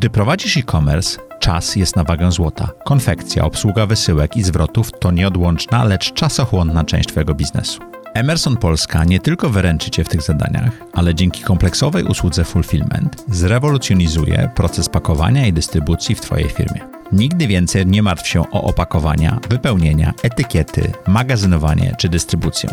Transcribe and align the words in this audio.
Gdy 0.00 0.10
prowadzisz 0.10 0.56
e-commerce, 0.56 1.18
czas 1.40 1.76
jest 1.76 1.96
na 1.96 2.04
wagę 2.04 2.32
złota. 2.32 2.68
Konfekcja, 2.84 3.44
obsługa 3.44 3.86
wysyłek 3.86 4.36
i 4.36 4.42
zwrotów 4.42 4.90
to 5.00 5.10
nieodłączna, 5.10 5.84
lecz 5.84 6.12
czasochłonna 6.12 6.84
część 6.84 7.08
Twojego 7.08 7.34
biznesu. 7.34 7.80
Emerson 8.14 8.56
Polska 8.56 9.04
nie 9.04 9.20
tylko 9.20 9.50
wyręczy 9.50 9.90
Cię 9.90 10.04
w 10.04 10.08
tych 10.08 10.22
zadaniach, 10.22 10.72
ale 10.92 11.14
dzięki 11.14 11.42
kompleksowej 11.42 12.04
usłudze 12.04 12.44
Fulfillment 12.44 13.24
zrewolucjonizuje 13.28 14.50
proces 14.54 14.88
pakowania 14.88 15.46
i 15.46 15.52
dystrybucji 15.52 16.14
w 16.14 16.20
Twojej 16.20 16.48
firmie. 16.48 16.80
Nigdy 17.12 17.46
więcej 17.46 17.86
nie 17.86 18.02
martw 18.02 18.28
się 18.28 18.50
o 18.50 18.62
opakowania, 18.62 19.38
wypełnienia, 19.50 20.12
etykiety, 20.22 20.92
magazynowanie 21.06 21.94
czy 21.98 22.08
dystrybucję. 22.08 22.70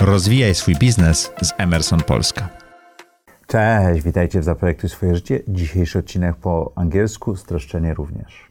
Rozwijaj 0.00 0.54
swój 0.54 0.76
biznes 0.76 1.30
z 1.42 1.52
Emerson 1.58 2.00
Polska. 2.00 2.65
Cześć, 3.46 4.02
witajcie 4.02 4.40
w 4.40 4.44
Zaprojektuj 4.44 4.90
swoje 4.90 5.14
życie. 5.14 5.40
Dzisiejszy 5.48 5.98
odcinek 5.98 6.36
po 6.36 6.72
angielsku, 6.74 7.36
streszczenie 7.36 7.94
również. 7.94 8.50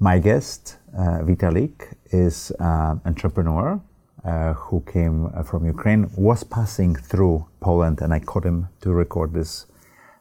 My 0.00 0.20
guest, 0.20 0.78
uh, 0.92 1.24
Vitalik, 1.26 1.94
is 2.12 2.52
an 2.58 3.00
entrepreneur 3.04 3.72
uh, 3.72 4.56
who 4.70 4.80
came 4.80 5.44
from 5.44 5.70
Ukraine, 5.70 6.06
was 6.18 6.44
passing 6.44 6.98
through 6.98 7.44
Poland, 7.60 8.02
and 8.02 8.14
I 8.14 8.20
caught 8.20 8.44
him 8.44 8.66
to 8.80 8.92
record 8.92 9.32
this 9.32 9.68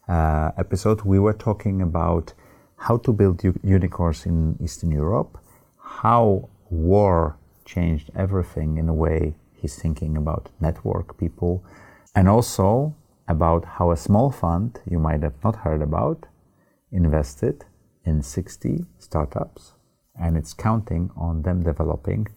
uh, 0.07 0.13
episode. 0.57 1.01
We 1.05 1.19
were 1.19 1.37
talking 1.37 1.81
about 1.81 2.35
how 2.75 2.97
to 2.97 3.13
build 3.13 3.43
unicorns 3.63 4.25
in 4.25 4.55
Eastern 4.63 4.91
Europe, 4.91 5.39
how 5.77 6.49
war 6.69 7.35
changed 7.63 8.11
everything 8.15 8.77
in 8.77 8.89
a 8.89 8.93
way 8.93 9.33
he's 9.61 9.81
thinking 9.81 10.17
about 10.17 10.49
network 10.59 11.17
people, 11.17 11.63
and 12.13 12.29
also 12.29 12.93
about 13.27 13.65
how 13.79 13.91
a 13.91 13.95
small 13.95 14.31
fund 14.31 14.79
you 14.91 14.99
might 14.99 15.23
have 15.23 15.43
not 15.43 15.55
heard 15.55 15.81
about 15.81 16.25
invested 16.91 17.65
in 18.05 18.23
60 18.23 18.85
startups 18.99 19.73
and 20.15 20.37
it's 20.37 20.53
counting 20.53 21.09
on 21.15 21.43
them 21.43 21.63
developing 21.63 22.27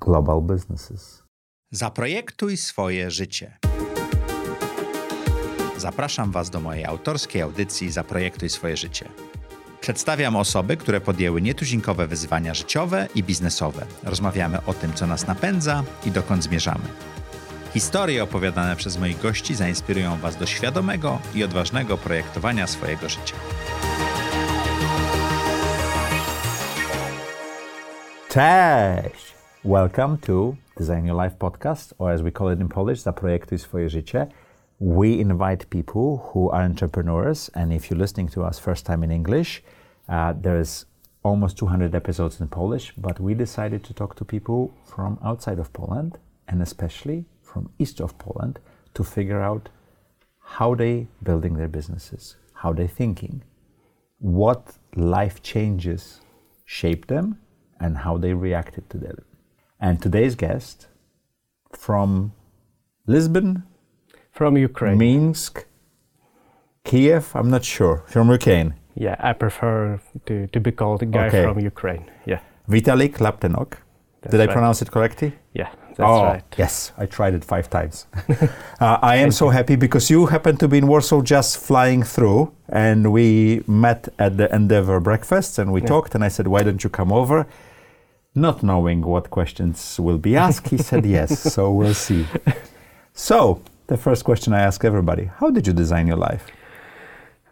global 0.00 0.40
businesses. 0.42 1.22
Zaprojektuj 1.70 2.56
swoje 2.56 3.10
życie. 3.10 3.58
Zapraszam 5.76 6.30
Was 6.30 6.50
do 6.50 6.60
mojej 6.60 6.84
autorskiej 6.84 7.42
audycji 7.42 7.90
Zaprojektuj 7.90 8.48
swoje 8.48 8.76
życie. 8.76 9.08
Przedstawiam 9.80 10.36
osoby, 10.36 10.76
które 10.76 11.00
podjęły 11.00 11.42
nietuzinkowe 11.42 12.06
wyzwania 12.06 12.54
życiowe 12.54 13.08
i 13.14 13.22
biznesowe. 13.22 13.86
Rozmawiamy 14.02 14.64
o 14.66 14.74
tym, 14.74 14.92
co 14.92 15.06
nas 15.06 15.26
napędza 15.26 15.84
i 16.06 16.10
dokąd 16.10 16.44
zmierzamy. 16.44 16.84
Historie 17.74 18.22
opowiadane 18.22 18.76
przez 18.76 18.98
moich 18.98 19.20
gości 19.20 19.54
zainspirują 19.54 20.16
Was 20.16 20.36
do 20.36 20.46
świadomego 20.46 21.18
i 21.34 21.44
odważnego 21.44 21.98
projektowania 21.98 22.66
swojego 22.66 23.08
życia. 23.08 23.34
Cześć! 28.28 29.34
Welcome 29.64 30.16
to 30.18 30.54
Design 30.76 31.06
Your 31.06 31.22
Life 31.24 31.36
podcast, 31.38 31.94
or 31.98 32.10
as 32.10 32.22
we 32.22 32.32
call 32.32 32.54
it 32.54 32.60
in 32.60 32.68
Polish, 32.68 33.00
Zaprojektuj 33.00 33.58
swoje 33.58 33.90
życie. 33.90 34.26
We 34.80 35.06
invite 35.06 35.66
people 35.66 36.18
who 36.34 36.52
are 36.52 36.64
entrepreneurs, 36.64 37.50
and 37.54 37.72
if 37.72 37.90
you're 37.90 38.02
listening 38.02 38.32
to 38.32 38.48
us 38.48 38.58
first 38.58 38.86
time 38.86 39.04
in 39.04 39.12
English, 39.12 39.62
uh, 40.08 40.42
there's 40.42 40.86
almost 41.22 41.56
200 41.56 41.94
episodes 41.94 42.40
in 42.40 42.48
Polish, 42.48 42.94
but 42.96 43.20
we 43.20 43.34
decided 43.34 43.82
to 43.82 43.94
talk 43.94 44.14
to 44.14 44.24
people 44.24 44.70
from 44.84 45.18
outside 45.24 45.60
of 45.60 45.72
Poland, 45.72 46.18
and 46.48 46.62
especially 46.62 47.24
from 47.52 47.70
east 47.78 48.00
of 48.00 48.18
Poland 48.18 48.58
to 48.94 49.04
figure 49.04 49.40
out 49.40 49.68
how 50.56 50.74
they 50.74 51.08
building 51.22 51.54
their 51.56 51.68
businesses, 51.68 52.36
how 52.54 52.72
they 52.72 52.86
thinking, 52.86 53.42
what 54.18 54.74
life 54.96 55.42
changes 55.42 56.20
shaped 56.64 57.08
them, 57.08 57.38
and 57.80 57.98
how 57.98 58.16
they 58.16 58.32
reacted 58.32 58.88
to 58.90 58.98
them. 58.98 59.16
And 59.80 60.00
today's 60.00 60.34
guest 60.36 60.86
from 61.72 62.32
Lisbon, 63.06 63.64
from 64.30 64.56
Ukraine, 64.56 64.98
Minsk, 64.98 65.66
Kiev. 66.84 67.34
I'm 67.34 67.50
not 67.50 67.64
sure. 67.64 68.04
From 68.06 68.30
Ukraine. 68.30 68.74
Yeah, 68.94 69.16
I 69.18 69.32
prefer 69.32 70.00
to, 70.26 70.46
to 70.46 70.60
be 70.60 70.70
called 70.70 71.02
a 71.02 71.06
guy 71.06 71.26
okay. 71.26 71.44
from 71.44 71.58
Ukraine. 71.58 72.04
Yeah. 72.26 72.40
Vitalik 72.68 73.14
Laptenok. 73.24 73.78
Did 74.30 74.40
I 74.40 74.46
pronounce 74.46 74.82
it 74.82 74.90
correctly? 74.90 75.32
Yeah. 75.92 76.06
That's 76.06 76.10
oh, 76.10 76.24
right. 76.24 76.44
Yes, 76.58 76.92
I 76.96 77.06
tried 77.06 77.34
it 77.34 77.44
five 77.44 77.68
times. 77.68 78.06
uh, 78.80 78.98
I 79.02 79.16
am 79.16 79.30
so 79.30 79.50
happy 79.50 79.76
because 79.76 80.10
you 80.10 80.26
happened 80.26 80.58
to 80.60 80.68
be 80.68 80.78
in 80.78 80.86
Warsaw 80.86 81.22
just 81.22 81.58
flying 81.58 82.02
through, 82.02 82.52
and 82.68 83.12
we 83.12 83.62
met 83.66 84.08
at 84.18 84.36
the 84.36 84.54
Endeavor 84.54 85.00
breakfast 85.00 85.58
and 85.58 85.72
we 85.72 85.80
yeah. 85.80 85.88
talked. 85.88 86.14
And 86.14 86.24
I 86.24 86.28
said, 86.28 86.48
Why 86.48 86.62
don't 86.62 86.82
you 86.82 86.90
come 86.90 87.12
over? 87.12 87.46
Not 88.34 88.62
knowing 88.62 89.02
what 89.02 89.28
questions 89.30 90.00
will 90.00 90.18
be 90.18 90.36
asked, 90.36 90.68
he 90.68 90.78
said 90.78 91.04
yes. 91.04 91.38
So 91.54 91.70
we'll 91.70 91.94
see. 91.94 92.26
So, 93.14 93.60
the 93.88 93.98
first 93.98 94.24
question 94.24 94.54
I 94.54 94.60
ask 94.60 94.84
everybody 94.84 95.24
How 95.24 95.50
did 95.50 95.66
you 95.66 95.74
design 95.74 96.06
your 96.06 96.16
life? 96.16 96.46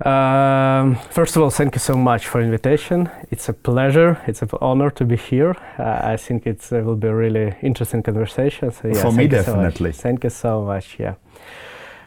Um, 0.04 0.96
first 1.10 1.36
of 1.36 1.42
all, 1.42 1.50
thank 1.50 1.74
you 1.74 1.78
so 1.78 1.94
much 1.94 2.26
for 2.26 2.40
invitation. 2.40 3.10
It's 3.30 3.48
a 3.50 3.52
pleasure. 3.52 4.18
It's 4.26 4.40
an 4.40 4.48
honor 4.60 4.90
to 4.90 5.04
be 5.04 5.16
here. 5.16 5.54
Uh, 5.78 6.00
I 6.02 6.16
think 6.16 6.46
it 6.46 6.66
uh, 6.72 6.78
will 6.78 6.96
be 6.96 7.08
a 7.08 7.14
really 7.14 7.54
interesting 7.62 8.02
conversation. 8.02 8.70
So, 8.70 8.88
yeah, 8.88 9.02
for 9.02 9.12
me, 9.12 9.28
definitely. 9.28 9.92
So 9.92 10.02
thank 10.02 10.24
you 10.24 10.30
so 10.30 10.64
much. 10.64 10.96
Yeah, 10.98 11.14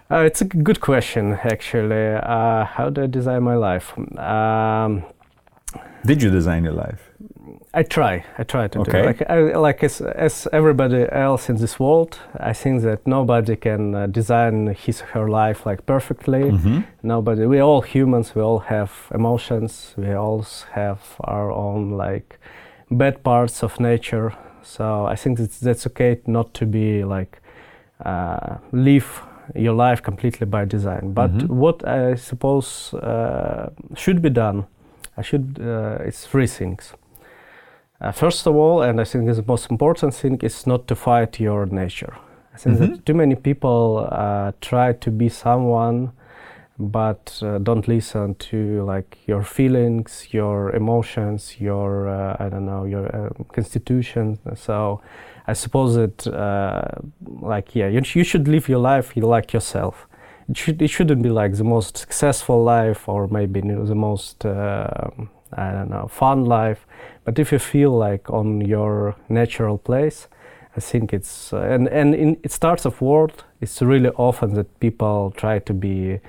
uh, 0.10 0.24
it's 0.26 0.42
a 0.42 0.46
good 0.46 0.82
question 0.82 1.34
actually. 1.44 2.16
Uh, 2.16 2.66
how 2.66 2.90
do 2.90 3.04
I 3.04 3.08
design 3.08 3.44
my 3.44 3.56
life? 3.56 3.94
Um, 4.18 5.04
Did 6.04 6.22
you 6.24 6.32
design 6.32 6.64
your 6.64 6.74
life? 6.74 7.12
I 7.76 7.84
try. 7.84 8.24
I 8.38 8.44
try 8.44 8.68
to 8.68 8.80
okay. 8.82 9.02
do. 9.02 9.08
Like, 9.08 9.30
I, 9.30 9.40
like 9.58 9.84
as, 9.84 10.00
as 10.02 10.48
everybody 10.54 11.08
else 11.12 11.50
in 11.50 11.58
this 11.58 11.80
world, 11.80 12.20
I 12.40 12.54
think 12.54 12.84
that 12.84 13.08
nobody 13.08 13.56
can 13.56 13.96
uh, 13.96 14.08
design 14.08 14.68
his 14.68 15.02
or 15.02 15.06
her 15.06 15.30
life 15.30 15.66
like 15.66 15.86
perfectly. 15.86 16.52
Mm-hmm. 16.52 16.82
Nobody. 17.02 17.48
We 17.48 17.60
all 17.60 17.82
humans. 17.82 18.36
We 18.36 18.44
all 18.44 18.60
have 18.60 18.92
emotions. 19.12 19.96
We 19.98 20.14
all 20.14 20.46
have 20.74 21.02
our 21.22 21.52
own 21.52 21.98
like 21.98 22.40
bad 22.92 23.24
parts 23.24 23.64
of 23.64 23.80
nature. 23.80 24.34
So 24.62 25.06
I 25.06 25.16
think 25.16 25.40
that's, 25.40 25.60
that's 25.60 25.88
okay 25.88 26.22
not 26.28 26.54
to 26.54 26.68
be 26.68 27.04
like 27.04 27.42
uh, 28.06 28.58
live 28.72 29.24
your 29.56 29.74
life 29.74 30.04
completely 30.04 30.46
by 30.46 30.66
design. 30.66 31.14
But 31.14 31.32
mm-hmm. 31.32 31.58
what 31.58 31.88
I 31.88 32.16
suppose 32.16 32.94
uh, 32.94 33.72
should 33.96 34.22
be 34.22 34.30
done, 34.30 34.68
I 35.18 35.24
should. 35.24 35.60
Uh, 35.60 35.98
it's 36.06 36.28
three 36.28 36.48
things. 36.48 36.94
Uh, 38.04 38.12
first 38.12 38.46
of 38.46 38.56
all, 38.56 38.82
and 38.82 39.00
I 39.00 39.06
think 39.06 39.34
the 39.34 39.44
most 39.48 39.72
important 39.72 40.14
thing 40.14 40.38
is 40.42 40.68
not 40.68 40.88
to 40.88 40.96
fight 40.96 41.40
your 41.40 41.66
nature. 41.68 42.14
I 42.54 42.58
think 42.58 42.78
mm-hmm. 42.78 42.92
that 42.96 43.06
too 43.06 43.14
many 43.14 43.36
people 43.36 44.10
uh, 44.12 44.52
try 44.60 44.92
to 44.92 45.10
be 45.10 45.30
someone, 45.30 46.12
but 46.78 47.40
uh, 47.42 47.60
don't 47.60 47.88
listen 47.88 48.36
to 48.36 48.84
like 48.84 49.18
your 49.26 49.42
feelings, 49.42 50.28
your 50.32 50.76
emotions, 50.76 51.56
your 51.60 52.10
uh, 52.10 52.36
I 52.40 52.50
don't 52.50 52.66
know 52.66 52.84
your 52.84 53.08
uh, 53.16 53.30
constitution. 53.54 54.38
So 54.56 55.02
I 55.48 55.54
suppose 55.54 55.96
that 55.96 56.28
uh, 56.28 56.84
like 57.42 57.74
yeah, 57.74 57.88
you, 57.88 58.02
you 58.14 58.26
should 58.26 58.50
live 58.50 58.68
your 58.68 58.80
life 58.80 59.16
like 59.16 59.54
yourself. 59.54 60.08
It 60.50 60.58
should 60.58 60.82
it 60.82 60.90
shouldn't 60.90 61.22
be 61.22 61.30
like 61.30 61.56
the 61.56 61.64
most 61.64 61.98
successful 61.98 62.64
life 62.66 63.08
or 63.08 63.28
maybe 63.28 63.62
you 63.62 63.66
know, 63.66 63.86
the 63.86 63.96
most 63.96 64.46
I 65.58 65.72
don't 65.72 65.90
know 65.90 66.08
fun 66.08 66.46
life 66.46 66.86
but 67.24 67.40
if 67.40 67.52
you 67.52 67.60
feel 67.60 67.92
like 67.92 68.30
on 68.30 68.62
your 68.62 69.16
natural 69.30 69.78
place, 69.78 70.28
I 70.76 70.80
think 70.80 71.14
it's 71.14 71.54
uh, 71.54 71.62
and 71.62 71.88
and 71.88 72.16
in, 72.16 72.38
it 72.44 72.52
starts 72.52 72.86
of 72.86 73.02
world. 73.02 73.46
It's 73.62 73.82
really 73.82 74.10
often 74.10 74.54
that 74.56 74.80
people 74.80 75.32
try 75.38 75.60
to 75.60 75.74
be 75.74 76.20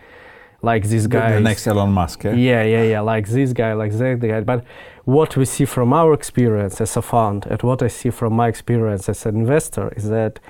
like 0.62 0.84
this 0.88 1.06
guy. 1.06 1.32
The 1.32 1.40
next 1.40 1.66
Elon 1.66 1.92
Musk. 1.92 2.24
Yeah? 2.24 2.34
yeah, 2.34 2.62
yeah, 2.62 2.82
yeah. 2.82 3.00
Like 3.00 3.28
this 3.28 3.52
guy, 3.52 3.72
like 3.72 3.92
that 3.92 4.20
guy. 4.20 4.40
But 4.40 4.64
what 5.04 5.36
we 5.36 5.44
see 5.44 5.64
from 5.64 5.92
our 5.92 6.12
experience 6.12 6.80
as 6.80 6.96
a 6.96 7.02
fund, 7.02 7.46
and 7.46 7.60
what 7.62 7.82
I 7.82 7.88
see 7.88 8.10
from 8.10 8.34
my 8.34 8.48
experience 8.48 9.08
as 9.08 9.26
an 9.26 9.36
investor, 9.36 9.92
is 9.96 10.08
that 10.10 10.40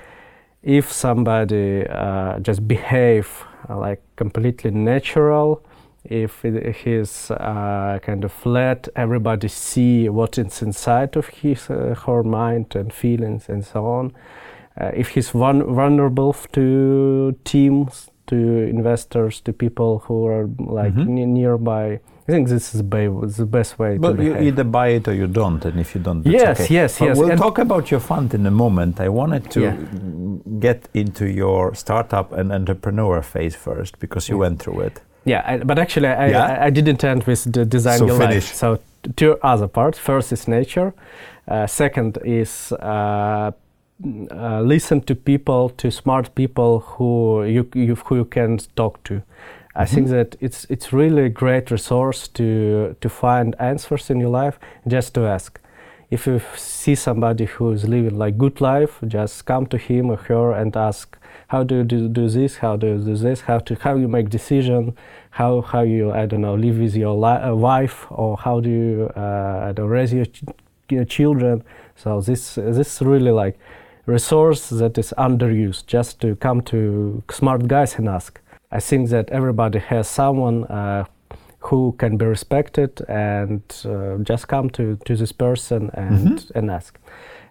if 0.61 0.91
somebody 0.91 1.87
uh, 1.87 2.39
just 2.39 2.67
behave 2.67 3.45
uh, 3.69 3.77
like 3.77 4.01
completely 4.15 4.71
natural 4.71 5.63
if 6.09 6.43
he's 6.83 7.31
uh, 7.31 7.99
kind 8.01 8.23
of 8.23 8.45
let 8.45 8.87
everybody 8.95 9.47
see 9.47 10.09
what 10.09 10.37
is 10.37 10.61
inside 10.61 11.17
of 11.17 11.27
his 11.27 11.69
uh, 11.69 11.95
her 12.05 12.23
mind 12.23 12.75
and 12.75 12.93
feelings 12.93 13.49
and 13.49 13.65
so 13.65 13.85
on. 13.85 14.13
Uh, 14.79 14.91
if 14.93 15.09
he's 15.09 15.29
vulnerable 15.29 16.33
to 16.51 17.35
teams, 17.45 18.11
to 18.27 18.35
investors, 18.35 19.41
to 19.41 19.53
people 19.53 19.99
who 19.99 20.25
are 20.25 20.49
like 20.59 20.93
mm-hmm. 20.93 21.33
nearby. 21.33 21.99
I 22.27 22.31
think 22.31 22.49
this 22.49 22.73
is 22.73 22.81
the 22.81 23.45
best 23.45 23.77
way 23.77 23.97
but 23.99 24.17
to 24.17 24.23
you 24.23 24.37
either 24.37 24.63
buy 24.63 24.87
it 24.87 25.07
or 25.07 25.13
you 25.13 25.27
don't, 25.27 25.63
and 25.63 25.79
if 25.79 25.93
you 25.93 26.01
don't, 26.01 26.25
yes, 26.25 26.61
okay. 26.61 26.73
yes, 26.73 26.97
but 26.97 27.05
yes. 27.05 27.17
We'll 27.17 27.29
and 27.29 27.39
talk 27.39 27.59
about 27.59 27.91
your 27.91 27.99
fund 27.99 28.33
in 28.33 28.47
a 28.47 28.51
moment. 28.51 28.99
I 28.99 29.09
wanted 29.09 29.51
to 29.51 29.61
yeah. 29.61 29.77
get 30.59 30.89
into 30.95 31.29
your 31.29 31.75
startup 31.75 32.31
and 32.31 32.51
entrepreneur 32.51 33.21
phase 33.21 33.55
first 33.55 33.99
because 33.99 34.27
you 34.27 34.35
yeah. 34.35 34.39
went 34.39 34.59
through 34.59 34.81
it. 34.81 35.01
Yeah, 35.25 35.41
I, 35.45 35.57
but 35.57 35.79
actually, 35.79 36.07
I, 36.07 36.29
Yeah? 36.29 36.43
I, 36.43 36.65
I 36.67 36.69
didn't 36.71 37.03
end 37.03 37.23
with 37.23 37.51
the 37.51 37.65
design 37.65 37.97
So 37.99 38.05
your 38.07 38.17
finish. 38.17 38.45
life. 38.45 38.55
So 38.55 38.79
two 39.15 39.37
other 39.41 39.67
parts. 39.67 39.99
First 39.99 40.31
is 40.31 40.47
nature. 40.47 40.93
Uh, 41.47 41.67
second 41.67 42.17
is 42.23 42.71
uh, 42.71 43.51
uh, 44.31 44.61
listen 44.61 45.01
to 45.01 45.15
people, 45.15 45.69
to 45.77 45.91
smart 45.91 46.33
people 46.35 46.79
who 46.79 47.43
you, 47.45 47.69
you 47.73 47.95
who 47.95 48.15
you 48.17 48.25
can 48.25 48.57
talk 48.75 49.03
to. 49.03 49.21
I 49.77 49.85
think 49.85 50.07
that 50.09 50.35
it's 50.39 50.65
it's 50.69 50.93
really 50.93 51.23
a 51.25 51.29
great 51.29 51.69
resource 51.71 52.29
to 52.29 52.95
to 53.01 53.09
find 53.09 53.55
answers 53.59 54.09
in 54.09 54.19
your 54.21 54.43
life. 54.45 54.57
Just 54.87 55.13
to 55.15 55.21
ask. 55.27 55.59
If 56.11 56.27
you 56.27 56.39
see 56.55 56.95
somebody 56.95 57.45
who 57.45 57.71
is 57.73 57.83
living 57.83 58.17
like 58.17 58.37
good 58.37 58.61
life, 58.61 58.99
just 59.07 59.45
come 59.45 59.65
to 59.67 59.77
him 59.77 60.09
or 60.11 60.17
her 60.17 60.51
and 60.53 60.75
ask, 60.77 61.17
how 61.47 61.63
do 61.63 61.75
you 61.77 61.83
do, 61.83 62.07
do 62.09 62.27
this? 62.29 62.57
How 62.57 62.75
do 62.75 62.87
you 62.87 62.97
do 62.97 63.15
this? 63.15 63.41
How 63.41 63.59
to 63.59 63.75
how 63.75 63.95
you 63.95 64.07
make 64.07 64.29
decision? 64.29 64.95
How 65.31 65.61
how 65.61 65.81
you 65.81 66.11
I 66.11 66.25
don't 66.25 66.41
know 66.41 66.55
live 66.55 66.77
with 66.79 66.95
your 66.95 67.15
li- 67.15 67.41
uh, 67.49 67.55
wife 67.55 68.05
or 68.09 68.37
how 68.37 68.59
do 68.59 68.69
you 68.69 69.11
uh, 69.15 69.69
I 69.69 69.71
don't 69.73 69.89
raise 69.89 70.13
your, 70.13 70.25
ch- 70.25 70.43
your 70.89 71.05
children? 71.05 71.63
So 71.95 72.21
this 72.21 72.55
this 72.55 72.95
is 72.95 73.01
really 73.01 73.31
like 73.31 73.57
resource 74.05 74.69
that 74.69 74.97
is 74.97 75.13
underused. 75.17 75.85
Just 75.87 76.19
to 76.21 76.35
come 76.35 76.61
to 76.63 77.23
smart 77.31 77.67
guys 77.67 77.95
and 77.95 78.07
ask. 78.09 78.39
I 78.71 78.79
think 78.79 79.09
that 79.09 79.29
everybody 79.29 79.79
has 79.79 80.07
someone 80.07 80.65
uh, 80.65 81.05
who 81.59 81.95
can 81.97 82.17
be 82.17 82.25
respected 82.25 83.01
and 83.07 83.61
uh, 83.85 84.17
just 84.23 84.47
come 84.47 84.69
to, 84.71 84.97
to 85.05 85.15
this 85.15 85.31
person 85.31 85.89
and, 85.93 86.51
and 86.55 86.69
ask. 86.69 86.99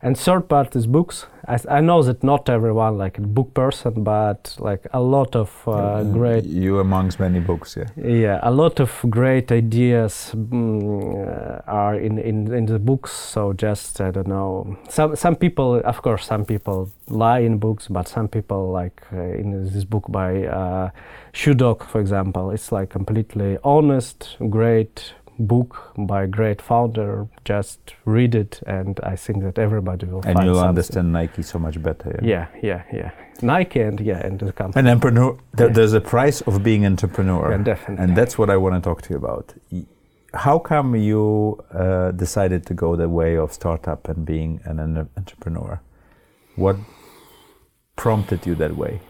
And 0.05 0.19
third 0.19 0.51
part 0.51 0.77
is 0.77 0.87
books. 0.87 1.27
I, 1.49 1.59
I 1.67 1.81
know 1.81 2.03
that 2.03 2.23
not 2.23 2.51
everyone 2.51 2.99
like 2.99 3.17
a 3.17 3.23
book 3.23 3.55
person, 3.55 4.05
but 4.05 4.55
like 4.59 4.87
a 4.93 5.01
lot 5.01 5.35
of 5.35 5.51
uh, 5.67 6.03
great 6.03 6.45
You 6.45 6.79
amongst 6.79 7.19
many 7.19 7.41
books, 7.41 7.75
yeah. 7.75 7.87
yeah, 7.97 8.39
a 8.43 8.51
lot 8.51 8.81
of 8.81 8.91
great 9.09 9.51
ideas 9.51 10.31
mm, 10.35 11.27
uh, 11.27 11.62
are 11.67 11.95
in, 11.95 12.19
in, 12.19 12.53
in 12.53 12.67
the 12.67 12.79
books. 12.79 13.12
So 13.12 13.55
just 13.55 13.99
I 14.03 14.11
don't 14.11 14.29
know. 14.29 14.77
Some 14.91 15.17
some 15.17 15.37
people, 15.37 15.81
of 15.85 16.03
course, 16.03 16.27
some 16.27 16.45
people 16.45 16.91
lie 17.09 17.39
in 17.39 17.57
books, 17.57 17.89
but 17.89 18.07
some 18.07 18.29
people 18.29 18.71
like 18.73 19.03
uh, 19.11 19.41
in 19.41 19.53
this 19.73 19.85
book 19.85 20.05
by 20.11 20.45
uh, 20.45 20.91
Shoe 21.33 21.55
Dog, 21.55 21.83
for 21.83 22.03
example, 22.03 22.50
it's 22.50 22.71
like 22.71 22.91
completely 22.91 23.57
honest, 23.65 24.37
great 24.50 25.15
book 25.39 25.93
by 25.97 26.23
a 26.25 26.27
great 26.27 26.63
founder. 26.63 27.27
Just 27.45 27.95
read 28.05 28.35
it, 28.35 28.61
and 28.67 28.99
I 29.03 29.17
think 29.17 29.43
that 29.43 29.59
everybody 29.59 30.07
will 30.07 30.23
And 30.25 30.39
you'll 30.45 30.55
something. 30.55 30.69
understand 30.69 31.13
Nike 31.13 31.43
so 31.43 31.59
much 31.59 31.83
better. 31.83 32.19
Yeah, 32.23 32.47
yeah, 32.63 32.83
yeah. 32.93 33.11
Nike 33.43 33.81
and 33.81 33.99
yeah, 34.01 34.25
and 34.27 34.39
the 34.39 34.53
company. 34.53 34.81
An 34.81 34.87
entrepreneur, 34.89 35.37
there, 35.53 35.67
Yeah. 35.69 35.73
there's 35.75 35.93
a 35.93 36.01
price 36.01 36.41
of 36.43 36.63
being 36.63 36.87
entrepreneur. 36.87 37.51
Yeah, 37.51 37.59
definitely. 37.65 38.05
And 38.05 38.17
that's 38.17 38.39
what 38.39 38.49
I 38.51 38.57
want 38.57 38.75
to 38.77 38.81
talk 38.89 39.03
to 39.03 39.11
you 39.11 39.17
about. 39.19 39.55
How 40.35 40.59
come 40.59 40.97
you 40.97 41.59
uh, 41.73 42.11
decided 42.13 42.65
to 42.67 42.75
go 42.75 42.97
the 42.97 43.09
way 43.09 43.37
of 43.37 43.53
startup 43.53 44.09
and 44.09 44.25
being 44.25 44.61
an, 44.65 44.79
en- 44.81 45.09
entrepreneur? 45.17 45.81
What 46.57 46.77
prompted 47.97 48.47
you 48.47 48.55
that 48.57 48.77
way? 48.77 49.01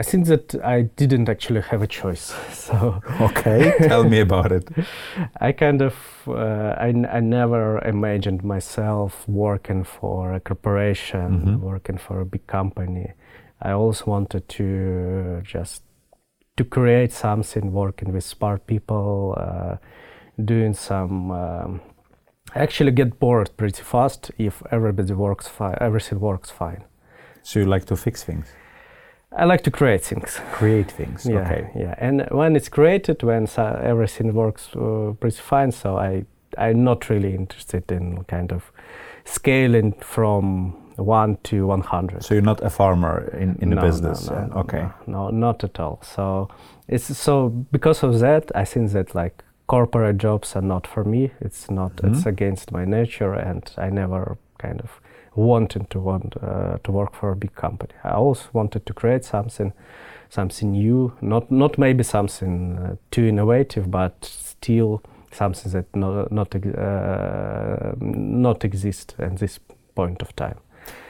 I 0.00 0.04
think 0.04 0.26
that 0.26 0.54
I 0.64 0.82
didn't 0.96 1.28
actually 1.28 1.60
have 1.62 1.82
a 1.82 1.86
choice. 1.86 2.32
So 2.52 3.00
Okay, 3.20 3.72
tell 3.88 4.04
me 4.04 4.20
about 4.20 4.52
it. 4.52 4.68
I 5.40 5.52
kind 5.52 5.82
of, 5.82 5.94
uh, 6.28 6.74
I, 6.78 6.88
n- 6.88 7.08
I 7.10 7.20
never 7.20 7.78
imagined 7.84 8.44
myself 8.44 9.24
working 9.28 9.84
for 9.84 10.32
a 10.34 10.40
corporation, 10.40 11.28
Mhm. 11.40 11.60
working 11.60 11.98
for 11.98 12.20
a 12.20 12.24
big 12.24 12.46
company. 12.46 13.12
I 13.62 13.72
always 13.72 14.06
wanted 14.06 14.48
to 14.48 15.42
just 15.54 15.82
to 16.56 16.64
create 16.64 17.12
something, 17.12 17.72
working 17.72 18.12
with 18.12 18.24
smart 18.24 18.66
people, 18.66 19.34
uh, 19.36 19.76
doing 20.44 20.74
some. 20.74 21.30
Um, 21.30 21.80
I 22.54 22.60
actually 22.60 22.92
get 22.92 23.18
bored 23.18 23.50
pretty 23.56 23.82
fast 23.82 24.30
if 24.38 24.62
everybody 24.70 25.12
works 25.14 25.48
fine, 25.48 25.76
everything 25.80 26.20
works 26.20 26.50
fine. 26.50 26.84
So 27.42 27.60
you 27.60 27.66
like 27.66 27.84
to 27.86 27.96
fix 27.96 28.24
things, 28.24 28.46
I 29.32 29.44
like 29.44 29.62
to 29.64 29.70
create 29.70 30.02
things. 30.04 30.40
create 30.52 30.90
things. 30.90 31.26
Yeah, 31.26 31.40
Okay. 31.40 31.70
yeah. 31.76 31.94
And 31.98 32.26
when 32.30 32.56
it's 32.56 32.68
created, 32.68 33.22
when 33.22 33.46
so 33.46 33.62
everything 33.82 34.32
works 34.34 34.74
uh, 34.74 35.12
pretty 35.20 35.36
fine, 35.40 35.72
so 35.72 35.98
I 35.98 36.24
I'm 36.56 36.82
not 36.84 37.10
really 37.10 37.34
interested 37.34 37.92
in 37.92 38.24
kind 38.24 38.52
of 38.52 38.72
scaling 39.24 39.92
from 40.00 40.72
one 40.96 41.36
to 41.42 41.66
one 41.66 41.82
hundred. 41.82 42.22
So 42.24 42.34
you're 42.34 42.42
not 42.42 42.62
a 42.64 42.70
farmer 42.70 43.28
in, 43.38 43.56
in 43.60 43.70
the 43.70 43.76
business. 43.80 44.28
No, 44.30 44.34
no, 44.34 44.46
yeah? 44.54 44.60
okay. 44.60 44.82
No, 45.06 45.28
no, 45.28 45.30
not 45.30 45.64
at 45.64 45.78
all. 45.78 45.98
So 46.02 46.48
it's 46.88 47.16
so 47.18 47.48
because 47.70 48.02
of 48.02 48.18
that, 48.20 48.50
I 48.54 48.64
think 48.64 48.92
that 48.92 49.14
like 49.14 49.44
corporate 49.66 50.16
jobs 50.18 50.56
are 50.56 50.62
not 50.66 50.86
for 50.86 51.04
me. 51.04 51.30
It's 51.40 51.70
not. 51.70 51.92
It's 52.02 52.22
Mhm. 52.22 52.26
against 52.26 52.72
my 52.72 52.84
nature, 52.86 53.34
and 53.34 53.70
I 53.76 53.90
never 53.90 54.38
kind 54.58 54.80
of 54.80 55.00
wanted 55.38 55.88
to 55.90 56.00
want 56.00 56.36
uh, 56.42 56.78
to 56.84 56.92
work 56.92 57.14
for 57.14 57.30
a 57.30 57.36
big 57.36 57.54
company. 57.54 57.92
I 58.04 58.10
always 58.10 58.48
wanted 58.52 58.84
to 58.86 58.92
create 58.92 59.24
something, 59.24 59.72
something 60.28 60.72
new. 60.72 61.12
Not 61.20 61.50
not 61.50 61.78
maybe 61.78 62.02
something 62.02 62.78
uh, 62.78 62.96
too 63.10 63.24
innovative, 63.26 63.90
but 63.90 64.24
still 64.24 65.02
something 65.32 65.72
that 65.72 65.86
no, 65.94 66.26
not 66.30 66.54
uh, 66.54 67.92
not 68.00 68.64
exist 68.64 69.14
at 69.18 69.38
this 69.38 69.60
point 69.94 70.22
of 70.22 70.34
time. 70.36 70.58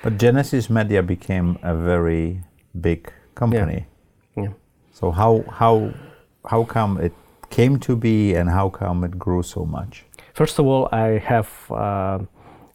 But 0.02 0.18
Genesis 0.18 0.68
Media 0.70 1.02
became 1.02 1.58
a 1.62 1.74
very 1.74 2.42
big 2.80 3.12
company. 3.34 3.86
Yeah. 4.36 4.52
So 4.92 5.10
how 5.10 5.44
how 5.50 5.92
how 6.44 6.64
come 6.64 7.00
it 7.00 7.12
came 7.50 7.78
to 7.78 7.96
be 7.96 8.34
and 8.34 8.50
how 8.50 8.68
come 8.68 9.04
it 9.04 9.18
grew 9.18 9.42
so 9.42 9.64
much? 9.64 10.04
First 10.34 10.58
of 10.58 10.66
all, 10.66 10.88
I 10.92 11.18
have. 11.18 11.48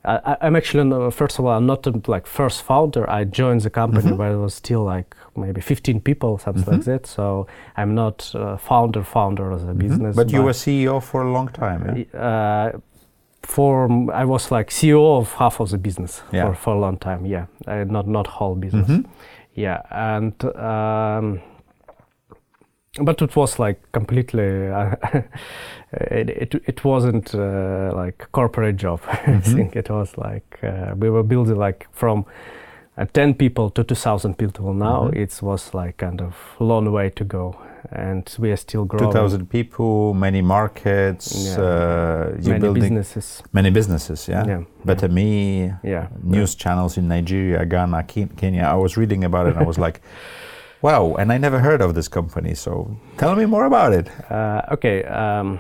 I, 0.06 0.36
I'm 0.42 0.56
actually 0.56 0.84
no, 0.84 1.10
first 1.12 1.40
of 1.40 1.46
all, 1.46 1.52
I'm 1.52 1.66
not 1.66 1.88
a, 1.88 1.94
like 2.08 2.28
first 2.28 2.62
founder. 2.64 3.10
I 3.10 3.24
joined 3.24 3.62
the 3.62 3.70
company 3.70 4.12
Mhm. 4.12 4.18
where 4.18 4.34
it 4.34 4.38
was 4.38 4.54
still 4.54 4.84
like 4.84 5.16
maybe 5.36 5.62
15 5.62 6.02
people, 6.02 6.38
something 6.38 6.66
like 6.74 6.82
Mhm. 6.82 6.86
that. 6.86 7.06
So 7.08 7.48
I'm 7.78 7.96
not 7.96 8.32
uh, 8.36 8.58
founder 8.58 9.04
founder 9.04 9.52
of 9.52 9.66
the 9.66 9.74
business. 9.74 10.16
But 10.16 10.32
you 10.32 10.44
were 10.44 10.54
CEO 10.54 11.00
for 11.02 11.22
a 11.22 11.32
long 11.32 11.48
time. 11.50 11.82
Yeah? 12.14 12.20
uh, 12.22 12.80
for 13.42 13.90
I 14.14 14.26
was 14.26 14.52
like 14.52 14.72
CEO 14.72 15.18
of 15.18 15.34
half 15.34 15.60
of 15.60 15.70
the 15.70 15.78
business 15.78 16.24
Yeah. 16.32 16.48
for, 16.48 16.56
for 16.56 16.74
a 16.76 16.80
long 16.80 16.98
time. 16.98 17.26
Yeah, 17.26 17.46
uh, 17.68 17.84
not 17.88 18.08
not 18.08 18.28
whole 18.28 18.56
business. 18.56 18.88
Mhm. 18.90 19.06
Yeah, 19.56 19.82
and 19.92 20.34
um, 20.56 21.40
but 23.02 23.22
it 23.22 23.36
was 23.36 23.60
like 23.60 23.80
completely. 23.92 24.68
Uh, 24.68 24.96
it, 26.12 26.30
it 26.30 26.56
it 26.68 26.84
wasn't 26.84 27.34
uh, 27.36 27.92
like 27.96 28.28
corporate 28.32 28.78
job. 28.78 29.00
I 29.08 29.16
Mhm. 29.40 29.44
think 29.56 29.76
it 29.76 29.90
was 29.90 30.18
like 30.18 30.60
uh, 30.64 30.94
we 30.98 31.10
were 31.10 31.24
building 31.24 31.58
like 31.58 31.88
from. 31.92 32.26
Uh, 32.96 33.06
10 33.12 33.34
people 33.34 33.72
to 33.72 33.84
2000 33.84 34.38
people 34.38 34.72
now 34.72 35.06
Mhm. 35.10 35.16
it 35.16 35.40
was 35.42 35.74
like 35.74 35.98
kind 35.98 36.22
of 36.22 36.36
long 36.60 36.92
way 36.92 37.10
to 37.10 37.24
go 37.26 37.56
and 37.92 38.24
we 38.38 38.52
are 38.52 38.56
still 38.58 38.86
growing 38.86 39.12
2000 39.12 39.50
people, 39.50 40.14
many 40.14 40.42
markets, 40.44 41.34
Yeah. 41.34 41.64
uh, 41.64 42.38
many 42.48 42.60
building 42.60 42.82
businesses 42.84 43.42
many 43.52 43.72
businesses, 43.72 44.28
yeah? 44.30 44.46
yeah 44.48 44.64
Better 44.86 45.10
Me, 45.10 45.74
yeah 45.84 46.06
news 46.24 46.54
channels 46.56 46.98
in 46.98 47.08
Nigeria, 47.08 47.66
Ghana, 47.66 48.04
Ke- 48.04 48.30
Kenya. 48.38 48.62
I 48.66 48.76
was 48.76 48.96
reading 48.96 49.24
about 49.24 49.48
it 49.48 49.56
and 49.56 49.64
I 49.64 49.68
was 49.68 49.80
like, 49.80 50.00
wow, 50.84 51.16
and 51.20 51.32
I 51.32 51.38
never 51.40 51.60
heard 51.60 51.82
of 51.82 51.94
this 51.96 52.08
company. 52.10 52.54
So 52.56 52.96
tell 53.18 53.36
me 53.36 53.46
more 53.46 53.66
about 53.66 53.94
it. 53.94 54.08
Uh, 54.32 54.62
okay. 54.72 55.04
Um, 55.06 55.60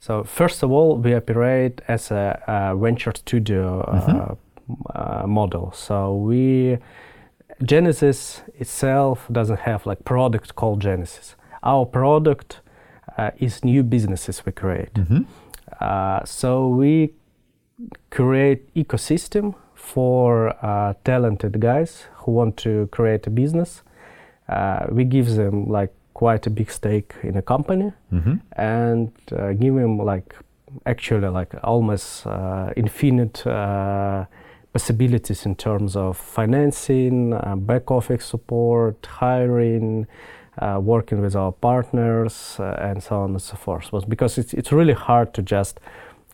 so 0.00 0.24
first 0.24 0.62
of 0.62 0.70
all, 0.70 0.96
we 0.98 1.14
operate 1.14 1.80
as 1.88 2.10
a, 2.10 2.42
a 2.46 2.76
venture 2.76 3.12
studio 3.14 3.80
uh, 3.80 4.00
Mhm. 4.00 4.36
uh, 4.94 5.26
model. 5.26 5.72
So 5.72 6.14
we 6.28 6.78
Genesis 7.62 8.42
itself 8.60 9.26
doesn't 9.32 9.60
have 9.60 9.80
like 9.90 10.04
product 10.04 10.54
called 10.54 10.80
Genesis. 10.84 11.36
Our 11.62 11.86
product 11.86 12.60
uh, 13.18 13.30
is 13.38 13.64
new 13.64 13.82
businesses 13.82 14.46
we 14.46 14.52
create. 14.52 14.94
Mm-hmm. 14.94 15.22
Uh, 15.80 16.20
so 16.24 16.68
we 16.68 17.12
create 18.10 18.72
ecosystem 18.74 19.54
for 19.74 20.54
uh, 20.64 20.94
talented 21.04 21.58
guys 21.60 22.06
who 22.24 22.32
want 22.32 22.56
to 22.58 22.88
create 22.92 23.26
a 23.26 23.30
business. 23.30 23.82
Uh, 24.48 24.86
we 24.90 25.04
give 25.04 25.34
them 25.36 25.68
like 25.68 25.92
quite 26.14 26.46
a 26.46 26.50
big 26.50 26.70
stake 26.70 27.14
in 27.22 27.36
a 27.36 27.42
company 27.42 27.92
Mm-hmm. 28.12 28.34
and 28.56 29.10
uh, 29.32 29.52
give 29.52 29.74
them 29.74 29.98
like 29.98 30.34
actually 30.86 31.28
like 31.28 31.54
almost 31.62 32.26
uh, 32.26 32.72
infinite 32.76 33.46
uh, 33.46 34.24
possibilities 34.72 35.46
in 35.46 35.54
terms 35.54 35.96
of 35.96 36.16
financing, 36.16 37.32
uh, 37.34 37.56
back 37.56 37.90
office 37.90 38.24
support, 38.24 39.06
hiring, 39.06 40.06
uh, 40.58 40.78
working 40.82 41.20
with 41.20 41.36
our 41.36 41.52
partners, 41.52 42.56
uh, 42.60 42.76
and 42.88 43.02
so 43.02 43.16
on 43.20 43.30
and 43.30 43.42
so 43.42 43.56
forth. 43.56 43.90
Because 44.08 44.38
it's 44.40 44.52
it's 44.54 44.72
really 44.72 44.94
hard 44.94 45.32
to 45.34 45.42
just 45.42 45.80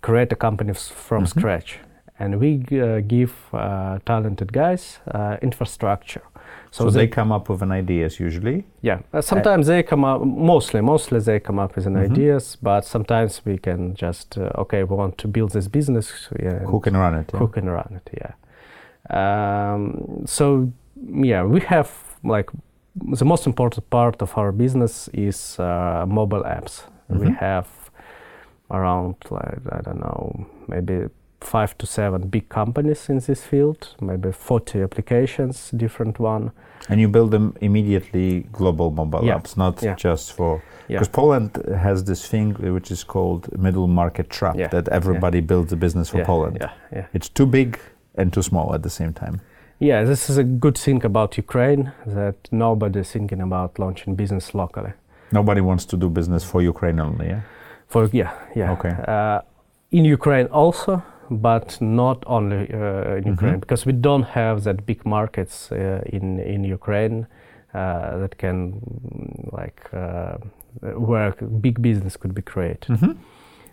create 0.00 0.32
a 0.32 0.36
company 0.36 0.70
f- 0.70 0.92
from 1.08 1.22
Mhm. 1.24 1.28
scratch, 1.28 1.78
and 2.18 2.40
we 2.40 2.58
give 3.06 3.32
uh, 3.52 3.98
talented 4.04 4.52
guys 4.52 5.00
uh, 5.14 5.36
infrastructure. 5.42 6.22
So, 6.74 6.86
so 6.86 6.90
they, 6.90 7.06
they, 7.06 7.06
come 7.06 7.30
up 7.30 7.48
with 7.48 7.62
an 7.62 7.70
ideas 7.70 8.18
usually. 8.18 8.64
Yeah, 8.82 8.98
uh, 9.12 9.20
sometimes 9.20 9.68
they 9.68 9.84
come 9.84 10.04
up. 10.04 10.24
Mostly, 10.24 10.80
mostly 10.80 11.20
they 11.20 11.38
come 11.38 11.60
up 11.60 11.76
with 11.76 11.86
an 11.86 11.94
mm-hmm. 11.94 12.12
ideas, 12.12 12.56
but 12.60 12.84
sometimes 12.84 13.40
we 13.44 13.58
can 13.58 13.94
just 13.94 14.36
uh, 14.36 14.50
okay, 14.62 14.82
we 14.82 14.96
want 14.96 15.16
to 15.18 15.28
build 15.28 15.52
this 15.52 15.68
business. 15.68 16.28
Yeah, 16.42 16.58
who 16.64 16.80
can 16.80 16.96
run 16.96 17.14
it? 17.14 17.30
Yeah. 17.32 17.38
Who 17.38 17.46
can 17.46 17.70
run 17.70 18.00
it? 18.00 18.10
Yeah. 18.20 18.32
Um, 19.08 20.24
so 20.26 20.72
yeah, 21.22 21.44
we 21.44 21.60
have 21.60 21.92
like 22.24 22.50
the 22.96 23.24
most 23.24 23.46
important 23.46 23.88
part 23.88 24.20
of 24.20 24.36
our 24.36 24.50
business 24.50 25.08
is 25.12 25.56
uh, 25.60 26.04
mobile 26.08 26.42
apps. 26.42 26.82
Mm-hmm. 27.08 27.18
We 27.20 27.32
have 27.34 27.68
around 28.72 29.14
like 29.30 29.60
I 29.70 29.80
don't 29.80 30.00
know 30.00 30.46
maybe 30.66 31.06
five 31.44 31.76
to 31.78 31.86
seven 31.86 32.28
big 32.28 32.48
companies 32.48 33.08
in 33.08 33.18
this 33.18 33.44
field, 33.44 33.94
maybe 34.00 34.32
40 34.32 34.82
applications, 34.82 35.70
different 35.70 36.18
one. 36.18 36.50
And 36.88 37.00
you 37.00 37.08
build 37.08 37.30
them 37.30 37.56
immediately 37.60 38.46
global 38.52 38.90
mobile 38.90 39.24
yeah. 39.24 39.38
apps, 39.38 39.56
not 39.56 39.82
yeah. 39.82 39.94
just 39.94 40.32
for 40.32 40.62
because 40.88 41.08
yeah. 41.08 41.12
Poland 41.12 41.62
has 41.78 42.04
this 42.04 42.28
thing 42.28 42.54
which 42.54 42.90
is 42.90 43.04
called 43.04 43.48
middle 43.58 43.86
market 43.88 44.28
trap 44.28 44.56
that 44.56 44.88
everybody 44.88 45.40
builds 45.40 45.72
a 45.72 45.76
business 45.76 46.10
for 46.10 46.22
Poland. 46.24 46.58
Yeah. 46.60 46.72
Yeah. 46.92 47.06
It's 47.14 47.28
too 47.28 47.46
big 47.46 47.78
and 48.16 48.32
too 48.32 48.42
small 48.42 48.74
at 48.74 48.82
the 48.82 48.90
same 48.90 49.12
time. 49.12 49.40
Yeah, 49.80 50.04
this 50.04 50.30
is 50.30 50.38
a 50.38 50.44
good 50.44 50.78
thing 50.78 51.04
about 51.04 51.36
Ukraine 51.36 51.92
that 52.06 52.36
nobody 52.52 53.00
is 53.00 53.10
thinking 53.10 53.40
about 53.40 53.78
launching 53.78 54.14
business 54.14 54.54
locally. 54.54 54.92
Nobody 55.32 55.60
wants 55.60 55.84
to 55.86 55.96
do 55.96 56.08
business 56.08 56.44
for 56.44 56.62
Ukraine 56.62 57.00
only, 57.00 57.26
yeah. 57.26 57.40
For 57.88 58.08
yeah, 58.12 58.32
yeah. 58.54 58.72
Okay. 58.72 58.94
Uh, 59.08 59.40
in 59.90 60.04
Ukraine 60.04 60.46
also, 60.46 61.02
but 61.30 61.80
not 61.80 62.22
only 62.26 62.56
uh, 62.56 63.16
in 63.16 63.24
mm-hmm. 63.24 63.28
Ukraine, 63.30 63.60
because 63.60 63.86
we 63.86 63.92
don't 63.92 64.24
have 64.24 64.64
that 64.64 64.86
big 64.86 65.04
markets 65.04 65.72
uh, 65.72 66.02
in 66.06 66.38
in 66.40 66.64
Ukraine 66.64 67.26
uh, 67.74 68.18
that 68.18 68.38
can 68.38 68.80
like 69.52 69.82
uh, 69.92 70.36
where 70.96 71.32
big 71.60 71.80
business 71.82 72.16
could 72.16 72.34
be 72.34 72.42
created. 72.42 72.88
Mm-hmm. 72.88 73.12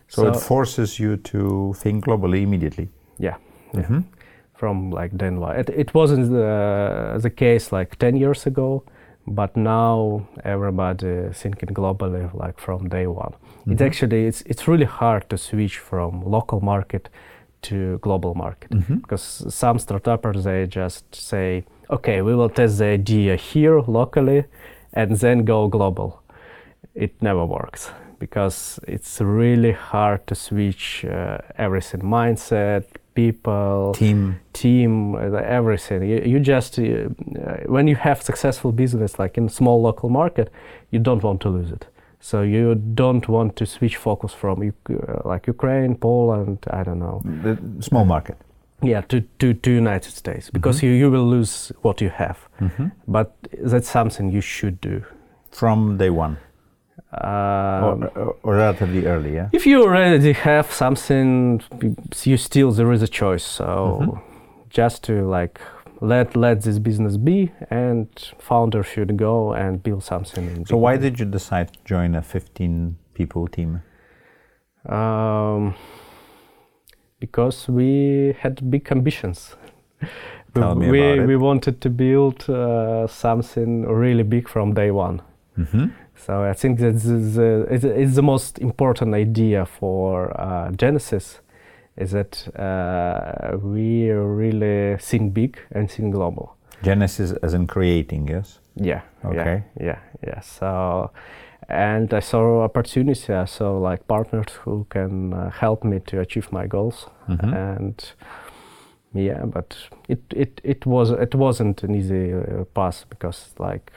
So, 0.07 0.23
so, 0.23 0.27
it 0.29 0.35
forces 0.35 0.99
you 0.99 1.17
to 1.17 1.73
think 1.77 2.05
globally 2.05 2.41
immediately. 2.41 2.89
Yeah. 3.17 3.37
yeah. 3.73 3.81
Mm-hmm. 3.81 3.99
From 4.53 4.91
like 4.91 5.15
Denver, 5.17 5.55
it, 5.55 5.69
it 5.69 5.93
wasn't 5.93 6.29
the, 6.29 7.17
the 7.19 7.29
case 7.29 7.71
like 7.71 7.95
ten 7.97 8.15
years 8.15 8.45
ago, 8.45 8.83
but 9.25 9.55
now 9.57 10.27
everybody 10.43 11.29
thinking 11.33 11.69
globally 11.69 12.31
like 12.33 12.59
from 12.59 12.89
day 12.89 13.07
one. 13.07 13.33
Mm-hmm. 13.33 13.71
It's 13.71 13.81
actually 13.81 14.25
it's 14.25 14.41
it's 14.41 14.67
really 14.67 14.85
hard 14.85 15.29
to 15.29 15.37
switch 15.37 15.79
from 15.79 16.23
local 16.25 16.59
market 16.61 17.09
to 17.61 17.97
global 17.99 18.33
market. 18.35 18.71
Mm-hmm. 18.71 18.95
because 18.95 19.45
some 19.49 19.79
startups 19.79 20.43
they 20.43 20.67
just 20.67 21.03
say 21.13 21.63
okay 21.89 22.21
we 22.21 22.35
will 22.35 22.49
test 22.49 22.77
the 22.77 22.85
idea 22.85 23.35
here 23.35 23.81
locally 23.81 24.45
and 24.93 25.17
then 25.17 25.45
go 25.45 25.67
global. 25.67 26.21
It 26.95 27.13
never 27.21 27.45
works 27.45 27.91
because 28.19 28.79
it's 28.87 29.21
really 29.21 29.71
hard 29.71 30.27
to 30.27 30.35
switch 30.35 31.05
uh, 31.05 31.37
everything 31.57 32.01
mindset 32.01 32.83
people 33.13 33.93
team. 33.95 34.39
team 34.53 35.15
uh, 35.15 35.33
everything. 35.59 36.03
You, 36.03 36.21
you 36.25 36.39
just 36.39 36.79
uh, 36.79 37.09
when 37.65 37.87
you 37.87 37.95
have 37.95 38.21
successful 38.21 38.71
business 38.71 39.19
like 39.19 39.37
in 39.37 39.49
small 39.49 39.81
local 39.81 40.09
market 40.09 40.51
you 40.91 40.99
don't 40.99 41.23
want 41.23 41.41
to 41.41 41.49
lose 41.49 41.71
it 41.71 41.87
so 42.21 42.43
you 42.43 42.75
don't 42.75 43.27
want 43.27 43.55
to 43.55 43.65
switch 43.65 43.97
focus 43.97 44.31
from 44.31 44.61
uh, 44.61 44.93
like 45.25 45.47
Ukraine, 45.47 45.95
Poland, 45.95 46.59
I 46.69 46.83
don't 46.83 46.99
know. 46.99 47.21
The 47.25 47.57
small 47.81 48.05
market. 48.05 48.37
Yeah, 48.83 49.01
to, 49.01 49.21
to, 49.39 49.53
to 49.53 49.71
United 49.71 50.11
States 50.11 50.49
because 50.49 50.77
mm-hmm. 50.77 50.87
you, 50.87 50.91
you 50.93 51.11
will 51.11 51.27
lose 51.27 51.71
what 51.81 51.99
you 51.99 52.09
have. 52.09 52.37
Mm-hmm. 52.59 52.87
But 53.07 53.35
that's 53.63 53.89
something 53.89 54.31
you 54.31 54.41
should 54.41 54.79
do. 54.81 55.03
From 55.51 55.97
day 55.97 56.09
one? 56.11 56.37
Um, 57.13 58.03
or, 58.15 58.35
or, 58.43 58.55
relatively 58.55 59.05
early, 59.05 59.33
yeah? 59.33 59.49
If 59.51 59.65
you 59.65 59.83
already 59.83 60.31
have 60.33 60.71
something, 60.71 61.61
you 62.23 62.37
still, 62.37 62.71
there 62.71 62.91
is 62.91 63.01
a 63.01 63.07
choice. 63.07 63.43
So 63.43 63.99
mm-hmm. 64.01 64.19
just 64.69 65.03
to 65.05 65.27
like 65.27 65.59
let 66.01 66.35
let 66.35 66.61
this 66.63 66.79
business 66.79 67.15
be 67.15 67.51
and 67.69 68.07
founder 68.39 68.83
should 68.83 69.15
go 69.17 69.53
and 69.53 69.83
build 69.83 70.03
something 70.03 70.65
so 70.65 70.75
why 70.75 70.97
did 70.97 71.19
you 71.19 71.25
decide 71.25 71.71
to 71.71 71.79
join 71.85 72.15
a 72.15 72.21
15 72.21 72.97
people 73.13 73.47
team? 73.47 73.81
Um, 74.85 75.75
because 77.19 77.67
we 77.69 78.35
had 78.39 78.69
big 78.69 78.91
ambitions. 78.91 79.55
Tell 80.55 80.75
we, 80.75 80.87
me 80.87 80.99
about 80.99 81.19
it. 81.19 81.27
we 81.27 81.35
wanted 81.37 81.79
to 81.81 81.89
build 81.89 82.49
uh, 82.49 83.07
something 83.07 83.83
really 83.83 84.23
big 84.23 84.49
from 84.49 84.73
day 84.73 84.91
one. 84.91 85.21
Mm-hmm. 85.57 85.87
so 86.15 86.43
i 86.43 86.53
think 86.53 86.79
that 86.79 86.95
it's, 86.95 87.83
it's, 87.83 88.15
the 88.15 88.23
most 88.23 88.57
important 88.59 89.13
idea 89.13 89.65
for 89.65 90.31
uh, 90.39 90.71
genesis 90.71 91.40
is 91.97 92.11
that 92.11 92.47
uh, 92.57 93.57
we 93.57 94.09
really 94.09 94.97
think 94.97 95.33
big 95.33 95.59
and 95.71 95.89
think 95.89 96.13
global. 96.13 96.55
Genesis 96.83 97.31
as 97.43 97.53
in 97.53 97.67
creating, 97.67 98.27
yes? 98.27 98.59
Yeah. 98.75 99.01
Okay. 99.23 99.63
Yeah, 99.79 99.85
yeah, 99.85 99.99
yeah. 100.27 100.39
So, 100.39 101.11
and 101.69 102.13
I 102.13 102.21
saw 102.21 102.63
opportunity. 102.63 103.33
I 103.33 103.45
saw 103.45 103.77
like 103.77 104.07
partners 104.07 104.51
who 104.63 104.85
can 104.89 105.33
uh, 105.33 105.51
help 105.51 105.83
me 105.83 105.99
to 106.07 106.19
achieve 106.19 106.51
my 106.51 106.67
goals. 106.67 107.07
Mm-hmm. 107.29 107.53
And 107.53 108.13
yeah, 109.13 109.45
but 109.45 109.77
it, 110.07 110.21
it, 110.31 110.61
it 110.63 110.85
was 110.85 111.11
it 111.11 111.35
wasn't 111.35 111.83
an 111.83 111.95
easy 111.95 112.33
uh, 112.33 112.63
path 112.73 113.05
because 113.09 113.53
like 113.59 113.91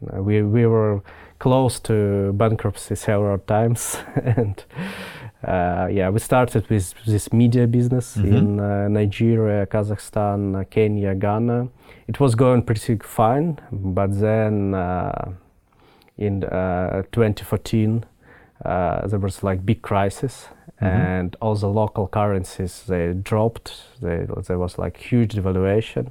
we 0.00 0.42
we 0.42 0.66
were 0.66 1.02
close 1.38 1.80
to 1.80 2.32
bankruptcy 2.34 2.94
several 2.94 3.38
times 3.38 3.96
and 4.24 4.64
uh, 5.46 5.88
yeah, 5.90 6.10
we 6.10 6.18
started 6.18 6.68
with 6.68 6.94
this 7.06 7.32
media 7.32 7.66
business 7.66 8.16
mm-hmm. 8.16 8.36
in 8.36 8.60
uh, 8.60 8.88
Nigeria, 8.88 9.66
Kazakhstan, 9.66 10.68
Kenya, 10.70 11.14
Ghana. 11.14 11.68
It 12.08 12.18
was 12.18 12.34
going 12.34 12.62
pretty 12.62 12.96
fine, 12.96 13.60
but 13.70 14.18
then 14.18 14.74
uh, 14.74 15.32
in 16.16 16.42
uh, 16.42 17.02
2014 17.12 18.04
uh, 18.64 19.06
there 19.06 19.20
was 19.20 19.44
like 19.44 19.64
big 19.64 19.82
crisis, 19.82 20.48
mm-hmm. 20.82 20.86
and 20.86 21.36
all 21.40 21.54
the 21.54 21.68
local 21.68 22.08
currencies 22.08 22.82
they 22.88 23.12
dropped. 23.12 23.82
They, 24.02 24.26
there 24.46 24.58
was 24.58 24.76
like 24.76 24.96
huge 24.96 25.34
devaluation, 25.34 26.10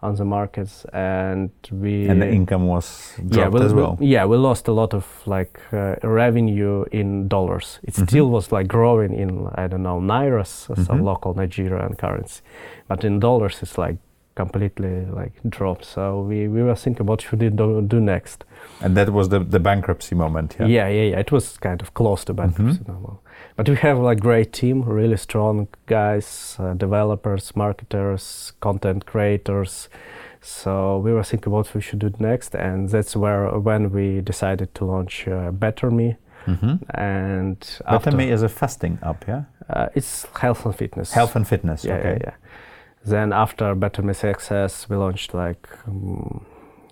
on 0.00 0.14
the 0.14 0.24
markets 0.24 0.86
and 0.92 1.50
we 1.72 2.06
and 2.06 2.22
the 2.22 2.28
income 2.28 2.66
was 2.68 3.14
dropped 3.16 3.34
yeah, 3.36 3.48
we, 3.48 3.60
as 3.60 3.74
well 3.74 3.96
we, 3.98 4.06
yeah 4.06 4.24
we 4.24 4.36
lost 4.36 4.68
a 4.68 4.72
lot 4.72 4.94
of 4.94 5.04
like 5.26 5.60
uh, 5.72 5.96
revenue 6.04 6.84
in 6.92 7.26
dollars 7.26 7.80
it 7.82 7.94
mm-hmm. 7.94 8.04
still 8.04 8.30
was 8.30 8.52
like 8.52 8.68
growing 8.68 9.12
in 9.12 9.48
i 9.56 9.66
don't 9.66 9.82
know 9.82 10.00
nairas 10.00 10.68
mm-hmm. 10.68 10.84
some 10.84 11.02
local 11.02 11.34
nigerian 11.34 11.94
currency 11.94 12.42
but 12.86 13.04
in 13.04 13.18
dollars 13.18 13.58
it's 13.60 13.76
like 13.76 13.96
completely 14.36 15.04
like 15.06 15.32
dropped 15.48 15.84
so 15.84 16.20
we, 16.20 16.46
we 16.46 16.62
were 16.62 16.76
thinking 16.76 17.04
what 17.06 17.20
should 17.20 17.40
we 17.40 17.48
do, 17.50 17.82
do 17.82 17.98
next 17.98 18.44
and 18.80 18.96
that 18.96 19.10
was 19.10 19.30
the, 19.30 19.40
the 19.40 19.58
bankruptcy 19.58 20.14
moment 20.14 20.54
yeah 20.60 20.66
yeah 20.66 20.88
yeah, 20.88 21.02
yeah. 21.10 21.18
it 21.18 21.32
was 21.32 21.58
kind 21.58 21.82
of 21.82 21.92
close 21.94 22.24
to 22.24 22.32
bankruptcy 22.32 22.84
mm-hmm. 22.84 23.16
But 23.58 23.68
we 23.68 23.74
have 23.78 23.98
like 23.98 24.20
great 24.20 24.52
team, 24.52 24.82
really 24.82 25.16
strong 25.16 25.66
guys, 25.86 26.54
uh, 26.60 26.74
developers, 26.74 27.56
marketers, 27.56 28.52
content 28.60 29.04
creators. 29.04 29.88
So 30.40 30.98
we 30.98 31.12
were 31.12 31.24
thinking 31.24 31.52
what 31.52 31.74
we 31.74 31.80
should 31.80 31.98
do 31.98 32.12
next, 32.20 32.54
and 32.54 32.88
that's 32.88 33.16
where 33.16 33.50
when 33.58 33.90
we 33.90 34.20
decided 34.20 34.76
to 34.76 34.84
launch 34.84 35.26
uh, 35.26 35.50
Better 35.50 35.90
Me. 35.90 36.14
Mm-hmm. 36.46 36.76
And 36.94 37.80
Better 37.84 38.12
Me 38.12 38.30
is 38.30 38.42
a 38.42 38.48
fasting 38.48 39.00
app, 39.02 39.24
yeah. 39.26 39.42
Uh, 39.68 39.88
it's 39.96 40.24
health 40.40 40.64
and 40.64 40.76
fitness. 40.76 41.10
Health 41.10 41.34
and 41.34 41.46
fitness. 41.46 41.84
Yeah, 41.84 41.94
okay. 41.94 42.10
yeah, 42.10 42.18
yeah. 42.26 42.34
Then 43.04 43.32
after 43.32 43.74
Better 43.74 44.02
Me 44.02 44.14
success, 44.14 44.88
we 44.88 44.94
launched 44.94 45.34
like. 45.34 45.68
Um, 45.88 46.46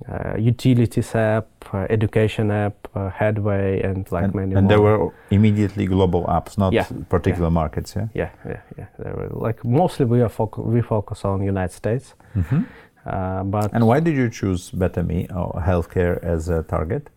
uh, 0.08 0.36
utilities 0.36 1.14
app, 1.14 1.46
uh, 1.72 1.86
education 1.90 2.50
app, 2.50 2.88
uh, 2.94 3.10
Headway, 3.10 3.80
and 3.82 4.10
like 4.12 4.24
and, 4.24 4.34
many 4.34 4.54
and 4.54 4.64
more. 4.64 4.68
there 4.68 4.82
were 4.82 5.12
immediately 5.30 5.86
global 5.86 6.24
apps, 6.24 6.58
not 6.58 6.72
yeah. 6.72 6.86
particular 7.08 7.48
yeah. 7.48 7.60
markets. 7.60 7.96
Yeah, 7.96 8.08
yeah, 8.14 8.30
yeah, 8.46 8.60
yeah. 8.78 8.86
There 8.98 9.14
were 9.14 9.30
like 9.30 9.64
mostly 9.64 10.04
we 10.06 10.20
are 10.20 10.28
foc- 10.28 10.64
we 10.64 10.82
focus 10.82 11.24
on 11.24 11.42
United 11.42 11.74
States. 11.74 12.14
Mm-hmm. 12.34 12.62
Uh, 13.06 13.44
but 13.44 13.72
and 13.72 13.86
why 13.86 14.00
did 14.00 14.16
you 14.16 14.28
choose 14.28 14.70
BetterMe 14.70 15.34
or 15.34 15.62
healthcare 15.62 16.22
as 16.22 16.48
a 16.48 16.62
target? 16.64 17.08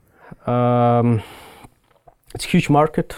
Um, 0.47 1.21
it's 2.33 2.45
a 2.45 2.47
huge 2.47 2.69
market. 2.69 3.15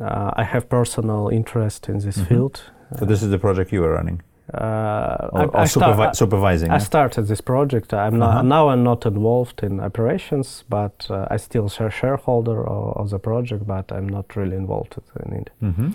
Uh, 0.00 0.30
I 0.36 0.44
have 0.44 0.68
personal 0.68 1.28
interest 1.28 1.88
in 1.88 1.98
this 1.98 2.16
mm-hmm. 2.16 2.24
field. 2.24 2.62
So 2.98 3.04
this 3.04 3.22
is 3.22 3.30
the 3.30 3.38
project 3.38 3.72
you 3.72 3.80
were 3.80 3.92
running. 3.92 4.22
Uh, 4.52 5.28
or, 5.32 5.44
or 5.44 5.56
I 5.56 5.64
supervi- 5.64 5.94
start, 5.94 6.16
supervising. 6.16 6.70
I, 6.70 6.74
I 6.74 6.78
started 6.78 7.22
this 7.22 7.40
project. 7.40 7.94
I'm 7.94 8.18
not, 8.18 8.30
uh-huh. 8.30 8.42
now 8.42 8.68
I'm 8.68 8.82
not 8.82 9.06
involved 9.06 9.62
in 9.62 9.80
operations, 9.80 10.64
but 10.68 11.06
uh, 11.08 11.26
I 11.30 11.36
still 11.36 11.68
share 11.68 11.90
shareholder 11.90 12.66
of, 12.66 12.96
of, 12.96 13.10
the 13.10 13.18
project, 13.18 13.66
but 13.66 13.90
I'm 13.92 14.08
not 14.08 14.36
really 14.36 14.56
involved 14.56 14.96
in 15.24 15.32
it. 15.32 15.50
Mm-hmm. 15.62 15.90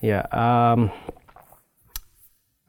Yeah. 0.00 0.26
Um, 0.32 0.90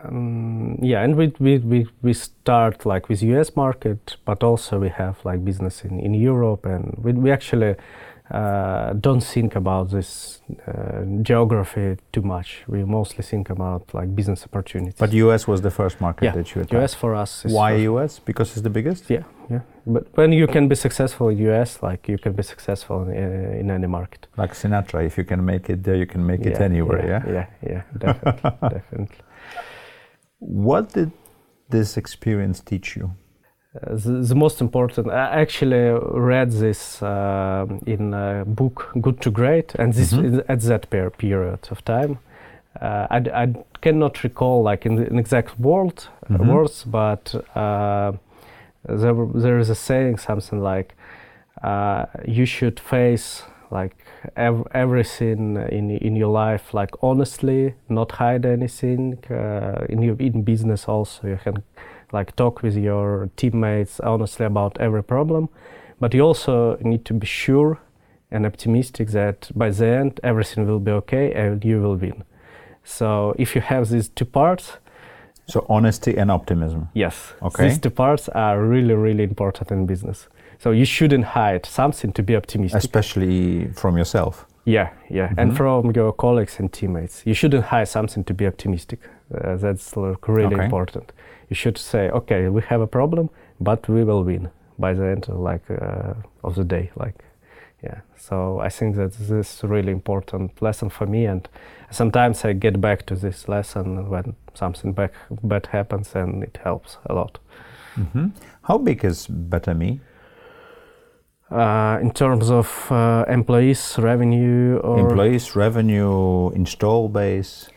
Um, 0.01 0.79
yeah, 0.81 1.03
and 1.03 1.15
we, 1.15 1.33
we, 1.39 1.57
we, 1.57 1.87
we 2.01 2.13
start 2.13 2.85
like 2.85 3.09
with 3.09 3.21
US 3.21 3.55
market, 3.55 4.15
but 4.23 4.43
also 4.43 4.79
we 4.79 4.89
have 4.89 5.17
like 5.25 5.43
business 5.43 5.83
in, 5.83 5.99
in 5.99 6.13
Europe, 6.13 6.65
and 6.65 6.95
we, 6.97 7.11
we 7.11 7.31
actually 7.31 7.75
uh, 8.31 8.93
don't 8.93 9.23
think 9.23 9.55
about 9.55 9.89
this 9.89 10.41
uh, 10.67 11.03
geography 11.23 11.97
too 12.11 12.21
much. 12.21 12.63
We 12.67 12.83
mostly 12.83 13.23
think 13.23 13.49
about 13.49 13.91
like 13.93 14.15
business 14.15 14.43
opportunities. 14.43 14.99
But 14.99 15.13
US 15.13 15.47
was 15.47 15.61
the 15.61 15.71
first 15.71 15.99
market 15.99 16.25
yeah, 16.25 16.31
that 16.33 16.53
you 16.53 16.61
attacked. 16.61 16.83
US 16.83 16.93
for 16.93 17.15
us. 17.15 17.45
Is 17.45 17.53
Why. 17.53 17.75
US? 17.75 18.19
Because 18.19 18.51
it's 18.51 18.61
the 18.61 18.69
biggest. 18.69 19.09
Yeah, 19.09 19.23
yeah. 19.49 19.61
But 19.85 20.05
when 20.15 20.31
you 20.31 20.45
can 20.45 20.67
be 20.67 20.75
successful 20.75 21.29
in 21.29 21.39
US, 21.49 21.81
like 21.81 22.07
you 22.07 22.19
can 22.19 22.33
be 22.33 22.43
successful 22.43 23.09
in, 23.09 23.09
uh, 23.09 23.59
in 23.59 23.71
any 23.71 23.87
market. 23.87 24.27
Like 24.37 24.53
Sinatra, 24.53 25.03
if 25.05 25.17
you 25.17 25.23
can 25.23 25.43
make 25.43 25.67
it 25.69 25.83
there, 25.83 25.95
you 25.95 26.05
can 26.05 26.23
make 26.25 26.41
it 26.45 26.59
anywhere. 26.61 27.07
Yeah. 27.07 27.33
Yeah, 27.33 27.47
yeah, 27.71 27.83
definitely, 27.97 28.69
definitely. 28.69 29.17
What 30.37 30.93
did 30.93 31.11
this 31.69 31.97
experience 31.97 32.59
teach 32.59 32.95
you? 32.95 33.11
Uh, 33.75 33.95
the, 33.95 34.11
the, 34.23 34.33
most 34.33 34.61
important, 34.61 35.11
I 35.11 35.41
actually 35.41 35.91
read 36.01 36.51
this 36.51 37.03
uh, 37.03 37.67
in 37.85 38.15
a 38.15 38.43
book, 38.43 38.91
Good 38.99 39.21
to 39.21 39.29
Great, 39.29 39.75
and 39.75 39.93
this 39.93 40.11
mm-hmm. 40.11 40.39
at 40.47 40.61
that 40.61 40.89
per- 40.89 41.11
period 41.11 41.67
of 41.69 41.85
time. 41.85 42.17
Uh, 42.81 43.05
I, 43.11 43.17
I, 43.17 43.53
cannot 43.81 44.23
recall 44.23 44.63
like 44.63 44.87
in, 44.87 44.95
the, 44.95 45.05
in 45.07 45.19
exact 45.19 45.59
word, 45.59 46.03
mm-hmm. 46.27 46.47
words, 46.47 46.83
but 46.83 47.35
uh, 47.55 48.13
there, 48.87 49.27
there 49.35 49.59
is 49.59 49.69
a 49.69 49.75
saying 49.75 50.17
something 50.17 50.61
like, 50.61 50.95
uh, 51.61 52.07
"You 52.27 52.47
should 52.47 52.79
face 52.79 53.43
like 53.69 53.95
ev- 54.35 54.67
everything 54.73 55.57
in 55.71 55.91
in 55.91 56.15
your 56.15 56.31
life 56.31 56.73
like 56.73 56.91
honestly, 57.03 57.75
not 57.87 58.13
hide 58.13 58.47
anything. 58.47 59.19
Uh, 59.29 59.85
in 59.89 60.01
your 60.01 60.15
in 60.15 60.41
business 60.41 60.87
also, 60.87 61.27
you 61.27 61.37
can." 61.43 61.61
Like 62.11 62.35
talk 62.35 62.63
with 62.63 62.75
your 62.75 63.29
teammates 63.35 63.99
honestly 63.99 64.45
about 64.45 64.77
every 64.79 65.03
problem 65.03 65.49
but 65.99 66.13
you 66.13 66.21
also 66.21 66.77
need 66.81 67.05
to 67.05 67.13
be 67.13 67.27
sure 67.27 67.79
and 68.31 68.45
optimistic 68.45 69.09
that 69.09 69.51
by 69.55 69.69
the 69.69 69.85
end 69.85 70.19
everything 70.23 70.67
will 70.67 70.79
be 70.79 70.91
okay 70.91 71.33
and 71.33 71.65
you 71.65 71.81
will 71.81 71.95
win. 71.95 72.23
So 72.83 73.35
if 73.37 73.55
you 73.55 73.61
have 73.61 73.89
these 73.89 74.09
two 74.09 74.25
parts 74.25 74.77
so 75.47 75.65
honesty 75.67 76.15
and 76.15 76.29
optimism. 76.29 76.89
Yes. 76.93 77.33
Okay. 77.41 77.69
These 77.69 77.79
two 77.79 77.89
parts 77.89 78.29
are 78.29 78.61
really 78.61 78.93
really 78.93 79.23
important 79.23 79.71
in 79.71 79.85
business. 79.85 80.27
So 80.59 80.71
you 80.71 80.85
shouldn't 80.85 81.25
hide 81.25 81.65
something 81.65 82.13
to 82.13 82.23
be 82.23 82.35
optimistic. 82.35 82.77
Especially 82.77 83.67
from 83.73 83.97
yourself. 83.97 84.45
Yeah 84.65 84.89
yeah. 85.09 85.27
Mm-hmm. 85.27 85.39
and 85.39 85.57
from 85.57 85.91
your 85.95 86.13
colleagues 86.13 86.59
and 86.59 86.71
teammates. 86.71 87.23
You 87.25 87.33
shouldn't 87.33 87.65
hide 87.65 87.87
something 87.87 88.23
to 88.25 88.33
be 88.33 88.45
optimistic. 88.45 88.99
Uh, 89.33 89.55
that's 89.55 89.97
like, 89.97 90.27
really 90.27 90.55
okay. 90.55 90.65
important 90.65 91.11
you 91.49 91.55
should 91.55 91.77
say, 91.77 92.09
okay, 92.09 92.47
we 92.47 92.61
have 92.61 92.81
a 92.81 92.87
problem, 92.87 93.29
but 93.59 93.87
we 93.89 94.03
will 94.03 94.23
win 94.23 94.49
by 94.77 94.93
the 94.93 95.05
end 95.05 95.27
of, 95.27 95.39
like 95.39 95.69
uh, 95.69 96.13
of 96.43 96.55
the 96.55 96.63
day. 96.63 96.91
Like, 96.95 97.25
yeah. 97.83 98.01
So 98.15 98.59
I 98.59 98.69
think 98.69 98.95
that 98.95 99.13
this 99.13 99.29
is 99.29 99.63
really 99.63 99.91
important 99.91 100.61
lesson 100.61 100.89
for 100.89 101.07
me, 101.07 101.25
and 101.25 101.47
sometimes 101.91 102.45
I 102.45 102.53
get 102.53 102.79
back 102.79 103.05
to 103.07 103.15
this 103.15 103.47
lesson 103.47 104.09
when 104.09 104.35
something 104.53 104.93
back, 104.93 105.13
bad 105.43 105.67
happens, 105.67 106.15
and 106.15 106.43
it 106.43 106.59
helps 106.63 106.97
a 107.05 107.13
lot. 107.13 107.39
Mm-hmm. 107.95 108.27
How 108.63 108.77
big 108.77 109.03
is 109.03 109.27
Better 109.27 109.73
Me? 109.73 109.99
Uh, 111.51 111.97
in 111.99 112.11
terms 112.11 112.51
of 112.51 112.91
uh, 112.91 113.25
employees, 113.27 113.95
revenue, 113.97 114.77
or 114.83 114.99
employees, 114.99 115.55
revenue, 115.55 116.51
install 116.51 117.09
base. 117.09 117.69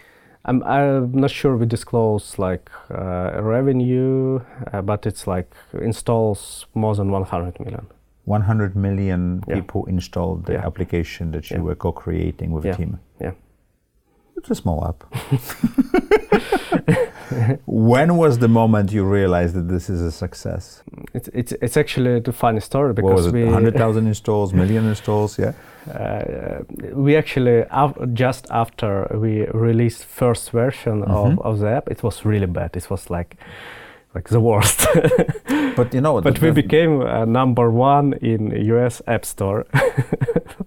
I'm, 0.45 0.63
I'm 0.65 1.13
not 1.13 1.31
sure 1.31 1.57
we 1.57 1.67
disclose 1.67 2.39
like 2.39 2.71
uh, 2.91 3.41
revenue, 3.43 4.41
uh, 4.73 4.83
but 4.83 5.07
it's 5.07 5.27
like 5.27 5.55
installs 5.73 6.67
more 6.75 6.95
than 6.97 7.11
100 7.11 7.61
million. 7.61 7.87
100 8.25 8.77
million 8.77 9.43
yeah. 9.47 9.55
people 9.57 9.85
installed 9.87 10.47
the 10.47 10.55
yeah. 10.55 10.67
application 10.67 11.31
that 11.33 11.51
you 11.51 11.57
yeah. 11.57 11.63
were 11.63 11.75
co-creating 11.75 12.53
with 12.53 12.65
a 12.65 12.75
team. 12.75 12.99
Yeah. 13.21 13.33
It's 14.37 14.51
a 14.51 14.55
small 14.55 14.87
app. 14.87 15.05
when 17.67 18.17
was 18.17 18.39
the 18.39 18.49
moment 18.49 18.93
you 18.93 19.05
realized 19.05 19.55
that 19.55 19.69
this 19.69 19.89
is 19.89 20.01
a 20.01 20.11
success? 20.11 20.83
It's 21.15 21.29
it's, 21.33 21.53
it's 21.53 21.77
actually 21.77 22.23
a 22.25 22.33
funny 22.33 22.61
story 22.61 22.93
because 22.93 23.09
what 23.09 23.17
was 23.17 23.27
it, 23.27 23.33
we 23.33 23.45
100,000 23.45 24.07
installs, 24.13 24.53
million 24.53 24.87
installs, 24.87 25.39
yeah. 25.39 25.53
Uh, 25.91 26.63
we 26.93 27.17
actually 27.17 27.65
just 28.13 28.47
after 28.51 29.09
we 29.15 29.47
released 29.47 30.05
first 30.05 30.51
version 30.51 31.03
mm-hmm. 31.03 31.11
of, 31.11 31.39
of 31.41 31.59
the 31.59 31.69
app, 31.69 31.89
it 31.89 32.03
was 32.03 32.25
really 32.25 32.47
bad. 32.47 32.77
It 32.77 32.89
was 32.91 33.11
like 33.11 33.37
like 34.15 34.29
the 34.29 34.41
worst. 34.41 34.87
but 35.77 35.95
you 35.95 36.01
know, 36.01 36.21
but 36.21 36.41
we 36.41 36.51
became 36.51 37.01
uh, 37.01 37.25
number 37.25 37.71
one 37.71 38.13
in 38.15 38.51
US 38.75 39.03
App 39.07 39.25
Store 39.25 39.67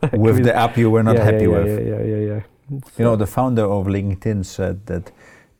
like 0.02 0.14
with, 0.14 0.36
with, 0.36 0.44
the 0.44 0.56
app 0.56 0.78
you 0.78 0.90
were 0.90 1.04
not 1.04 1.16
yeah, 1.16 1.24
happy 1.24 1.44
yeah, 1.44 1.48
with. 1.48 1.68
Yeah, 1.68 1.96
yeah, 1.96 2.04
yeah, 2.04 2.34
yeah. 2.34 2.42
You 2.98 3.06
know, 3.06 3.16
the 3.16 3.28
founder 3.28 3.64
of 3.64 3.86
LinkedIn 3.86 4.44
said 4.46 4.86
that 4.88 5.12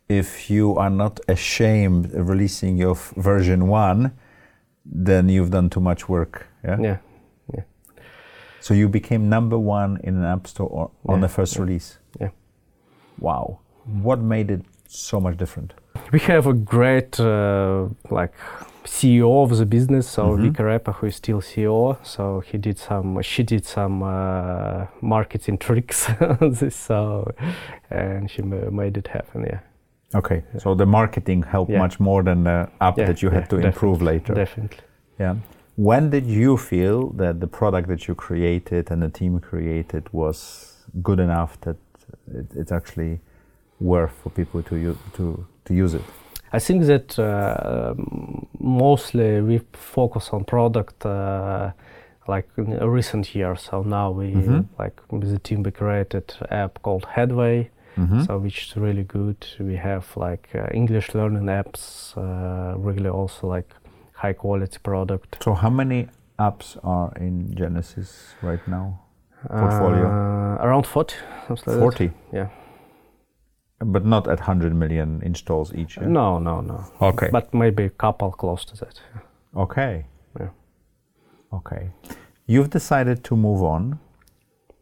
if 0.08 0.50
you 0.50 0.76
are 0.78 0.90
not 0.90 1.20
ashamed 1.28 2.14
of 2.14 2.30
releasing 2.30 2.78
your 2.78 2.92
f- 2.92 3.14
version 3.18 3.68
one, 3.68 4.12
then 4.86 5.30
you've 5.30 5.52
done 5.52 5.70
too 5.70 5.80
much 5.80 6.08
work. 6.08 6.48
Yeah. 6.64 6.78
Yeah. 6.80 6.98
Yeah. 7.54 7.64
So 8.60 8.74
you 8.74 8.88
became 8.88 9.30
number 9.30 9.58
one 9.58 10.00
in 10.04 10.18
an 10.18 10.26
app 10.26 10.48
store 10.48 10.70
or, 10.70 10.92
on 11.14 11.22
the 11.22 11.30
first 11.30 11.56
yeah. 11.56 11.62
release. 11.62 11.98
Yeah. 12.20 12.30
Wow. 13.20 13.60
What 13.86 14.20
made 14.20 14.52
it 14.52 14.62
so 14.88 15.20
much 15.20 15.38
different? 15.38 15.74
We 16.12 16.20
have 16.20 16.46
a 16.46 16.54
great 16.54 17.20
uh, 17.20 17.88
like 18.12 18.34
CEO 18.84 19.44
of 19.44 19.58
the 19.58 19.66
business, 19.66 20.08
so 20.08 20.30
mm-hmm. 20.30 20.50
Vika 20.50 20.80
Repa, 20.80 20.94
who 20.96 21.08
is 21.08 21.16
still 21.16 21.42
CEO. 21.42 21.98
So 22.06 22.42
he 22.42 22.58
did 22.58 22.78
some, 22.78 23.22
she 23.22 23.44
did 23.44 23.66
some 23.66 24.04
uh, 24.04 24.86
marketing 25.02 25.58
tricks 25.58 26.10
on 26.20 26.52
this, 26.52 26.76
so 26.76 27.34
and 27.90 28.30
she 28.30 28.44
made 28.44 28.98
it 28.98 29.08
happen. 29.08 29.46
Yeah. 29.46 29.60
Okay, 30.14 30.44
so 30.60 30.76
the 30.76 30.86
marketing 30.86 31.44
helped 31.44 31.72
yeah. 31.72 31.80
much 31.80 32.00
more 32.00 32.24
than 32.24 32.44
the 32.44 32.70
app 32.80 32.98
yeah, 32.98 33.08
that 33.08 33.22
you 33.22 33.30
had 33.30 33.50
to 33.50 33.58
improve 33.58 34.02
later. 34.02 34.34
Definitely. 34.34 34.80
Yeah. 35.20 35.36
When 35.76 36.10
did 36.10 36.26
you 36.26 36.58
feel 36.58 37.10
that 37.14 37.40
the 37.40 37.48
product 37.48 37.88
that 37.90 38.08
you 38.08 38.16
created 38.16 38.92
and 38.92 39.02
the 39.02 39.10
team 39.10 39.40
created 39.40 40.08
was 40.14 40.86
good 41.02 41.20
enough 41.20 41.60
that 41.62 41.76
it, 42.34 42.46
it's 42.56 42.72
actually 42.72 43.20
worth 43.80 44.14
for 44.24 44.30
people 44.30 44.64
to 44.64 44.76
use, 44.78 44.98
to, 45.16 45.46
to 45.66 45.74
use 45.74 45.94
it? 45.94 46.04
I 46.54 46.60
think 46.60 46.84
that 46.86 47.20
uh, 47.20 47.94
mostly 48.60 49.42
we 49.42 49.60
focus 49.74 50.30
on 50.30 50.46
product 50.46 51.06
uh, 51.06 51.72
like 52.28 52.48
in 52.58 52.78
recent 52.88 53.36
years. 53.36 53.68
So 53.70 53.84
now 53.84 54.12
we 54.12 54.32
mm-hmm. 54.32 54.62
like 54.80 55.02
with 55.12 55.30
the 55.30 55.40
team 55.40 55.64
we 55.64 55.72
created 55.72 56.34
app 56.50 56.82
called 56.82 57.06
Headway. 57.06 57.70
Mm-hmm. 57.98 58.24
So 58.24 58.38
which 58.38 58.68
is 58.68 58.78
really 58.78 59.04
good. 59.04 59.46
We 59.60 59.76
have 59.76 60.06
like 60.16 60.50
uh, 60.54 60.68
English 60.74 61.14
learning 61.14 61.46
apps, 61.46 62.16
uh, 62.18 62.78
really 62.78 63.10
also 63.10 63.48
like 63.48 63.70
high 64.14 64.34
quality 64.34 64.78
product. 64.84 65.44
So 65.44 65.54
how 65.54 65.70
many 65.70 66.08
apps 66.38 66.78
are 66.84 67.14
in 67.18 67.56
Genesis 67.56 68.36
right 68.42 68.68
now? 68.68 69.00
Portfolio 69.48 70.08
uh, 70.08 70.66
around 70.66 70.88
forty. 70.88 71.16
Forty. 71.48 72.06
Like 72.06 72.14
yeah. 72.34 72.48
But 73.80 74.06
not 74.06 74.28
at 74.28 74.40
100 74.40 74.74
million 74.74 75.22
installs 75.22 75.74
each? 75.74 75.98
Yeah? 75.98 76.08
No, 76.08 76.40
no, 76.40 76.62
no. 76.62 76.86
Okay. 77.02 77.30
But 77.32 77.54
maybe 77.54 77.84
a 77.84 77.90
couple 77.90 78.32
close 78.32 78.64
to 78.66 78.78
that. 78.78 79.02
Okay. 79.56 80.06
Yeah. 80.40 80.50
Okay. 81.54 81.92
You've 82.48 82.70
decided 82.70 83.24
to 83.26 83.36
move 83.36 83.62
on, 83.64 84.00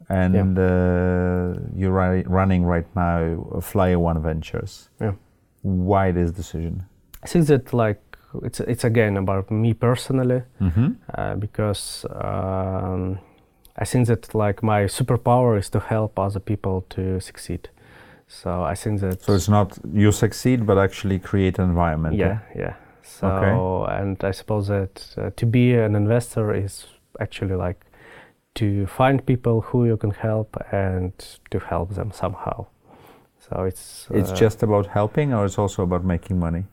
and 0.10 0.58
yeah. 0.58 0.64
uh, 0.64 1.54
you're 1.76 1.92
ri- 1.92 2.24
running 2.28 2.64
right 2.64 2.88
now 2.96 3.60
Flyer 3.62 4.00
One 4.00 4.22
Ventures. 4.22 4.90
Yeah. 5.00 5.14
Why 5.62 6.12
this 6.12 6.32
decision? 6.32 6.86
I 7.24 7.28
think 7.28 7.48
that 7.48 7.74
like 7.74 8.02
it's 8.44 8.60
it's 8.60 8.84
again 8.84 9.18
about 9.18 9.52
me 9.52 9.74
personally, 9.74 10.42
mm-hmm. 10.62 10.92
uh, 11.14 11.36
because 11.36 12.06
um, 12.12 13.20
I 13.78 13.86
think 13.86 14.08
that 14.08 14.36
like 14.36 14.64
my 14.64 14.86
superpower 14.86 15.58
is 15.58 15.70
to 15.70 15.80
help 15.80 16.20
other 16.20 16.40
people 16.40 16.86
to 16.90 17.20
succeed. 17.20 17.70
So 18.28 18.64
I 18.64 18.76
think 18.76 19.02
that. 19.02 19.22
So 19.22 19.34
it's 19.34 19.50
not 19.50 19.78
you 19.94 20.12
succeed, 20.12 20.66
but 20.66 20.78
actually 20.78 21.20
create 21.20 21.60
an 21.60 21.70
environment. 21.70 22.16
Yeah, 22.16 22.40
yeah. 22.56 22.74
So 23.04 23.28
okay. 23.28 24.02
and 24.02 24.24
I 24.24 24.32
suppose 24.32 24.68
that 24.68 25.16
uh, 25.18 25.30
to 25.36 25.46
be 25.46 25.74
an 25.74 25.96
investor 25.96 26.54
is 26.54 26.88
actually 27.20 27.56
like 27.56 27.86
to 28.56 28.86
find 28.86 29.26
people 29.26 29.62
who 29.62 29.86
you 29.86 29.98
can 29.98 30.12
help 30.12 30.58
and 30.72 31.14
to 31.52 31.60
help 31.60 31.96
them 31.96 32.12
somehow. 32.12 32.68
So 33.40 33.64
it's. 33.64 34.08
It's 34.12 34.32
uh, 34.32 34.36
just 34.36 34.64
about 34.64 34.88
helping, 34.88 35.34
or 35.34 35.46
it's 35.46 35.58
also 35.58 35.84
about 35.84 36.04
making 36.06 36.40
money. 36.40 36.64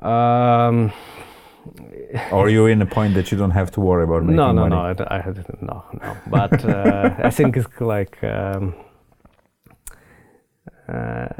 Um, 0.00 0.92
or 2.32 2.48
you 2.48 2.66
in 2.66 2.80
a 2.80 2.86
point 2.86 3.14
that 3.14 3.30
you 3.30 3.36
don't 3.36 3.50
have 3.50 3.70
to 3.72 3.80
worry 3.80 4.04
about 4.04 4.22
making 4.22 4.36
no, 4.36 4.52
no, 4.52 4.68
money? 4.68 4.76
No, 4.76 4.92
no, 4.92 5.04
I, 5.10 5.18
I 5.18 5.34
no, 5.60 5.84
no. 5.92 6.16
But 6.26 6.64
uh, 6.64 7.14
I 7.18 7.30
think 7.30 7.56
it's 7.56 7.80
like. 7.80 8.22
Um, 8.24 8.74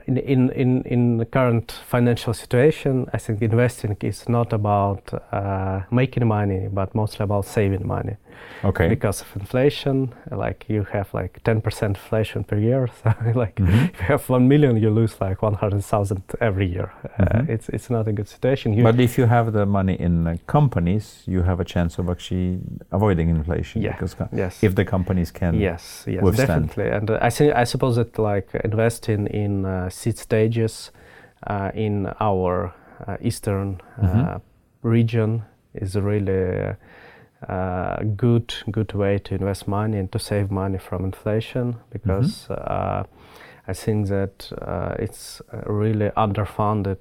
in, 0.07 0.17
in, 0.19 0.51
in, 0.51 0.83
in 0.83 1.17
the 1.19 1.25
current 1.25 1.73
financial 1.87 2.35
situation, 2.35 3.09
I 3.13 3.19
think 3.19 3.43
investing 3.43 3.97
is 4.03 4.29
not 4.29 4.53
about 4.53 5.13
uh, 5.33 5.81
making 5.91 6.27
money, 6.27 6.69
but 6.73 6.95
mostly 6.95 7.25
about 7.25 7.45
saving 7.47 7.87
money. 7.87 8.17
Okay. 8.65 8.89
Because 8.89 9.23
of 9.23 9.29
inflation, 9.37 10.15
like 10.31 10.67
you 10.69 10.85
have 10.93 11.13
like 11.15 11.43
10% 11.45 11.83
inflation 11.83 12.45
per 12.45 12.59
year. 12.59 12.89
So 13.03 13.15
like 13.35 13.57
mm-hmm. 13.57 13.85
if 13.95 14.01
you 14.01 14.07
have 14.07 14.29
1 14.29 14.49
million, 14.49 14.77
you 14.77 14.91
lose 14.91 15.15
like 15.21 15.43
100,000 15.43 16.23
every 16.41 16.67
year. 16.67 16.93
Uh, 17.05 17.25
mm-hmm. 17.25 17.39
Uh, 17.39 17.55
it's, 17.55 17.69
it's 17.71 17.89
not 17.91 18.09
a 18.09 18.13
good 18.13 18.29
situation. 18.29 18.75
You 18.75 18.83
but 18.83 19.01
if 19.01 19.17
you 19.17 19.27
have 19.27 19.53
the 19.53 19.65
money 19.65 19.95
in 19.99 20.27
uh, 20.27 20.37
companies, 20.47 21.23
you 21.27 21.43
have 21.43 21.61
a 21.61 21.65
chance 21.65 21.99
of 21.99 22.09
actually 22.11 22.61
avoiding 22.93 23.31
inflation. 23.31 23.83
Yeah. 23.83 23.93
Because 23.93 24.17
yes. 24.33 24.63
if 24.63 24.75
the 24.75 24.85
companies 24.85 25.31
can 25.31 25.55
yes, 25.55 26.05
yes, 26.07 26.23
withstand. 26.23 26.69
definitely. 26.69 26.91
And 26.97 27.11
uh, 27.11 27.19
I, 27.23 27.31
think, 27.31 27.55
I 27.55 27.65
suppose 27.65 27.97
that 27.97 28.19
like 28.19 28.49
investing 28.65 29.27
in 29.29 29.40
uh, 29.65 29.89
seed 29.91 30.19
stages 30.19 30.91
uh, 31.47 31.71
in 31.75 32.13
our 32.21 32.75
eastern 33.23 33.81
mm-hmm. 33.99 34.37
region 34.83 35.43
is 35.75 35.97
really 35.97 36.75
uh, 37.49 38.03
good 38.17 38.53
good 38.71 38.93
way 38.93 39.19
to 39.19 39.35
invest 39.35 39.67
money 39.67 39.99
and 39.99 40.13
to 40.13 40.19
save 40.19 40.51
money 40.51 40.79
from 40.79 41.05
inflation 41.05 41.77
because 41.91 42.47
mm-hmm. 42.49 42.63
uh, 42.67 43.03
I 43.67 43.73
think 43.73 44.09
that 44.09 44.53
uh, 44.61 44.95
it's 44.99 45.41
really 45.67 46.11
underfunded 46.11 46.99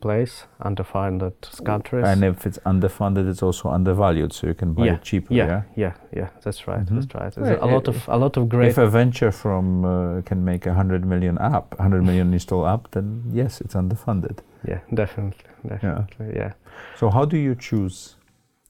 place, 0.00 0.44
underfunded 0.60 1.34
countries. 1.64 2.06
And 2.06 2.24
if 2.24 2.46
it's 2.46 2.58
underfunded, 2.58 3.28
it's 3.28 3.42
also 3.42 3.68
undervalued, 3.68 4.32
so 4.32 4.46
you 4.46 4.54
can 4.54 4.72
buy 4.74 4.86
yeah. 4.86 4.94
it 4.94 5.02
cheaper. 5.02 5.34
Yeah, 5.34 5.46
yeah, 5.46 5.62
yeah, 5.76 5.92
yeah 6.16 6.28
that's 6.42 6.66
right. 6.66 6.84
Mm-hmm. 6.84 7.00
That's 7.00 7.36
right. 7.36 7.58
A 7.60 7.66
lot 7.66 7.88
of 7.88 8.08
a 8.08 8.16
lot 8.16 8.36
of 8.36 8.48
great. 8.48 8.70
If 8.70 8.78
a 8.78 8.88
venture 8.88 9.32
from 9.32 9.84
uh, 9.84 10.22
can 10.22 10.44
make 10.44 10.66
a 10.66 10.74
hundred 10.74 11.04
million 11.04 11.38
app, 11.38 11.78
hundred 11.78 12.04
million 12.04 12.32
install 12.38 12.66
app, 12.66 12.90
then 12.92 13.24
yes, 13.32 13.60
it's 13.60 13.74
underfunded. 13.74 14.38
Yeah, 14.66 14.80
definitely, 14.92 15.50
definitely, 15.66 16.26
yeah. 16.26 16.34
yeah. 16.34 16.52
So 16.96 17.10
how 17.10 17.24
do 17.24 17.36
you 17.36 17.54
choose? 17.54 18.16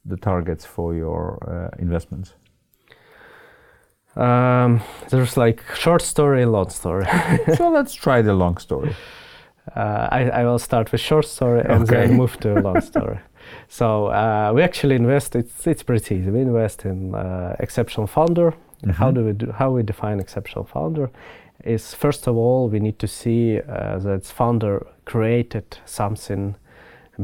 the 0.05 0.16
targets 0.16 0.64
for 0.64 0.95
your 0.95 1.38
uh, 1.49 1.77
investments? 1.79 2.35
Um, 4.16 4.83
there's 5.11 5.37
like 5.37 5.62
short 5.75 6.03
story, 6.03 6.45
long 6.45 6.71
story. 6.71 7.07
so 7.57 7.71
let's 7.77 7.95
try 7.95 8.23
the 8.23 8.35
long 8.35 8.57
story. 8.59 8.95
Uh, 9.77 10.09
I, 10.11 10.31
I, 10.31 10.44
will 10.44 10.59
start 10.59 10.90
with 10.90 11.01
short 11.01 11.27
story 11.27 11.61
and 11.61 11.83
okay. 11.85 12.07
then 12.07 12.16
move 12.16 12.38
to 12.40 12.55
long 12.61 12.81
story. 12.92 13.18
So 13.68 14.07
uh, 14.07 14.53
we 14.55 14.62
actually 14.62 14.96
invest. 14.96 15.37
It's 15.37 15.66
it's 15.66 15.83
pretty 15.83 16.16
easy. 16.16 16.31
We 16.31 16.40
invest 16.40 16.85
in 16.85 17.14
uh, 17.14 17.57
exceptional 17.61 18.07
founder. 18.07 18.51
Mm-hmm. 18.51 18.90
How 18.90 19.11
do 19.11 19.25
we 19.25 19.33
do? 19.33 19.53
How 19.53 19.70
we 19.70 19.83
define 19.83 20.18
exceptional 20.18 20.64
founder? 20.64 21.11
Is 21.62 21.94
first 21.94 22.27
of 22.27 22.37
all 22.37 22.68
we 22.68 22.81
need 22.81 22.99
to 22.99 23.07
see 23.07 23.61
uh, 23.61 23.99
that 23.99 24.25
founder 24.25 24.87
created 25.05 25.79
something 25.85 26.57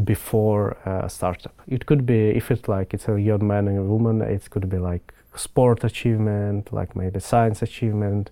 before 0.05 0.77
a 0.85 1.09
startup. 1.09 1.55
It 1.67 1.87
could 1.87 2.05
be 2.05 2.29
if 2.37 2.51
it's 2.51 2.69
like 2.69 2.93
it's 2.93 3.09
a 3.09 3.21
young 3.21 3.47
man 3.47 3.67
and 3.69 3.79
a 3.79 3.83
woman. 3.83 4.21
It 4.21 4.51
could 4.51 4.69
be 4.69 4.79
like 4.79 5.15
sport 5.35 5.85
achievement, 5.85 6.73
like 6.73 6.95
maybe 6.95 7.21
science 7.21 7.63
achievement. 7.63 8.31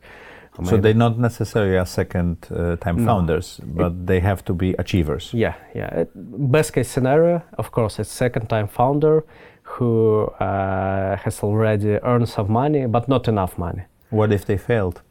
So 0.63 0.77
they're 0.77 0.95
not 0.95 1.19
necessarily 1.19 1.77
a 1.77 1.87
second 1.87 2.47
uh, 2.51 2.77
time 2.77 2.99
no. 2.99 3.07
founders, 3.07 3.61
but 3.65 3.93
it, 3.93 4.07
they 4.07 4.21
have 4.21 4.45
to 4.45 4.55
be 4.55 4.75
achievers. 4.79 5.31
Yeah, 5.35 5.55
yeah. 5.75 6.05
Best 6.15 6.73
case 6.73 6.89
scenario, 6.89 7.43
of 7.59 7.73
course, 7.73 7.99
it's 7.99 8.11
second 8.11 8.49
time 8.49 8.69
founder 8.69 9.25
who 9.63 10.27
uh, 10.39 11.17
has 11.17 11.43
already 11.43 11.99
earned 12.03 12.29
some 12.29 12.53
money, 12.53 12.87
but 12.87 13.09
not 13.09 13.27
enough 13.27 13.59
money. 13.59 13.83
What 14.11 14.33
if 14.33 14.45
they 14.45 14.57
failed? 14.57 15.03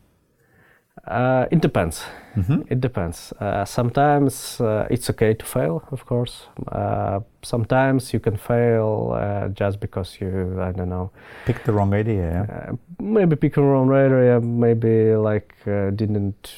Uh, 1.07 1.47
it 1.51 1.59
depends. 1.59 2.05
Mm-hmm. 2.35 2.61
It 2.69 2.79
depends. 2.79 3.33
Uh, 3.39 3.65
sometimes 3.65 4.61
uh, 4.61 4.87
it's 4.89 5.09
okay 5.09 5.33
to 5.33 5.45
fail, 5.45 5.83
of 5.91 6.05
course. 6.05 6.47
Uh, 6.71 7.19
sometimes 7.41 8.13
you 8.13 8.19
can 8.19 8.37
fail 8.37 9.13
uh, 9.15 9.47
just 9.49 9.79
because 9.79 10.21
you, 10.21 10.61
I 10.61 10.71
don't 10.71 10.89
know, 10.89 11.11
pick 11.45 11.63
the 11.63 11.73
wrong 11.73 11.93
idea. 11.93 12.47
Yeah? 12.47 12.71
Uh, 12.71 12.75
maybe 12.99 13.35
pick 13.35 13.55
the 13.55 13.63
wrong 13.63 13.91
idea. 13.91 14.39
Maybe 14.39 15.15
like 15.15 15.55
didn't 15.65 16.53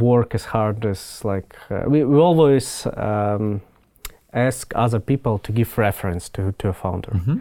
work 0.00 0.34
as 0.34 0.44
hard 0.44 0.84
as 0.84 1.24
like 1.24 1.54
we, 1.86 2.04
we 2.04 2.18
always 2.18 2.86
um, 2.96 3.60
ask 4.32 4.72
other 4.74 4.98
people 4.98 5.38
to 5.38 5.52
give 5.52 5.78
reference 5.78 6.28
to 6.30 6.52
to 6.58 6.68
a 6.68 6.72
founder. 6.72 7.10
Mm-hmm 7.10 7.38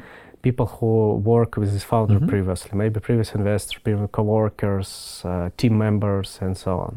people 0.48 0.68
who 0.78 0.94
work 1.36 1.52
with 1.58 1.72
this 1.74 1.86
founder 1.92 2.20
mm-hmm. 2.20 2.34
previously, 2.34 2.72
maybe 2.84 2.98
previous 3.10 3.30
investors, 3.40 3.78
previous 3.88 4.10
coworkers, 4.18 4.90
uh, 5.32 5.50
team 5.60 5.74
members, 5.86 6.30
and 6.46 6.54
so 6.64 6.74
on. 6.86 6.94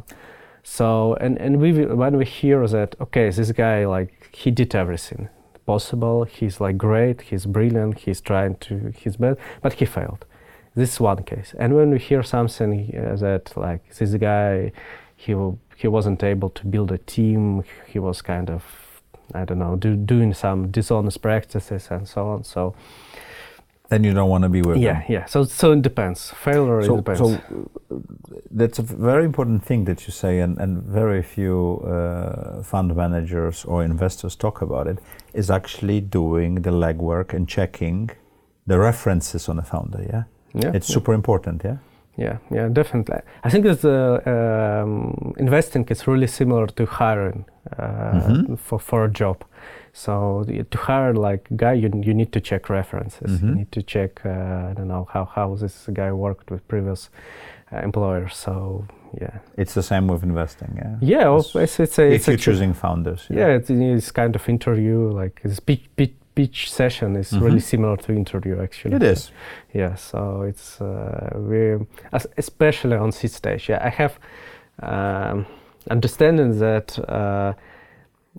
So, 0.62 0.86
and, 1.24 1.34
and 1.44 1.52
we 1.62 1.70
when 2.02 2.14
we 2.20 2.26
hear 2.40 2.60
that, 2.76 2.90
okay, 3.04 3.26
this 3.38 3.50
guy 3.64 3.78
like 3.96 4.12
he 4.42 4.48
did 4.60 4.70
everything 4.82 5.22
possible, 5.72 6.18
he's 6.36 6.56
like 6.64 6.76
great, 6.88 7.18
he's 7.28 7.46
brilliant, 7.56 7.94
he's 8.04 8.20
trying 8.30 8.54
to 8.66 8.74
his 9.04 9.14
best, 9.22 9.38
but 9.62 9.72
he 9.78 9.84
failed. 9.98 10.22
This 10.78 10.90
is 10.94 11.00
one 11.12 11.22
case. 11.32 11.50
And 11.62 11.70
when 11.78 11.88
we 11.94 11.98
hear 12.10 12.22
something 12.36 12.72
uh, 12.96 13.16
that 13.24 13.44
like 13.66 13.82
this 13.98 14.12
guy, 14.28 14.72
he 15.24 15.32
he 15.82 15.88
wasn't 15.96 16.20
able 16.32 16.50
to 16.58 16.62
build 16.74 16.90
a 16.98 17.00
team, 17.16 17.42
he 17.92 17.98
was 17.98 18.22
kind 18.22 18.48
of 18.56 18.62
I 19.34 19.44
don't 19.44 19.58
know, 19.58 19.76
do, 19.76 19.96
doing 19.96 20.34
some 20.34 20.70
dishonest 20.70 21.22
practices 21.22 21.88
and 21.90 22.08
so 22.08 22.20
on. 22.28 22.44
So 22.44 22.74
then 23.90 24.05
you 24.05 24.14
don't 24.14 24.31
want 24.31 24.44
to 24.44 24.48
be 24.48 24.62
with 24.62 24.79
yeah, 24.79 24.92
them. 24.92 25.03
Yeah, 25.09 25.18
yeah. 25.18 25.24
So 25.26 25.44
so 25.44 25.72
it 25.72 25.83
depends. 25.83 26.31
Failure 26.31 26.83
so, 26.83 26.96
depends. 26.96 27.18
So 27.20 27.70
that's 28.50 28.79
a 28.79 28.83
very 28.83 29.24
important 29.24 29.64
thing 29.64 29.85
that 29.85 30.07
you 30.07 30.12
say, 30.12 30.40
and, 30.40 30.59
and 30.59 30.83
very 30.83 31.22
few 31.22 31.81
uh, 31.85 32.62
fund 32.62 32.94
managers 32.94 33.64
or 33.64 33.85
investors 33.85 34.37
talk 34.37 34.62
about 34.62 34.87
it. 34.87 34.98
Is 35.35 35.50
actually 35.50 36.00
doing 36.00 36.62
the 36.62 36.70
legwork 36.70 37.35
and 37.35 37.48
checking 37.48 38.11
the 38.66 38.79
references 38.79 39.48
on 39.48 39.59
a 39.59 39.62
founder. 39.62 40.03
Yeah. 40.03 40.24
Yeah. 40.55 40.72
It's 40.74 40.88
yeah. 40.88 40.94
super 40.94 41.12
important. 41.14 41.62
Yeah. 41.64 41.76
Yeah, 42.16 42.38
yeah, 42.50 42.68
definitely. 42.68 43.20
I 43.44 43.50
think 43.50 43.64
that 43.64 43.83
uh, 43.85 44.83
um, 44.83 45.33
investing 45.38 45.87
is 45.88 46.07
really 46.07 46.26
similar 46.26 46.66
to 46.66 46.85
hiring 46.85 47.44
uh, 47.79 47.83
mm-hmm. 47.83 48.55
for 48.57 48.79
for 48.79 49.05
a 49.05 49.09
job. 49.09 49.44
So 49.92 50.44
to 50.46 50.79
hire 50.79 51.14
like 51.14 51.48
guy, 51.57 51.72
you, 51.74 51.90
you 52.03 52.14
need 52.14 52.33
to 52.33 52.40
check 52.40 52.70
references. 52.70 53.31
Mm-hmm. 53.31 53.48
You 53.48 53.55
need 53.55 53.72
to 53.72 53.83
check 53.83 54.20
uh, 54.24 54.70
I 54.70 54.74
don't 54.76 54.88
know 54.88 55.09
how 55.12 55.24
how 55.24 55.55
this 55.57 55.88
guy 55.92 56.12
worked 56.12 56.50
with 56.50 56.66
previous 56.68 57.11
uh, 57.72 57.79
employers. 57.79 58.37
So 58.37 58.87
yeah, 59.20 59.38
it's 59.57 59.74
the 59.74 59.83
same 59.83 60.07
with 60.07 60.22
investing. 60.22 60.74
Yeah, 60.76 60.96
yeah. 61.00 61.24
Well, 61.29 61.46
it's, 61.55 61.81
it's, 61.81 61.98
a, 61.98 62.07
if 62.07 62.14
it's 62.14 62.26
you're 62.26 62.37
a, 62.37 62.38
choosing 62.38 62.74
founders. 62.74 63.26
Yeah, 63.29 63.38
yeah 63.38 63.57
it's, 63.57 63.70
it's, 63.70 64.11
kind 64.12 64.37
of 64.37 64.48
interview 64.48 65.11
like 65.11 65.40
this 65.42 65.59
pitch, 65.59 65.85
pitch, 65.96 66.14
pitch 66.35 66.70
session 66.70 67.16
is 67.16 67.31
mm-hmm. 67.31 67.44
really 67.44 67.61
similar 67.61 67.96
to 67.96 68.12
interview 68.12 68.61
actually. 68.62 68.96
It 68.96 69.03
is. 69.03 69.33
Yeah, 69.74 69.96
so 69.96 70.42
it's 70.42 70.81
uh, 70.81 71.31
we 71.37 71.85
especially 72.37 72.96
on 72.96 73.12
seed 73.12 73.33
stage. 73.33 73.68
Yeah, 73.68 73.81
I 73.85 73.88
have 73.88 74.18
um, 74.83 75.46
understanding 75.90 76.59
that 76.59 76.98
uh, 77.09 77.55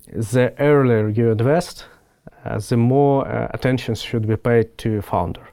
the 0.07 0.53
earlier 0.59 1.09
you 1.09 1.31
invest, 1.31 1.85
uh, 2.45 2.59
the 2.59 2.77
more 2.77 3.27
uh, 3.27 3.47
attention 3.53 3.95
should 3.95 4.27
be 4.27 4.35
paid 4.35 4.77
to 4.79 5.01
founder. 5.01 5.47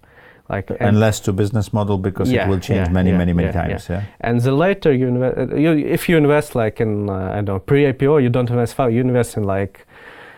Like 0.48 0.70
and, 0.70 0.81
and, 0.81 1.01
less 1.01 1.20
to 1.20 1.33
business 1.35 1.74
model 1.74 1.98
because 1.98 2.33
yeah, 2.33 2.46
it 2.46 2.48
will 2.48 2.59
change 2.59 2.87
yeah, 2.87 2.92
many, 2.92 3.11
yeah, 3.11 3.18
many, 3.18 3.33
many 3.35 3.53
times. 3.53 3.87
Yeah. 3.88 4.05
And 4.20 4.40
the 4.40 4.53
later 4.53 4.94
you 4.94 5.09
invest, 5.09 5.37
uh, 5.37 5.55
you, 5.55 5.72
if 5.72 6.09
you 6.09 6.16
invest 6.16 6.55
like 6.55 6.81
in 6.81 7.11
uh, 7.11 7.33
I 7.33 7.35
don't 7.37 7.46
know 7.46 7.59
pre-IPO, 7.59 8.22
you 8.22 8.31
don't 8.31 8.48
invest 8.48 8.74
fund, 8.74 8.94
you 8.94 9.03
invest 9.03 9.37
in 9.37 9.44
like 9.44 9.87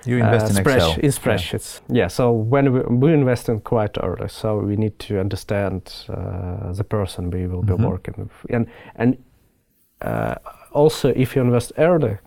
you 0.05 0.17
invest 0.17 0.47
uh, 0.47 0.49
in 0.49 0.67
Excel. 0.67 0.93
In 0.95 1.11
spreadsheets. 1.11 1.81
Yeah. 1.89 2.09
So 2.09 2.33
when 2.33 2.73
we, 2.73 2.81
we 2.81 3.13
invest 3.13 3.49
in 3.49 3.61
quite 3.61 3.97
early, 4.03 4.29
so 4.29 4.59
we 4.59 4.75
need 4.75 4.99
to 4.99 5.21
understand 5.21 5.93
uh, 6.09 6.73
the 6.73 6.85
person 6.85 7.31
we 7.31 7.47
will 7.47 7.63
mm-hmm. 7.63 7.77
be 7.77 7.89
working 7.89 8.15
with, 8.17 8.33
and 8.51 8.67
and 8.97 9.17
also 10.73 11.11
if 11.15 11.37
you 11.37 11.43
invest 11.43 11.73
early 11.79 12.19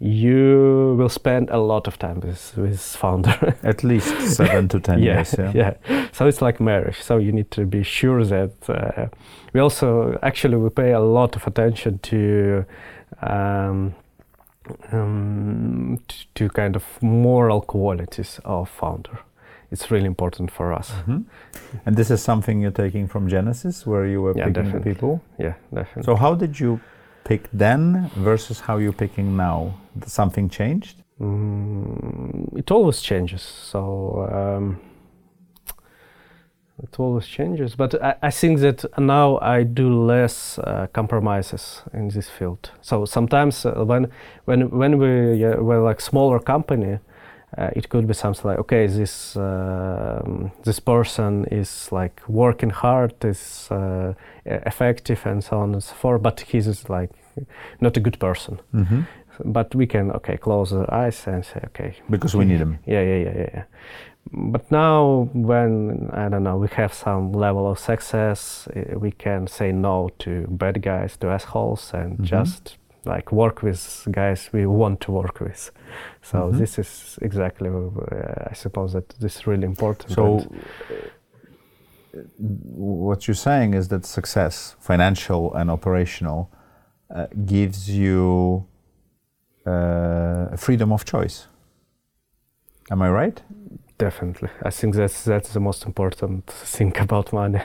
you 0.00 0.94
will 0.98 1.08
spend 1.08 1.50
a 1.50 1.58
lot 1.58 1.86
of 1.86 1.98
time 1.98 2.20
with 2.20 2.56
with 2.56 2.80
founder. 2.80 3.56
At 3.62 3.84
least 3.84 4.36
seven 4.36 4.68
to 4.68 4.80
ten 4.80 4.98
yeah, 5.02 5.14
years. 5.14 5.34
Yeah. 5.38 5.52
yeah. 5.54 6.08
So 6.12 6.26
it's 6.26 6.42
like 6.42 6.60
marriage. 6.60 7.02
So 7.02 7.18
you 7.18 7.32
need 7.32 7.50
to 7.52 7.64
be 7.66 7.82
sure 7.82 8.24
that 8.24 8.52
uh, 8.68 9.08
we 9.52 9.60
also 9.60 10.18
actually 10.22 10.56
we 10.56 10.70
pay 10.70 10.92
a 10.92 11.00
lot 11.00 11.36
of 11.36 11.46
attention 11.46 11.98
to. 11.98 12.64
Um, 13.22 13.94
um, 14.92 16.00
to, 16.08 16.16
to 16.36 16.48
kind 16.48 16.74
of 16.74 16.84
moral 17.02 17.60
qualities 17.60 18.40
of 18.46 18.70
founder 18.70 19.18
it's 19.74 19.90
really 19.90 20.06
important 20.06 20.50
for 20.50 20.72
us. 20.72 20.90
Mm-hmm. 20.90 21.20
And 21.84 21.96
this 21.96 22.10
is 22.10 22.22
something 22.22 22.60
you're 22.62 22.78
taking 22.84 23.08
from 23.08 23.28
Genesis, 23.28 23.84
where 23.84 24.06
you 24.06 24.22
were 24.22 24.34
yeah, 24.36 24.44
picking 24.44 24.62
definitely. 24.62 24.78
the 24.78 24.94
people. 24.94 25.22
Yeah, 25.38 25.54
definitely. 25.72 26.04
So 26.04 26.14
how 26.14 26.34
did 26.34 26.60
you 26.60 26.80
pick 27.24 27.48
then 27.52 28.10
versus 28.16 28.60
how 28.60 28.76
you're 28.76 28.92
picking 28.92 29.36
now? 29.36 29.74
Something 30.06 30.48
changed? 30.48 31.02
Mm, 31.20 32.56
it 32.58 32.70
always 32.70 33.00
changes. 33.00 33.42
So 33.42 34.28
um, 34.32 34.80
it 36.82 36.98
always 36.98 37.26
changes. 37.26 37.76
But 37.76 38.02
I, 38.02 38.14
I 38.22 38.30
think 38.30 38.60
that 38.60 38.84
now 38.98 39.38
I 39.40 39.62
do 39.62 40.04
less 40.04 40.58
uh, 40.58 40.86
compromises 40.92 41.82
in 41.92 42.08
this 42.08 42.28
field. 42.28 42.70
So 42.80 43.04
sometimes 43.04 43.64
uh, 43.64 43.84
when 43.84 44.10
when 44.44 44.70
when 44.70 44.98
we 44.98 45.44
uh, 45.44 45.56
were 45.56 45.80
like 45.80 46.00
smaller 46.00 46.40
company, 46.40 46.98
uh, 47.58 47.70
it 47.76 47.88
could 47.88 48.06
be 48.06 48.14
something 48.14 48.50
like 48.50 48.58
okay, 48.60 48.86
this 48.86 49.36
um, 49.36 50.50
this 50.64 50.80
person 50.80 51.44
is 51.50 51.92
like 51.92 52.20
working 52.28 52.70
hard, 52.70 53.12
is 53.24 53.68
uh, 53.70 54.12
effective, 54.44 55.26
and 55.26 55.42
so 55.44 55.58
on 55.58 55.72
and 55.72 55.82
so 55.82 55.94
forth. 55.94 56.22
But 56.22 56.40
he's 56.40 56.88
like 56.88 57.10
not 57.80 57.96
a 57.96 58.00
good 58.00 58.18
person. 58.18 58.58
Mm-hmm. 58.74 59.00
But 59.44 59.74
we 59.74 59.86
can 59.86 60.10
okay 60.12 60.36
close 60.36 60.72
our 60.72 60.86
eyes 60.94 61.26
and 61.26 61.44
say 61.44 61.60
okay 61.66 61.94
Because 62.10 62.36
we 62.38 62.44
need 62.44 62.60
him. 62.60 62.78
yeah, 62.86 63.02
yeah, 63.02 63.16
yeah, 63.24 63.34
yeah, 63.36 63.50
yeah. 63.54 63.64
But 64.32 64.70
now, 64.70 65.28
when 65.34 66.08
I 66.12 66.28
don't 66.30 66.44
know, 66.44 66.56
we 66.56 66.68
have 66.76 66.94
some 66.94 67.32
level 67.32 67.66
of 67.70 67.78
success, 67.78 68.68
eh, 68.74 68.94
we 68.96 69.10
can 69.10 69.46
say 69.46 69.70
no 69.72 70.08
to 70.18 70.46
bad 70.48 70.80
guys, 70.82 71.16
to 71.18 71.28
assholes, 71.28 71.92
and 71.94 72.18
Mhm. 72.18 72.24
just 72.24 72.78
like 73.06 73.32
work 73.32 73.62
with 73.62 74.08
guys 74.10 74.50
we 74.52 74.66
want 74.66 75.00
to 75.00 75.12
work 75.12 75.40
with. 75.40 75.70
So 76.22 76.38
Mhm. 76.38 76.58
this 76.58 76.78
is 76.78 77.18
exactly, 77.22 77.68
uh, 77.68 78.50
I 78.50 78.54
suppose 78.54 78.92
that 78.92 79.08
this 79.20 79.36
is 79.36 79.46
really 79.46 79.66
important. 79.66 80.10
So, 80.12 80.36
uh, 80.38 80.94
what 82.76 83.26
you're 83.26 83.34
saying 83.34 83.74
is 83.74 83.88
that 83.88 84.04
success, 84.06 84.76
financial 84.80 85.54
and 85.54 85.70
operational, 85.70 86.50
uh, 87.14 87.26
gives 87.44 87.88
you 87.88 88.64
uh, 89.66 90.56
freedom 90.56 90.92
of 90.92 91.04
choice. 91.04 91.46
Am 92.90 93.02
I 93.02 93.08
right? 93.10 93.42
definitely, 93.98 94.48
I 94.62 94.70
think 94.70 94.94
that's 94.94 95.24
that's 95.24 95.52
the 95.52 95.60
most 95.60 95.86
important 95.86 96.46
thing 96.46 96.92
about 97.00 97.32
money. 97.32 97.60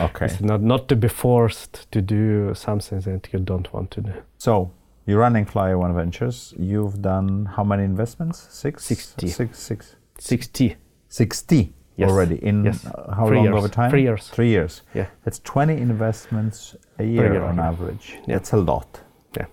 Okay. 0.00 0.26
It's 0.26 0.40
not 0.40 0.60
not 0.62 0.88
to 0.88 0.96
be 0.96 1.08
forced 1.08 1.90
to 1.92 2.00
do 2.02 2.54
something 2.54 3.00
that 3.00 3.28
you 3.32 3.38
don't 3.40 3.72
want 3.72 3.90
to 3.92 4.00
do. 4.00 4.12
So 4.38 4.70
you're 5.06 5.20
running 5.20 5.46
Flyer 5.46 5.78
One 5.78 5.94
Ventures. 5.94 6.54
You've 6.58 7.00
done 7.02 7.46
how 7.56 7.64
many 7.64 7.84
investments? 7.84 8.38
Six. 8.50 8.84
Sixty. 8.84 9.28
Six. 9.28 9.58
Six. 9.58 9.96
Sixty. 10.18 10.76
60 11.08 11.72
Yes. 11.98 12.10
already 12.10 12.36
in 12.44 12.64
Yes. 12.64 12.84
uh, 12.86 13.14
how 13.14 13.26
Three 13.26 13.36
long 13.36 13.44
years. 13.46 13.56
over 13.56 13.68
time? 13.68 13.90
Three 13.90 14.02
years. 14.02 14.28
Three 14.28 14.48
years. 14.50 14.82
Yeah. 14.94 15.06
That's 15.24 15.38
20 15.38 15.72
investments 15.80 16.76
a 16.98 17.04
year 17.04 17.32
year, 17.32 17.42
on 17.44 17.58
average. 17.58 18.18
Yeah. 18.26 18.34
That's 18.36 18.52
a 18.52 18.56
lot. 18.58 19.00
Yeah. 19.36 19.46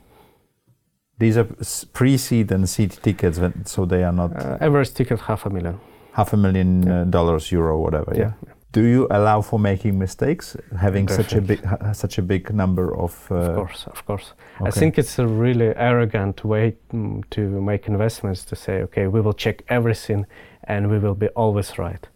These 1.19 1.37
are 1.37 1.47
pre-seed 1.93 2.51
and 2.51 2.67
seed 2.67 2.91
tickets, 3.01 3.39
so 3.65 3.85
they 3.85 4.03
are 4.03 4.11
not 4.11 4.31
Uh, 4.35 4.57
average 4.59 4.93
ticket 4.93 5.19
half 5.21 5.45
a 5.45 5.49
million. 5.49 5.79
half 6.13 6.33
a 6.33 6.37
million 6.37 6.83
Yeah. 6.83 7.01
uh, 7.01 7.03
dollars, 7.05 7.51
euro, 7.51 7.77
whatever. 7.79 8.11
Yeah. 8.15 8.31
Yeah. 8.47 8.52
Do 8.73 8.81
you 8.81 9.07
allow 9.11 9.41
for 9.41 9.59
making 9.59 9.99
mistakes, 9.99 10.57
having 10.79 11.07
such 11.07 11.33
a 11.33 11.41
big 11.41 11.61
such 11.93 12.17
a 12.17 12.21
big 12.21 12.51
number 12.53 12.97
of? 12.97 13.27
Uh, 13.29 13.35
Of 13.35 13.55
course, 13.55 13.87
of 13.87 14.05
course. 14.05 14.33
I 14.61 14.71
think 14.71 14.97
it's 14.97 15.19
a 15.19 15.27
really 15.27 15.73
arrogant 15.75 16.43
way 16.43 16.75
mm, 16.91 17.23
to 17.29 17.41
make 17.61 17.87
investments 17.87 18.43
to 18.45 18.55
say, 18.55 18.81
okay, 18.81 19.07
we 19.07 19.21
will 19.21 19.33
check 19.33 19.63
everything 19.67 20.25
and 20.63 20.89
we 20.89 20.97
will 20.97 21.15
be 21.15 21.27
always 21.35 21.77
right. 21.77 22.09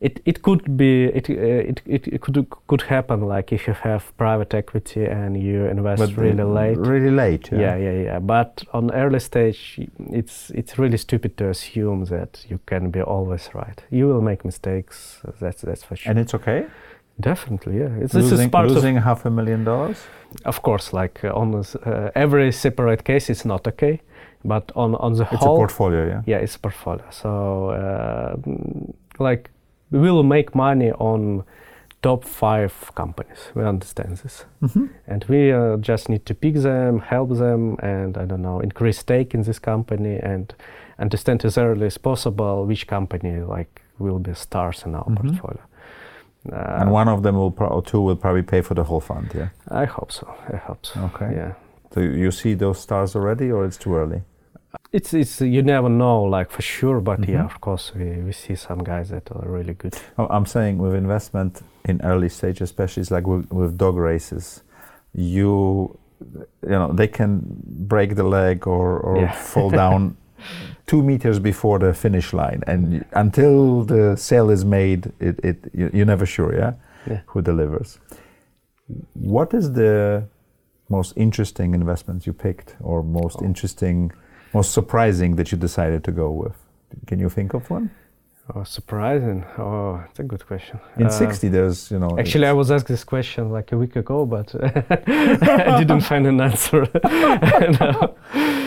It, 0.00 0.20
it 0.24 0.40
could 0.40 0.78
be 0.78 1.04
it, 1.04 1.28
uh, 1.28 1.34
it, 1.34 1.82
it, 1.84 2.08
it 2.08 2.20
could 2.22 2.46
could 2.66 2.82
happen 2.82 3.20
like 3.20 3.52
if 3.52 3.66
you 3.66 3.74
have 3.74 4.16
private 4.16 4.54
equity 4.54 5.04
and 5.04 5.36
you 5.36 5.66
invest 5.66 6.00
but 6.00 6.16
really 6.16 6.40
uh, 6.40 6.46
late. 6.46 6.78
Really 6.78 7.10
late. 7.10 7.52
yeah, 7.52 7.76
yeah, 7.76 7.92
yeah. 7.92 8.18
But 8.18 8.64
on 8.72 8.90
early 8.92 9.20
stage, 9.20 9.78
it's 10.10 10.50
it's 10.50 10.78
really 10.78 10.96
stupid 10.96 11.36
to 11.36 11.50
assume 11.50 12.06
that 12.06 12.46
you 12.48 12.58
can 12.64 12.90
be 12.90 13.02
always 13.02 13.50
right. 13.54 13.84
You 13.90 14.08
will 14.08 14.22
make 14.22 14.42
mistakes. 14.42 15.20
That's 15.38 15.60
that's 15.60 15.84
for 15.84 15.96
sure. 15.96 16.10
And 16.10 16.18
it's 16.18 16.34
okay. 16.34 16.66
Definitely, 17.20 17.78
yeah. 17.78 18.02
It's, 18.02 18.14
this 18.14 18.24
is 18.24 18.30
losing 18.30 18.50
part 18.50 18.66
of 18.66 18.72
losing 18.72 18.96
half 18.96 19.26
a 19.26 19.30
million 19.30 19.64
dollars. 19.64 19.98
Of 20.46 20.62
course, 20.62 20.94
like 20.94 21.22
uh, 21.24 21.34
on 21.34 21.54
uh, 21.54 22.10
every 22.14 22.52
separate 22.52 23.04
case 23.04 23.28
is 23.28 23.44
not 23.44 23.66
okay, 23.66 24.00
but 24.44 24.72
on 24.74 24.94
on 24.94 25.12
the 25.12 25.24
whole 25.24 25.36
It's 25.36 25.44
a 25.44 25.48
portfolio. 25.48 26.06
Yeah. 26.06 26.22
yeah, 26.26 26.42
it's 26.44 26.56
a 26.56 26.58
portfolio. 26.58 27.04
So 27.10 27.30
uh, 27.70 28.36
like 29.18 29.50
we 29.90 29.98
will 30.10 30.22
make 30.22 30.54
money 30.54 30.92
on 30.92 31.42
top 32.02 32.24
five 32.24 32.72
companies. 32.94 33.50
We 33.54 33.62
understand 33.64 34.16
this, 34.22 34.46
Mhm. 34.62 34.88
and 35.06 35.24
we 35.28 35.52
uh, 35.52 35.76
just 35.76 36.08
need 36.08 36.24
to 36.26 36.34
pick 36.34 36.54
them, 36.54 36.98
help 37.00 37.36
them, 37.38 37.76
and 37.82 38.16
I 38.16 38.24
don't 38.26 38.40
know, 38.42 38.60
increase 38.62 38.98
stake 38.98 39.34
in 39.34 39.42
this 39.42 39.58
company 39.60 40.18
and 40.22 40.54
understand 40.98 41.44
as 41.44 41.58
early 41.58 41.86
as 41.86 41.98
possible 41.98 42.66
which 42.66 42.86
company 42.86 43.40
like 43.42 43.82
will 43.98 44.18
be 44.18 44.34
stars 44.34 44.84
in 44.86 44.94
our 44.94 45.04
Mhm. 45.04 45.16
portfolio. 45.16 45.60
Uh, 46.52 46.80
and 46.80 46.90
one 46.90 47.08
of 47.12 47.22
them 47.22 47.34
will 47.34 47.50
pro- 47.50 47.68
or 47.68 47.82
two 47.82 48.00
will 48.00 48.16
probably 48.16 48.42
pay 48.42 48.62
for 48.62 48.74
the 48.74 48.82
whole 48.84 49.00
fund. 49.00 49.30
Yeah. 49.34 49.48
I 49.68 49.84
hope 49.84 50.10
so. 50.10 50.26
I 50.52 50.56
hope 50.56 50.86
so. 50.86 51.00
Okay. 51.14 51.34
Yeah. 51.36 51.52
So 51.94 52.00
you 52.00 52.30
see 52.30 52.54
those 52.56 52.78
stars 52.80 53.14
already, 53.16 53.52
or 53.52 53.64
it's 53.66 53.76
too 53.76 53.94
early? 53.96 54.22
It's 54.92 55.14
it's 55.14 55.40
you 55.40 55.62
never 55.62 55.88
know 55.88 56.22
like 56.22 56.50
for 56.50 56.62
sure, 56.62 57.00
but 57.00 57.18
yeah, 57.28 57.42
Mhm. 57.42 57.44
of 57.44 57.60
course 57.60 57.92
we, 57.94 58.04
we 58.24 58.32
see 58.32 58.56
some 58.56 58.84
guys 58.84 59.08
that 59.08 59.30
are 59.32 59.48
really 59.48 59.74
good. 59.74 59.94
Oh, 60.18 60.26
I'm 60.30 60.46
saying 60.46 60.78
with 60.78 60.94
investment 60.94 61.62
in 61.88 62.00
early 62.02 62.28
stage, 62.28 62.60
especially 62.60 63.00
it's 63.02 63.10
like 63.10 63.26
with, 63.26 63.50
with 63.52 63.76
dog 63.78 63.96
races, 63.96 64.62
you 65.14 65.96
you 66.62 66.70
know 66.78 66.92
they 66.92 67.08
can 67.08 67.40
break 67.88 68.14
the 68.14 68.22
leg 68.24 68.66
or, 68.66 68.98
or 69.00 69.16
Yeah. 69.18 69.32
fall 69.32 69.70
down 69.84 70.16
two 70.86 71.02
meters 71.02 71.38
before 71.40 71.78
the 71.78 71.92
finish 71.94 72.32
line, 72.32 72.62
and 72.66 73.04
until 73.12 73.84
the 73.84 74.16
sale 74.16 74.50
is 74.52 74.64
made, 74.64 75.12
it, 75.20 75.38
it 75.44 75.56
you, 75.74 75.90
you're 75.92 76.06
never 76.06 76.26
sure, 76.26 76.54
yeah, 76.54 76.72
Yeah. 77.10 77.20
who 77.26 77.42
delivers. 77.42 77.98
What 79.14 79.54
is 79.54 79.72
the 79.72 80.24
most 80.88 81.12
interesting 81.16 81.74
investment 81.74 82.26
you 82.26 82.32
picked, 82.32 82.76
or 82.80 83.02
most 83.02 83.36
Oh. 83.40 83.44
interesting, 83.46 84.12
most 84.52 84.72
surprising 84.72 85.36
that 85.36 85.50
you 85.52 85.58
decided 85.58 86.02
to 86.04 86.12
go 86.12 86.30
with? 86.30 86.56
Can 87.06 87.18
you 87.20 87.28
think 87.28 87.54
of 87.54 87.70
one? 87.70 87.90
Oh, 88.52 88.64
surprising. 88.64 89.44
Oh, 89.58 90.02
it's 90.10 90.18
a 90.18 90.24
good 90.24 90.44
question. 90.44 90.80
In 90.96 91.06
Uh, 91.06 91.10
60, 91.10 91.48
there's, 91.50 91.88
you 91.92 92.00
know. 92.00 92.18
Actually, 92.18 92.46
I 92.48 92.52
was 92.52 92.70
asked 92.72 92.88
this 92.88 93.04
question 93.04 93.52
like 93.52 93.70
a 93.70 93.78
week 93.78 93.94
ago, 93.94 94.26
but 94.26 94.52
I 95.06 95.78
didn't 95.78 96.00
find 96.00 96.26
an 96.26 96.40
answer. 96.40 96.88
no, 97.80 98.14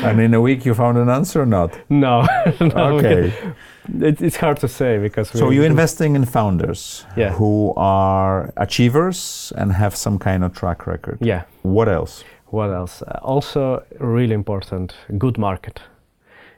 And 0.07 0.21
in 0.21 0.33
a 0.33 0.39
week, 0.41 0.65
you 0.65 0.73
found 0.73 0.97
an 0.97 1.09
answer 1.09 1.41
or 1.41 1.45
not? 1.45 1.77
no, 1.89 2.21
no, 2.61 2.97
okay. 2.97 3.33
It, 4.01 4.21
it's 4.21 4.37
hard 4.37 4.57
to 4.61 4.67
say 4.69 4.97
because 4.99 5.27
So 5.29 5.49
you're 5.49 5.65
investing 5.65 6.15
in 6.15 6.23
founders 6.25 7.05
Yeah. 7.17 7.33
who 7.33 7.73
are 7.75 8.53
achievers 8.55 9.51
and 9.57 9.73
have 9.73 9.95
some 9.97 10.17
kind 10.17 10.43
of 10.45 10.53
track 10.53 10.87
record. 10.87 11.17
Yeah. 11.21 11.43
What 11.63 11.89
else? 11.89 12.23
What 12.53 12.69
else? 12.69 13.01
Uh, 13.01 13.17
also, 13.23 13.83
really 13.99 14.33
important, 14.35 14.93
good 15.17 15.37
market. 15.37 15.81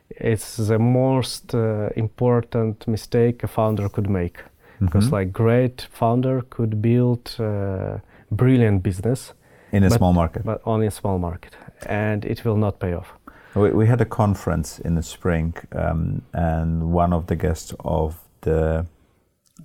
It's 0.09 0.57
the 0.67 0.77
most 0.77 1.53
uh, 1.55 1.89
important 1.95 2.85
mistake 2.87 3.43
a 3.43 3.47
founder 3.47 3.89
could 3.89 4.09
make. 4.09 4.43
Because 4.79 5.07
Mhm. 5.09 5.13
like 5.19 5.31
great 5.31 5.87
founder 5.91 6.41
could 6.49 6.81
build 6.81 7.35
uh, 7.39 7.99
brilliant 8.29 8.81
business, 8.83 9.33
in 9.71 9.83
a 9.83 9.89
but- 9.89 9.97
small 9.97 10.13
market. 10.13 10.43
but 10.45 10.59
only 10.65 10.87
a 10.87 10.91
small 10.91 11.17
market, 11.17 11.55
and 11.87 12.25
it 12.25 12.43
will 12.45 12.57
not 12.57 12.79
pay 12.79 12.93
off. 12.93 13.13
We, 13.55 13.71
we 13.71 13.87
had 13.87 14.01
a 14.01 14.05
conference 14.05 14.81
in 14.87 14.95
the 14.95 15.01
spring, 15.03 15.53
um, 15.71 16.21
and 16.33 16.93
one 16.93 17.15
of 17.15 17.25
the 17.25 17.35
guests 17.35 17.73
of 17.79 18.15
the 18.41 18.85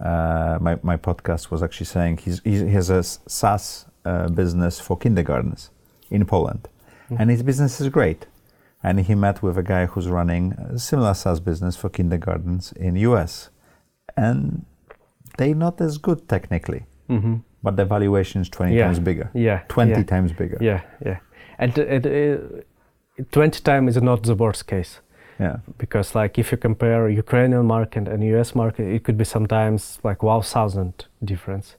uh, 0.01 0.59
my 0.61 0.77
my 0.83 0.97
podcast 0.97 1.51
was 1.51 1.61
actually 1.63 1.87
saying 1.89 2.19
he's, 2.25 2.41
he's, 2.45 2.61
he 2.61 2.75
has 2.75 2.91
a 2.91 3.03
SaaS 3.03 3.87
uh, 4.05 4.29
business 4.35 4.81
for 4.81 4.97
kindergartens 4.99 5.71
in 6.11 6.25
Poland, 6.27 6.69
Mhm. 7.09 7.17
and 7.21 7.31
his 7.31 7.43
business 7.43 7.81
is 7.81 7.89
great. 7.89 8.27
And 8.83 9.01
he 9.01 9.15
met 9.15 9.43
with 9.43 9.57
a 9.59 9.63
guy 9.63 9.87
who's 9.87 10.09
running 10.09 10.53
a 10.75 10.79
similar 10.79 11.15
SaaS 11.15 11.41
business 11.41 11.77
for 11.77 11.89
kindergartens 11.91 12.73
in 12.73 12.97
US, 12.97 13.51
and 14.17 14.65
they're 15.37 15.55
not 15.67 15.81
as 15.81 15.99
good 15.99 16.29
technically, 16.29 16.83
Mm-hmm. 17.09 17.35
but 17.63 17.77
the 17.77 17.85
valuation 17.85 18.41
is 18.43 18.49
twenty 18.49 18.75
Yeah. 18.77 18.85
times 18.87 18.99
bigger, 19.01 19.29
Yeah. 19.35 19.61
twenty 19.69 20.01
yeah. 20.01 20.05
times 20.15 20.33
bigger. 20.33 20.59
Yeah, 20.61 20.81
yeah. 21.07 21.19
And 21.59 21.79
uh, 21.79 21.83
uh, 21.83 22.39
20 23.33 23.61
times 23.63 23.97
is 23.97 24.03
not 24.03 24.23
the 24.23 24.35
worst 24.35 24.67
case 24.67 25.01
yeah. 25.39 25.57
because, 25.79 26.15
like, 26.15 26.39
if 26.41 26.51
you 26.53 26.59
compare 26.59 27.09
Ukrainian 27.11 27.67
market 27.67 28.09
and 28.09 28.23
US 28.25 28.55
market, 28.55 28.87
it 28.95 29.05
could 29.05 29.19
be 29.19 29.25
sometimes 29.25 29.99
like 30.03 30.19
thousand 30.43 30.93
difference 31.23 31.77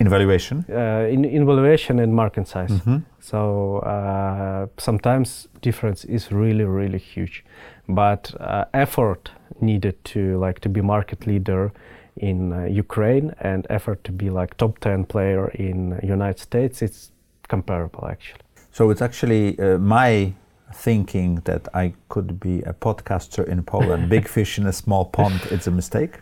In 0.00 0.08
valuation. 0.08 0.64
uh, 0.68 1.06
in, 1.14 1.24
in 1.24 1.46
valuation 1.46 1.98
and 2.00 2.12
market 2.12 2.48
size. 2.48 2.72
Mhm. 2.84 3.02
So 3.20 3.78
uh, 3.78 4.66
sometimes 4.76 5.48
difference 5.62 6.04
is 6.04 6.32
really, 6.32 6.64
really 6.64 6.98
huge, 6.98 7.44
but 7.88 8.34
uh, 8.40 8.64
effort 8.72 9.30
needed 9.60 9.94
to 10.04 10.20
like 10.46 10.60
to 10.60 10.68
be 10.68 10.80
market 10.80 11.26
leader 11.26 11.70
in 12.16 12.52
uh, 12.52 12.64
Ukraine 12.84 13.32
and 13.40 13.66
effort 13.70 14.02
to 14.04 14.12
be 14.12 14.30
like 14.30 14.56
top 14.56 14.78
10 14.80 15.04
player 15.04 15.48
in 15.54 15.98
United 16.02 16.38
States. 16.40 16.82
It's 16.82 17.10
comparable 17.48 18.08
actually. 18.10 18.40
So 18.72 18.90
it's 18.90 19.02
actually 19.02 19.58
uh, 19.58 19.78
my 19.78 20.32
thinking 20.74 21.40
that 21.44 21.68
I 21.74 21.94
could 22.08 22.38
be 22.40 22.62
a 22.66 22.72
podcaster 22.72 23.46
in 23.48 23.62
Poland, 23.62 24.08
big 24.16 24.28
fish 24.28 24.58
in 24.58 24.66
a 24.66 24.72
small 24.72 25.04
pond. 25.04 25.40
It's 25.50 25.66
a 25.66 25.70
mistake. 25.70 26.18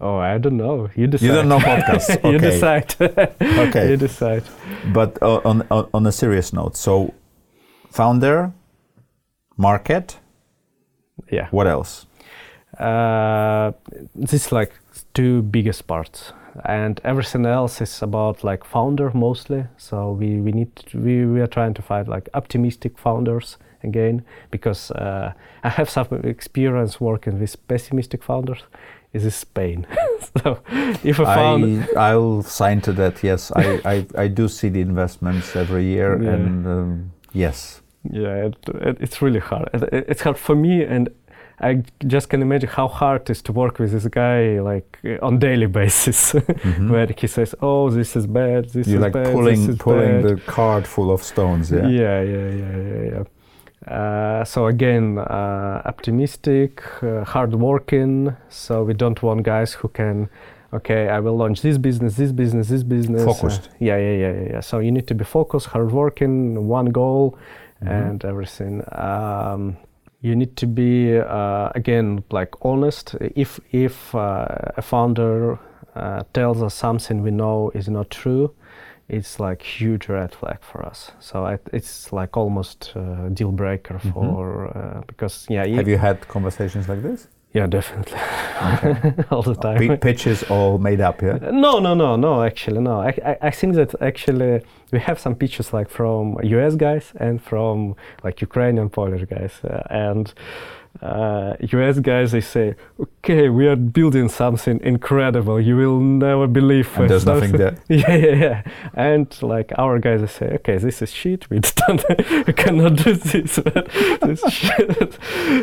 Oh, 0.00 0.16
I 0.16 0.38
don't 0.38 0.56
know. 0.56 0.88
You 0.96 1.06
decide. 1.06 1.26
You 1.26 1.32
don't 1.32 1.48
know 1.48 1.58
podcasts. 1.58 2.16
Okay. 2.24 2.32
you 2.32 2.38
decide. 2.38 2.94
okay. 3.68 3.90
You 3.90 3.96
decide. 3.96 4.44
But 4.94 5.18
uh, 5.22 5.40
on, 5.44 5.62
on 5.70 5.88
on 5.92 6.06
a 6.06 6.12
serious 6.12 6.52
note, 6.52 6.76
so 6.76 7.12
founder, 7.90 8.52
market. 9.56 10.18
Yeah. 11.30 11.48
What 11.50 11.66
else? 11.66 12.06
Uh, 12.78 13.72
this 14.14 14.32
is 14.32 14.52
like 14.52 14.72
two 15.12 15.42
biggest 15.42 15.86
parts, 15.86 16.32
and 16.64 16.98
everything 17.04 17.44
else 17.44 17.82
is 17.82 18.02
about 18.02 18.42
like 18.42 18.64
founder 18.64 19.10
mostly. 19.12 19.66
So 19.76 20.12
we 20.12 20.40
we 20.40 20.52
need 20.52 20.74
to, 20.76 20.98
we 20.98 21.26
we 21.26 21.40
are 21.40 21.46
trying 21.48 21.74
to 21.74 21.82
find 21.82 22.08
like 22.08 22.30
optimistic 22.32 22.98
founders 22.98 23.58
again 23.82 24.24
because 24.50 24.90
uh, 24.92 25.32
I 25.64 25.68
have 25.68 25.90
some 25.90 26.06
experience 26.24 27.00
working 27.00 27.40
with 27.40 27.56
pessimistic 27.68 28.22
founders. 28.22 28.62
Is 29.12 29.24
this 29.24 29.34
Spain? 29.34 29.86
so 30.42 30.60
if 31.02 31.18
a 31.18 31.24
founder, 31.24 31.84
I, 31.96 32.00
I'll 32.10 32.42
sign 32.42 32.80
to 32.82 32.92
that. 32.92 33.24
Yes, 33.24 33.50
I, 33.56 33.80
I, 33.84 34.06
I 34.16 34.28
do 34.28 34.46
see 34.46 34.68
the 34.68 34.80
investments 34.80 35.56
every 35.56 35.84
year, 35.84 36.22
Yeah. 36.22 36.30
and 36.30 36.66
um, 36.66 37.12
yes, 37.32 37.80
yeah, 38.08 38.46
it, 38.46 38.56
it, 38.68 38.96
it's 39.00 39.20
really 39.20 39.40
hard. 39.40 39.68
It, 39.74 39.82
it's 39.92 40.22
hard 40.22 40.38
for 40.38 40.54
me, 40.54 40.84
and 40.84 41.08
I 41.60 41.82
just 42.06 42.30
can 42.30 42.40
imagine 42.40 42.68
how 42.68 42.88
hard 42.88 43.22
it 43.22 43.30
is 43.30 43.42
to 43.42 43.52
work 43.52 43.78
with 43.80 43.92
this 43.92 44.06
guy 44.06 44.60
like 44.60 44.98
on 45.20 45.38
daily 45.38 45.66
basis, 45.66 46.32
where 46.88 47.08
he 47.18 47.26
says, 47.26 47.54
"Oh, 47.60 47.90
this 47.90 48.14
is 48.16 48.26
bad. 48.26 48.70
This 48.70 48.86
you're 48.86 48.98
is 48.98 49.02
like 49.02 49.12
bad. 49.12 49.26
this 49.26 49.34
pulling 49.34 49.68
is 49.70 49.76
pulling 49.76 50.22
bad." 50.22 50.38
the 50.38 50.40
cart 50.42 50.86
full 50.86 51.10
of 51.10 51.22
stones. 51.22 51.70
Yeah. 51.70 51.88
yeah, 51.88 52.22
yeah, 52.22 52.48
yeah, 52.48 52.76
yeah. 52.76 53.02
yeah. 53.12 53.24
Uh, 53.86 54.44
so 54.44 54.66
again, 54.66 55.18
uh, 55.18 55.82
optimistic, 55.84 56.82
uh, 57.02 57.24
hardworking. 57.24 58.36
So 58.48 58.84
we 58.84 58.94
don't 58.94 59.22
want 59.22 59.42
guys 59.42 59.72
who 59.72 59.88
can, 59.88 60.28
okay, 60.72 61.08
I 61.08 61.18
will 61.20 61.36
launch 61.36 61.62
this 61.62 61.78
business, 61.78 62.16
this 62.16 62.32
business, 62.32 62.68
this 62.68 62.82
business. 62.82 63.24
Focused. 63.24 63.68
Uh, 63.68 63.74
yeah, 63.80 63.96
yeah, 63.96 64.16
yeah, 64.16 64.42
yeah. 64.50 64.60
So 64.60 64.78
you 64.80 64.92
need 64.92 65.06
to 65.08 65.14
be 65.14 65.24
focused, 65.24 65.66
hardworking, 65.68 66.68
one 66.68 66.86
goal, 66.86 67.36
Mhm. 67.82 67.88
and 68.08 68.24
everything. 68.24 68.82
Um, 68.92 69.76
you 70.20 70.36
need 70.36 70.54
to 70.56 70.66
be 70.66 71.16
uh, 71.18 71.70
again 71.74 72.22
like 72.30 72.50
honest. 72.62 73.16
If 73.34 73.58
if 73.72 74.14
uh, 74.14 74.44
a 74.76 74.82
founder 74.82 75.58
uh, 75.96 76.22
tells 76.34 76.62
us 76.62 76.74
something 76.74 77.22
we 77.22 77.30
know 77.30 77.70
is 77.74 77.88
not 77.88 78.10
true, 78.10 78.50
it's 79.18 79.40
like 79.40 79.60
huge 79.80 80.08
red 80.08 80.32
flag 80.34 80.58
for 80.70 80.80
us. 80.90 81.12
So 81.20 81.44
I, 81.52 81.58
it's 81.72 82.12
like 82.12 82.36
almost 82.36 82.92
uh, 82.96 83.28
deal 83.38 83.52
breaker 83.52 83.94
Mhm. 83.98 84.12
for 84.12 84.68
uh, 84.78 85.00
because 85.10 85.46
yeah 85.50 85.66
Have 85.78 85.88
you 85.88 85.98
had 85.98 86.16
conversations 86.28 86.88
like 86.88 87.02
this? 87.02 87.28
yeah 87.52 87.66
definitely 87.66 88.18
Okay. 88.74 88.94
all 89.32 89.42
the 89.42 89.56
time. 89.56 89.78
P- 89.78 89.96
pitches 89.96 90.38
all 90.50 90.78
made 90.78 91.00
up. 91.08 91.16
Yeah. 91.22 91.38
No, 91.66 91.72
no, 91.80 91.94
no, 91.94 92.14
no. 92.16 92.32
Actually, 92.50 92.80
no. 92.80 93.00
I, 93.08 93.12
I, 93.30 93.36
I 93.48 93.50
think 93.58 93.74
that 93.74 93.90
actually 94.00 94.52
we 94.92 94.98
have 95.08 95.18
some 95.18 95.34
pictures 95.34 95.72
like 95.72 95.88
from 95.98 96.22
US 96.58 96.74
guys 96.76 97.12
and 97.24 97.42
from 97.50 97.96
like 98.24 98.36
Ukrainian 98.48 98.88
Polish 98.88 99.24
guys, 99.34 99.54
uh, 99.64 99.82
and 100.06 100.32
uh, 101.02 101.54
US 101.60 101.98
guys 101.98 102.32
they 102.32 102.40
say, 102.40 102.74
okay, 103.00 103.48
we 103.48 103.66
are 103.66 103.76
building 103.76 104.28
something 104.28 104.80
incredible. 104.82 105.60
You 105.60 105.76
will 105.76 106.00
never 106.00 106.46
believe. 106.46 106.88
And 106.96 107.08
there's 107.08 107.24
nothing 107.34 107.52
there. 107.52 107.76
Yeah, 107.88 108.14
yeah, 108.14 108.34
yeah. 108.34 108.62
And 108.94 109.42
like 109.42 109.72
our 109.78 109.98
guys 109.98 110.20
they 110.20 110.26
say, 110.26 110.46
okay, 110.56 110.76
this 110.78 111.00
is 111.00 111.10
shit. 111.10 111.48
We 111.48 111.60
we 112.46 112.52
cannot 112.52 112.96
do 112.96 113.14
this. 113.14 113.56
this 114.22 114.42
shit. 114.52 115.18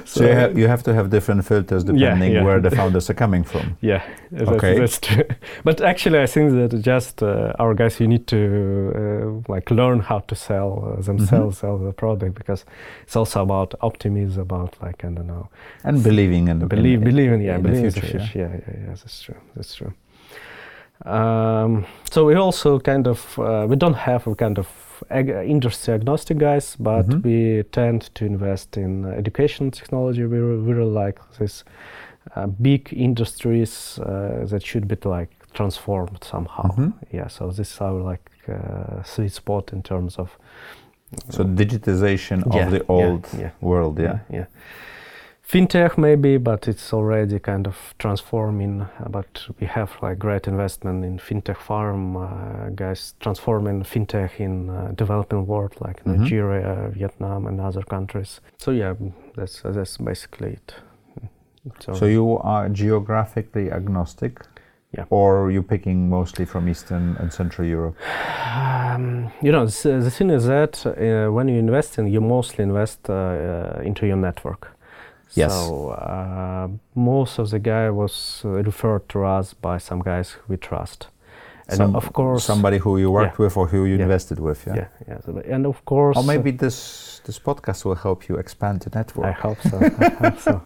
So 0.05 0.23
you 0.23 0.29
have, 0.29 0.57
you 0.57 0.67
have 0.67 0.83
to 0.83 0.93
have 0.93 1.09
different 1.09 1.45
filters 1.45 1.83
depending 1.83 2.33
yeah. 2.33 2.43
where 2.43 2.59
the 2.59 2.71
founders 2.71 3.09
are 3.09 3.13
coming 3.13 3.43
from. 3.43 3.77
Yeah, 3.81 4.03
that's, 4.31 4.49
Okay. 4.49 4.79
that's 4.79 4.99
true. 4.99 5.23
But 5.63 5.81
actually, 5.81 6.19
I 6.19 6.25
think 6.25 6.51
that 6.51 6.81
just 6.81 7.21
uh, 7.21 7.53
our 7.59 7.73
guys, 7.73 7.99
you 7.99 8.07
need 8.07 8.27
to 8.27 9.43
uh, 9.47 9.53
like 9.53 9.69
learn 9.69 9.99
how 9.99 10.19
to 10.19 10.35
sell 10.35 10.95
uh, 10.97 11.01
themselves, 11.01 11.59
sell 11.59 11.77
the 11.77 11.93
product, 11.93 12.35
because 12.35 12.65
it's 13.03 13.15
also 13.15 13.43
about 13.43 13.75
optimism, 13.81 14.41
about 14.41 14.75
like 14.81 15.05
I 15.05 15.16
don't 15.17 15.27
know, 15.27 15.47
And 15.83 16.03
believing 16.03 16.47
in 16.47 16.59
the 16.59 16.65
believe, 16.65 16.99
in, 16.99 17.03
believing, 17.03 17.41
yeah, 17.41 17.55
in 17.57 17.63
the 17.63 17.69
believe 17.69 17.85
in 17.85 17.91
future, 17.91 18.07
the 18.07 18.19
future. 18.19 18.39
Yeah, 18.39 18.51
yeah, 18.67 18.87
yeah, 18.87 18.95
that's 18.95 19.21
true. 19.21 19.35
That's 19.55 19.75
true. 19.75 19.93
Um, 21.05 21.85
so 22.11 22.25
we 22.25 22.35
also 22.35 22.79
kind 22.79 23.07
of 23.07 23.37
uh, 23.39 23.65
we 23.69 23.75
don't 23.75 23.93
have 23.97 24.27
a 24.27 24.35
kind 24.35 24.57
of 24.57 24.67
ag- 25.09 25.49
industry 25.49 25.93
agnostic 25.93 26.37
guys, 26.39 26.75
but 26.79 27.05
Mhm. 27.07 27.23
we 27.23 27.63
tend 27.71 28.01
to 28.15 28.25
invest 28.25 28.77
in 28.77 29.05
uh, 29.05 29.09
education 29.17 29.71
technology. 29.71 30.25
We 30.25 30.37
re- 30.39 30.57
we 30.67 30.73
really 30.73 31.05
like 31.05 31.19
this 31.39 31.63
uh, 32.35 32.47
big 32.61 32.89
industries 32.91 33.99
uh, 33.99 34.45
that 34.49 34.65
should 34.65 34.87
be 34.87 34.95
like 35.09 35.29
transformed 35.53 36.23
somehow. 36.23 36.63
Mhm. 36.75 36.93
Yeah, 37.13 37.27
so 37.29 37.47
this 37.51 37.71
is 37.73 37.81
our 37.81 38.11
like 38.11 38.31
uh, 38.49 39.03
sweet 39.03 39.31
spot 39.33 39.73
in 39.73 39.81
terms 39.81 40.17
of 40.19 40.37
So 41.29 41.43
digitization 41.43 42.43
Yeah, 42.53 42.65
of 42.65 42.71
the 42.71 42.77
yeah, 42.77 43.07
old 43.07 43.27
yeah. 43.39 43.49
world. 43.61 43.99
Yeah. 43.99 44.19
yeah. 44.33 44.45
Fintech 45.49 45.97
maybe, 45.97 46.37
but 46.37 46.67
it's 46.67 46.91
already 46.93 47.39
kind 47.39 47.67
of 47.67 47.93
transforming. 47.99 48.85
But 49.09 49.47
we 49.61 49.67
have 49.67 49.91
like 50.01 50.19
great 50.19 50.45
investment 50.47 51.05
in 51.05 51.17
fintech 51.19 51.55
farm 51.57 52.17
uh, 52.17 52.69
guys 52.75 53.13
transforming 53.21 53.83
fintech 53.83 54.39
in 54.39 54.69
uh, 54.69 54.91
developing 54.95 55.47
world 55.47 55.73
like 55.79 56.03
Mhm. 56.03 56.17
Nigeria, 56.17 56.89
Vietnam, 56.93 57.47
and 57.47 57.61
other 57.61 57.83
countries. 57.83 58.41
So 58.57 58.71
yeah, 58.71 58.95
that's 59.37 59.61
that's 59.61 59.97
basically 59.97 60.51
it. 60.53 60.75
So, 61.79 61.93
So 61.93 62.05
you 62.05 62.39
are 62.43 62.69
geographically 62.69 63.71
agnostic, 63.71 64.39
Yeah. 64.97 65.05
or 65.09 65.51
you're 65.51 65.67
picking 65.67 66.09
mostly 66.09 66.45
from 66.45 66.67
Eastern 66.67 67.15
and 67.19 67.31
Central 67.31 67.67
Europe? 67.67 67.95
um, 68.57 69.31
you 69.41 69.51
know, 69.51 69.65
the, 69.65 69.99
the 70.03 70.11
thing 70.11 70.29
is 70.29 70.45
that 70.45 70.85
uh, 70.85 71.31
when 71.33 71.47
you 71.47 71.57
invest 71.59 71.97
in, 71.99 72.07
you 72.07 72.21
mostly 72.21 72.63
invest 72.63 73.09
uh, 73.09 73.13
uh, 73.13 73.81
into 73.83 74.05
your 74.05 74.17
network. 74.17 74.76
Yes. 75.35 75.51
So 75.53 75.89
uh, 75.89 76.67
most 76.95 77.39
of 77.39 77.49
the 77.49 77.59
guy 77.59 77.89
was 77.89 78.41
uh, 78.45 78.49
referred 78.63 79.07
to 79.09 79.23
us 79.25 79.53
by 79.53 79.77
some 79.79 80.01
guys 80.01 80.37
we 80.47 80.57
trust, 80.57 81.07
and 81.67 81.77
Some- 81.77 81.95
of 81.95 82.11
course 82.13 82.43
somebody 82.45 82.77
who 82.77 82.97
you 82.97 83.11
worked 83.11 83.37
with 83.39 83.57
or 83.57 83.67
who 83.67 83.85
you 83.85 83.95
Yeah. 83.95 84.03
invested 84.03 84.39
with. 84.39 84.65
Yeah. 84.67 84.75
yeah, 84.75 84.87
yeah. 85.07 85.19
so- 85.25 85.41
and 85.55 85.65
of 85.65 85.83
course, 85.85 86.17
Or 86.17 86.23
maybe 86.23 86.51
this 86.51 87.13
this 87.25 87.39
podcast 87.39 87.83
will 87.83 87.95
help 87.95 88.29
you 88.29 88.37
expand 88.39 88.79
the 88.81 88.89
network. 88.97 89.25
I 89.27 89.31
hope 89.47 89.57
so. 89.69 89.77
I 89.99 90.09
hope 90.29 90.39
so. 90.39 90.61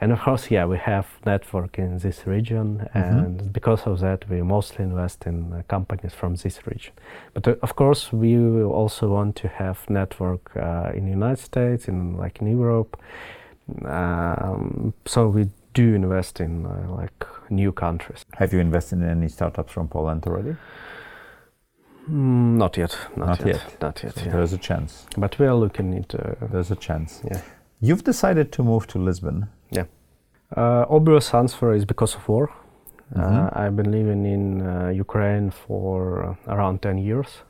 And 0.00 0.12
of 0.12 0.20
course, 0.20 0.54
yeah, 0.54 0.64
we 0.68 0.78
have 0.78 1.04
network 1.26 1.78
in 1.78 1.98
this 1.98 2.26
region, 2.26 2.78
Mm-hmm. 2.94 2.98
and 3.18 3.52
because 3.52 3.86
of 3.90 3.98
that, 4.00 4.24
we 4.30 4.42
mostly 4.42 4.84
invest 4.84 5.26
in 5.26 5.52
uh, 5.52 5.62
companies 5.68 6.14
from 6.14 6.34
this 6.36 6.60
region. 6.66 6.92
But 7.34 7.46
uh, 7.46 7.54
of 7.62 7.74
course, 7.74 8.10
we 8.16 8.38
also 8.64 9.08
want 9.08 9.36
to 9.42 9.48
have 9.48 9.78
network 9.88 10.50
uh, 10.56 10.96
in 10.96 11.04
the 11.04 11.10
United 11.12 11.42
States, 11.44 11.88
in 11.88 12.16
like 12.16 12.40
in 12.42 12.48
Europe. 12.58 12.96
Um, 13.84 14.94
so 15.06 15.28
we 15.28 15.48
do 15.74 15.94
invest 15.94 16.40
in 16.40 16.66
uh, 16.66 16.90
like 16.90 17.26
new 17.50 17.72
countries. 17.72 18.24
Have 18.38 18.52
you 18.52 18.60
invested 18.60 18.98
in 19.00 19.08
any 19.08 19.28
startups 19.28 19.72
from 19.72 19.88
Poland 19.88 20.24
already? 20.26 20.56
Mm, 22.10 22.56
not 22.56 22.76
yet. 22.76 22.96
Not, 23.16 23.28
Not 23.28 23.38
yet. 23.40 23.46
yet. 23.56 23.80
Not 23.82 24.02
yet. 24.02 24.14
So 24.14 24.24
yeah. 24.24 24.32
There's 24.32 24.52
a 24.52 24.58
chance. 24.58 25.06
But 25.16 25.38
we 25.38 25.46
are 25.46 25.54
looking 25.54 25.92
into. 25.92 26.36
There's 26.50 26.70
a 26.70 26.76
chance. 26.76 27.20
Yeah. 27.24 27.40
You've 27.80 28.04
decided 28.04 28.50
to 28.52 28.62
move 28.62 28.86
to 28.88 28.98
Lisbon. 28.98 29.48
Uh, 30.56 30.86
obvious 30.88 31.34
answer 31.34 31.74
is 31.74 31.84
because 31.84 32.14
of 32.16 32.26
war. 32.26 32.48
Mhm. 33.14 33.20
Uh, 33.20 33.50
I've 33.52 33.76
been 33.76 33.90
living 33.90 34.24
in 34.24 34.62
uh, 34.66 34.88
Ukraine 34.88 35.50
for 35.50 36.24
uh, 36.24 36.54
around 36.54 36.80
10 36.80 36.96
years. 36.98 37.42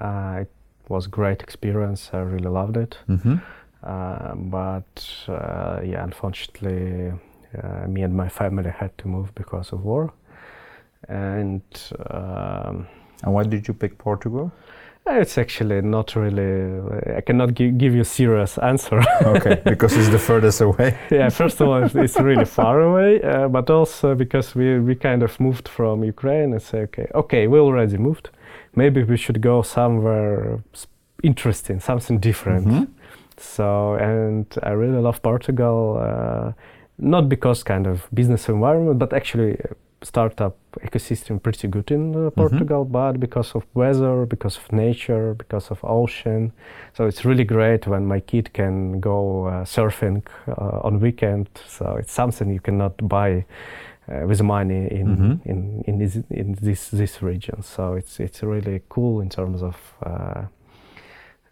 Uh, 0.00 0.38
it 0.40 0.50
was 0.88 1.06
a 1.06 1.10
great 1.10 1.42
experience. 1.42 2.10
I 2.14 2.20
really 2.20 2.48
loved 2.48 2.76
it. 2.78 2.96
Mm-hmm. 3.06 3.34
Uh, 3.34 3.38
but 3.90 5.08
uh, 5.28 5.80
yeah, 5.84 6.02
unfortunately, 6.04 7.12
uh, 7.62 7.86
me 7.88 8.02
and 8.02 8.14
my 8.14 8.28
family 8.28 8.70
had 8.70 8.96
to 8.98 9.08
move 9.08 9.34
because 9.34 9.72
of 9.72 9.84
war. 9.84 10.12
And 11.08 11.62
um, 12.10 12.86
And 13.24 13.32
why 13.34 13.44
did 13.44 13.66
you 13.68 13.74
pick 13.74 13.96
Portugal? 13.98 14.50
it's 15.08 15.38
actually 15.38 15.80
not 15.82 16.16
really, 16.16 16.80
I 17.16 17.20
cannot 17.20 17.54
gi- 17.54 17.70
give 17.70 17.94
you 17.94 18.00
a 18.00 18.04
serious 18.04 18.58
answer. 18.58 19.00
Okay, 19.24 19.62
because 19.64 19.96
it's 19.96 20.08
the 20.08 20.18
furthest 20.18 20.60
away. 20.60 20.98
yeah, 21.10 21.28
first 21.30 21.60
of 21.60 21.68
all, 21.68 21.76
it's- 21.84 21.94
it's 21.94 22.18
really 22.20 22.44
far 22.44 22.80
away, 22.80 23.22
uh, 23.22 23.46
but 23.48 23.70
also 23.70 24.14
because 24.16 24.56
we, 24.58 24.80
we 24.80 24.94
kind 24.96 25.22
of 25.22 25.38
moved 25.38 25.68
from 25.68 26.02
Ukraine 26.04 26.52
and 26.54 26.60
say, 26.60 26.78
okay, 26.88 27.06
okay, 27.14 27.46
we 27.46 27.58
already 27.60 27.96
moved. 27.98 28.30
Maybe 28.74 29.04
we 29.04 29.16
should 29.16 29.40
go 29.40 29.62
somewhere 29.62 30.58
interesting, 31.22 31.80
something 31.80 32.18
different. 32.20 32.66
Mhm. 32.66 32.86
So, 33.38 33.94
and 33.94 34.46
I 34.62 34.70
really 34.70 34.98
love 34.98 35.22
Portugal, 35.22 35.98
uh, 36.00 36.52
not 36.98 37.28
because 37.28 37.62
kind 37.62 37.86
of 37.86 38.08
business 38.12 38.48
environment, 38.48 38.98
but 38.98 39.12
actually 39.12 39.52
uh, 39.60 39.74
startup 40.02 40.56
ecosystem 40.82 41.42
pretty 41.42 41.68
good 41.68 41.90
in 41.90 42.14
uh, 42.14 42.30
Portugal, 42.30 42.84
but 42.84 43.18
because 43.18 43.54
of 43.54 43.64
weather, 43.74 44.26
because 44.26 44.56
of 44.56 44.72
nature, 44.72 45.34
because 45.34 45.70
of 45.70 45.78
ocean. 45.84 46.52
So 46.94 47.06
it's 47.06 47.24
really 47.24 47.44
great 47.44 47.86
when 47.86 48.06
my 48.06 48.20
kid 48.20 48.52
can 48.52 49.00
go 49.00 49.46
uh, 49.46 49.64
surfing 49.64 50.22
uh, 50.48 50.80
on 50.86 51.00
weekend. 51.00 51.48
So 51.66 51.96
it's 51.96 52.12
something 52.12 52.50
you 52.50 52.60
cannot 52.60 53.08
buy 53.08 53.44
uh, 54.08 54.26
with 54.26 54.42
money 54.42 54.88
in 54.90 55.06
mm-hmm. 55.06 55.50
in 55.50 55.82
in 55.86 55.98
this 55.98 56.16
in 56.30 56.56
this 56.60 56.90
this 56.90 57.22
region. 57.22 57.62
So 57.62 57.94
it's 57.94 58.20
it's 58.20 58.42
really 58.42 58.82
cool 58.88 59.20
in 59.20 59.28
terms 59.28 59.62
of. 59.62 59.76
Uh, 60.02 60.44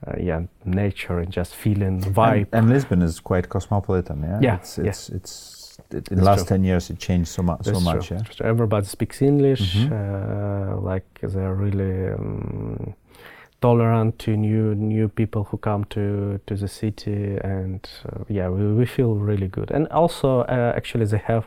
uh, 0.07 0.13
yeah, 0.19 0.43
nature 0.65 1.19
and 1.19 1.31
just 1.31 1.55
feeling 1.55 2.01
vibe. 2.01 2.49
And, 2.53 2.65
and, 2.65 2.71
Lisbon 2.71 3.03
is 3.03 3.21
quite 3.21 3.49
cosmopolitan. 3.49 4.23
Yeah, 4.23 4.39
yeah, 4.41 4.57
it's 4.57 4.79
it's, 4.79 5.09
yeah. 5.09 5.17
it's 5.17 5.79
it, 5.91 6.09
in 6.09 6.19
the 6.19 6.25
last 6.25 6.47
true. 6.47 6.57
ten 6.57 6.65
years 6.65 6.91
it 6.91 6.99
changed 6.99 7.29
so 7.29 7.43
much. 7.43 7.65
So 7.65 7.81
much. 7.81 8.09
True. 8.09 8.19
Yeah, 8.19 8.47
everybody 8.47 8.87
speaks 8.87 9.23
English. 9.23 9.75
Mm-hmm. 9.75 9.93
Uh, 9.93 10.81
like 10.81 11.07
they're 11.23 11.55
really. 11.55 12.13
Um, 12.13 12.95
tolerant 13.61 14.19
to 14.19 14.37
new 14.37 14.75
new 14.75 15.09
people 15.09 15.45
who 15.45 15.57
come 15.57 15.85
to 15.85 16.39
to 16.47 16.55
the 16.55 16.69
city 16.69 17.39
and 17.43 17.89
uh, 18.05 18.23
yeah 18.29 18.47
we, 18.51 18.63
we 18.75 18.85
feel 18.85 19.15
really 19.15 19.49
good 19.49 19.71
and 19.71 19.89
also 19.89 20.41
uh, 20.41 20.73
actually 20.77 21.07
they 21.07 21.23
have 21.33 21.47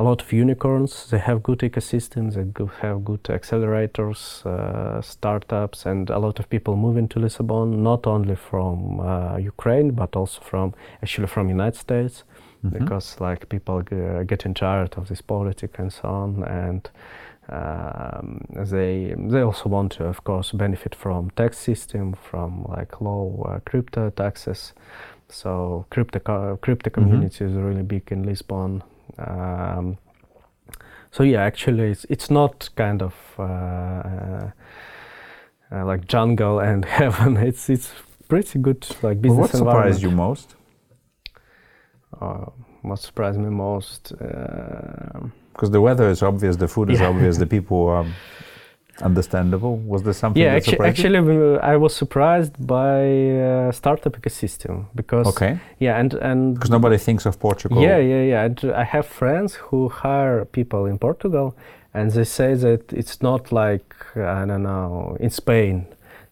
a 0.00 0.02
lot 0.02 0.22
of 0.22 0.32
unicorns 0.32 1.10
they 1.10 1.18
have 1.18 1.42
good 1.42 1.58
ecosystems 1.58 2.34
they 2.34 2.64
have 2.80 3.04
good 3.04 3.22
accelerators 3.24 4.20
uh, 4.46 5.00
startups 5.02 5.84
and 5.84 6.08
a 6.08 6.18
lot 6.18 6.38
of 6.40 6.48
people 6.48 6.74
moving 6.74 7.06
to 7.06 7.18
lisbon 7.18 7.82
not 7.82 8.06
only 8.06 8.34
from 8.34 8.98
uh, 9.00 9.36
ukraine 9.36 9.90
but 9.90 10.16
also 10.16 10.40
from 10.40 10.72
actually 11.02 11.26
from 11.26 11.50
united 11.50 11.78
states 11.78 12.24
mm-hmm. 12.64 12.78
because 12.78 13.20
like 13.20 13.46
people 13.50 13.82
g- 13.82 14.24
getting 14.26 14.54
tired 14.54 14.94
of 14.96 15.08
this 15.08 15.20
politics 15.20 15.78
and 15.78 15.92
so 15.92 16.08
on 16.08 16.44
and 16.44 16.90
um, 17.50 18.40
they 18.54 19.14
they 19.16 19.40
also 19.40 19.68
want 19.68 19.90
to, 19.92 20.04
of 20.04 20.22
course, 20.22 20.52
benefit 20.52 20.94
from 20.94 21.30
tax 21.30 21.58
system, 21.58 22.12
from 22.12 22.64
like 22.68 23.00
low 23.00 23.44
uh, 23.48 23.58
crypto 23.68 24.10
taxes. 24.10 24.72
So 25.28 25.84
crypto 25.90 26.20
crypto 26.62 26.90
mm-hmm. 26.90 27.00
community 27.00 27.44
mm-hmm. 27.44 27.58
is 27.58 27.64
really 27.64 27.82
big 27.82 28.12
in 28.12 28.22
Lisbon. 28.22 28.84
Um, 29.18 29.98
so 31.10 31.22
yeah, 31.22 31.42
actually, 31.42 31.90
it's 31.90 32.04
it's 32.08 32.30
not 32.30 32.68
kind 32.76 33.02
of 33.02 33.14
uh, 33.38 33.42
uh, 33.42 34.50
uh 35.72 35.84
like 35.84 36.06
jungle 36.06 36.60
and 36.60 36.84
heaven. 36.98 37.36
It's 37.36 37.68
it's 37.68 37.92
pretty 38.28 38.58
good 38.58 38.86
like 39.02 39.20
business. 39.20 39.38
Well, 39.38 39.40
what 39.40 39.50
surprised 39.50 40.02
you 40.02 40.10
most? 40.10 40.54
Uh, 42.20 42.46
what 42.82 42.98
surprised 42.98 43.38
me 43.38 43.50
most? 43.50 44.12
Uh, 44.12 45.20
because 45.52 45.70
the 45.70 45.80
weather 45.80 46.08
is 46.08 46.22
obvious, 46.22 46.56
the 46.56 46.68
food 46.68 46.90
is 46.90 47.00
yeah. 47.00 47.08
obvious, 47.08 47.36
the 47.36 47.46
people 47.56 47.88
are 47.88 48.06
understandable. 49.02 49.76
Was 49.76 50.02
there 50.02 50.12
something? 50.12 50.42
Yeah, 50.42 50.54
actu- 50.54 50.82
actually, 50.82 51.58
I 51.58 51.76
was 51.76 51.94
surprised 51.94 52.54
by 52.66 53.30
uh, 53.30 53.72
startup 53.72 54.16
ecosystem 54.16 54.86
because 54.94 55.26
okay, 55.26 55.58
yeah, 55.78 55.98
and 55.98 56.14
and 56.14 56.54
because 56.54 56.70
nobody 56.70 56.98
thinks 56.98 57.26
of 57.26 57.38
Portugal. 57.38 57.82
Yeah, 57.82 57.98
yeah, 57.98 58.22
yeah. 58.22 58.44
And 58.44 58.64
I 58.74 58.84
have 58.84 59.06
friends 59.06 59.54
who 59.54 59.88
hire 59.88 60.44
people 60.44 60.86
in 60.86 60.98
Portugal, 60.98 61.56
and 61.94 62.10
they 62.10 62.24
say 62.24 62.54
that 62.54 62.92
it's 62.92 63.22
not 63.22 63.52
like 63.52 63.94
I 64.16 64.44
don't 64.46 64.62
know 64.62 65.16
in 65.20 65.30
Spain. 65.30 65.86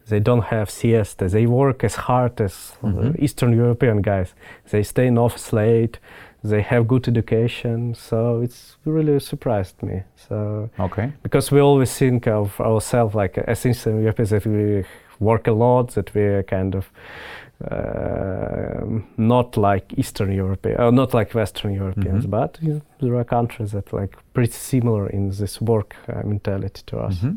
They 0.09 0.21
don't 0.21 0.45
have 0.45 0.71
siesta. 0.71 1.29
They 1.29 1.47
work 1.47 1.85
as 1.85 1.95
hard 1.95 2.41
as 2.41 2.73
mm-hmm. 2.83 3.23
Eastern 3.23 3.53
European 3.53 4.01
guys. 4.01 4.33
They 4.71 4.83
stay 4.83 5.07
in 5.07 5.19
office 5.19 5.53
late 5.53 5.99
they 6.45 6.62
have 6.62 6.86
good 6.86 7.09
education 7.09 7.95
so 7.95 8.41
it's 8.41 8.76
really 8.84 9.18
surprised 9.18 9.82
me 9.82 10.03
so 10.16 10.70
okay 10.78 11.12
because 11.22 11.51
we 11.51 11.61
always 11.61 11.93
think 11.97 12.26
of 12.26 12.61
ourselves 12.61 13.14
like 13.14 13.39
as 13.39 13.66
Eastern 13.66 14.01
Europeans 14.01 14.30
that 14.30 14.47
we 14.47 14.84
work 15.18 15.49
a 15.49 15.53
lot 15.53 15.95
that 15.95 16.14
we're 16.14 16.43
kind 16.45 16.74
of 16.74 16.91
uh, 17.68 18.84
not 19.16 19.57
like 19.57 19.93
Eastern 19.97 20.30
European, 20.30 20.78
uh, 20.78 20.91
not 20.93 21.12
like 21.12 21.34
Western 21.34 21.74
Europeans, 21.74 22.22
mm-hmm. 22.22 22.30
but 22.30 22.57
you 22.62 22.74
know, 22.74 22.82
there 23.01 23.16
are 23.16 23.24
countries 23.24 23.72
that 23.72 23.93
like 23.93 24.16
pretty 24.32 24.53
similar 24.53 25.09
in 25.09 25.30
this 25.30 25.61
work 25.61 25.97
uh, 26.09 26.22
mentality 26.24 26.82
to 26.86 26.99
us. 26.99 27.16
Mm-hmm. 27.16 27.36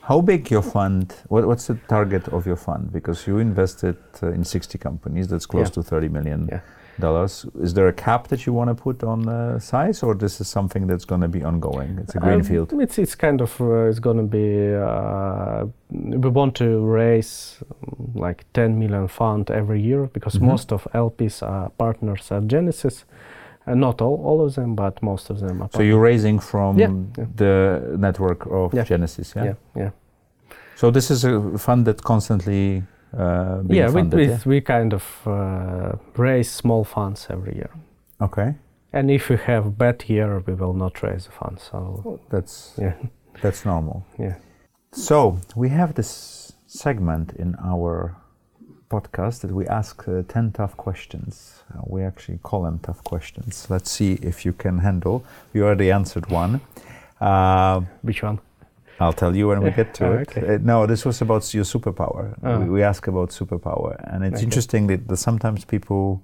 How 0.00 0.22
big 0.22 0.50
your 0.50 0.62
fund? 0.62 1.14
What, 1.28 1.46
what's 1.46 1.66
the 1.66 1.74
target 1.86 2.28
of 2.28 2.46
your 2.46 2.56
fund? 2.56 2.90
Because 2.90 3.26
you 3.26 3.36
invested 3.40 3.98
uh, 4.22 4.28
in 4.28 4.42
60 4.42 4.78
companies, 4.78 5.28
that's 5.28 5.44
close 5.44 5.66
yeah. 5.66 5.72
to 5.72 5.82
30 5.82 6.08
million. 6.08 6.48
Yeah 6.50 6.60
dollars. 7.00 7.46
Is 7.60 7.74
there 7.74 7.88
a 7.88 7.92
cap 7.92 8.28
that 8.28 8.46
you 8.46 8.52
want 8.52 8.68
to 8.68 8.74
put 8.74 9.02
on 9.02 9.22
the 9.22 9.58
size, 9.58 10.02
or 10.02 10.14
this 10.14 10.40
is 10.40 10.48
something 10.48 10.86
that's 10.86 11.04
going 11.04 11.20
to 11.20 11.28
be 11.28 11.42
ongoing? 11.42 11.98
It's 11.98 12.14
a 12.14 12.18
greenfield. 12.18 12.72
Um, 12.72 12.80
it's 12.80 12.98
it's 12.98 13.14
kind 13.14 13.40
of 13.40 13.60
uh, 13.60 13.88
it's 13.88 13.98
going 13.98 14.18
to 14.18 14.22
be. 14.22 14.74
Uh, 14.74 15.66
we 15.90 16.28
want 16.30 16.54
to 16.56 16.84
raise 16.84 17.62
um, 17.70 18.12
like 18.14 18.44
10 18.52 18.78
million 18.78 19.08
fund 19.08 19.50
every 19.50 19.80
year 19.80 20.06
because 20.06 20.34
mm-hmm. 20.34 20.46
most 20.46 20.72
of 20.72 20.86
LPs 20.94 21.42
are 21.42 21.70
partners 21.70 22.30
at 22.30 22.46
Genesis. 22.46 23.04
Uh, 23.66 23.74
not 23.74 24.00
all, 24.00 24.22
all 24.24 24.44
of 24.44 24.54
them, 24.54 24.74
but 24.74 25.02
most 25.02 25.30
of 25.30 25.40
them 25.40 25.62
are. 25.62 25.70
So 25.74 25.82
you're 25.82 26.00
raising 26.00 26.38
from 26.38 26.78
yeah, 26.78 26.90
yeah. 27.18 27.24
the 27.36 27.96
network 27.98 28.46
of 28.50 28.74
yeah. 28.74 28.84
Genesis, 28.84 29.34
yeah? 29.36 29.44
Yeah, 29.44 29.54
yeah. 29.76 29.90
So 30.76 30.90
this 30.90 31.10
is 31.10 31.24
a 31.24 31.58
fund 31.58 31.86
that 31.86 32.02
constantly 32.02 32.84
uh, 33.16 33.62
yeah, 33.68 33.90
funded, 33.90 34.18
we, 34.18 34.26
yeah? 34.26 34.38
we 34.44 34.60
kind 34.60 34.92
of 34.92 35.04
uh, 35.26 35.92
raise 36.16 36.50
small 36.50 36.84
funds 36.84 37.26
every 37.30 37.54
year. 37.54 37.70
Okay. 38.20 38.54
And 38.92 39.10
if 39.10 39.28
we 39.28 39.36
have 39.36 39.76
bad 39.76 40.04
year, 40.08 40.42
we 40.46 40.54
will 40.54 40.72
not 40.72 41.02
raise 41.02 41.26
the 41.26 41.32
funds. 41.32 41.62
So 41.70 42.20
that's 42.30 42.74
yeah, 42.78 42.94
that's 43.42 43.64
normal. 43.64 44.04
Yeah. 44.18 44.36
So 44.92 45.38
we 45.54 45.68
have 45.68 45.94
this 45.94 46.52
segment 46.66 47.32
in 47.34 47.56
our 47.62 48.16
podcast 48.90 49.40
that 49.40 49.52
we 49.52 49.66
ask 49.66 50.08
uh, 50.08 50.22
10 50.28 50.52
tough 50.52 50.76
questions. 50.76 51.62
Uh, 51.72 51.82
we 51.86 52.02
actually 52.02 52.38
call 52.42 52.62
them 52.62 52.78
tough 52.78 53.04
questions. 53.04 53.66
Let's 53.68 53.90
see 53.90 54.14
if 54.22 54.44
you 54.46 54.52
can 54.52 54.78
handle. 54.78 55.24
You 55.52 55.64
already 55.64 55.90
answered 55.90 56.30
one. 56.30 56.60
Uh, 57.20 57.82
Which 58.02 58.22
one? 58.22 58.40
I'll 59.00 59.12
tell 59.12 59.34
you 59.36 59.48
when 59.48 59.62
we 59.62 59.70
get 59.70 59.94
to 59.94 60.06
oh, 60.08 60.12
it. 60.18 60.28
Okay. 60.28 60.54
Uh, 60.54 60.58
no, 60.60 60.86
this 60.86 61.04
was 61.04 61.20
about 61.20 61.54
your 61.54 61.64
superpower. 61.64 62.36
Oh. 62.42 62.60
We, 62.60 62.70
we, 62.70 62.82
ask 62.82 63.06
about 63.06 63.30
superpower, 63.30 63.96
and 64.12 64.24
it's 64.24 64.36
okay. 64.36 64.44
interesting 64.44 64.86
that, 64.88 65.06
that, 65.08 65.16
sometimes 65.18 65.64
people 65.64 66.22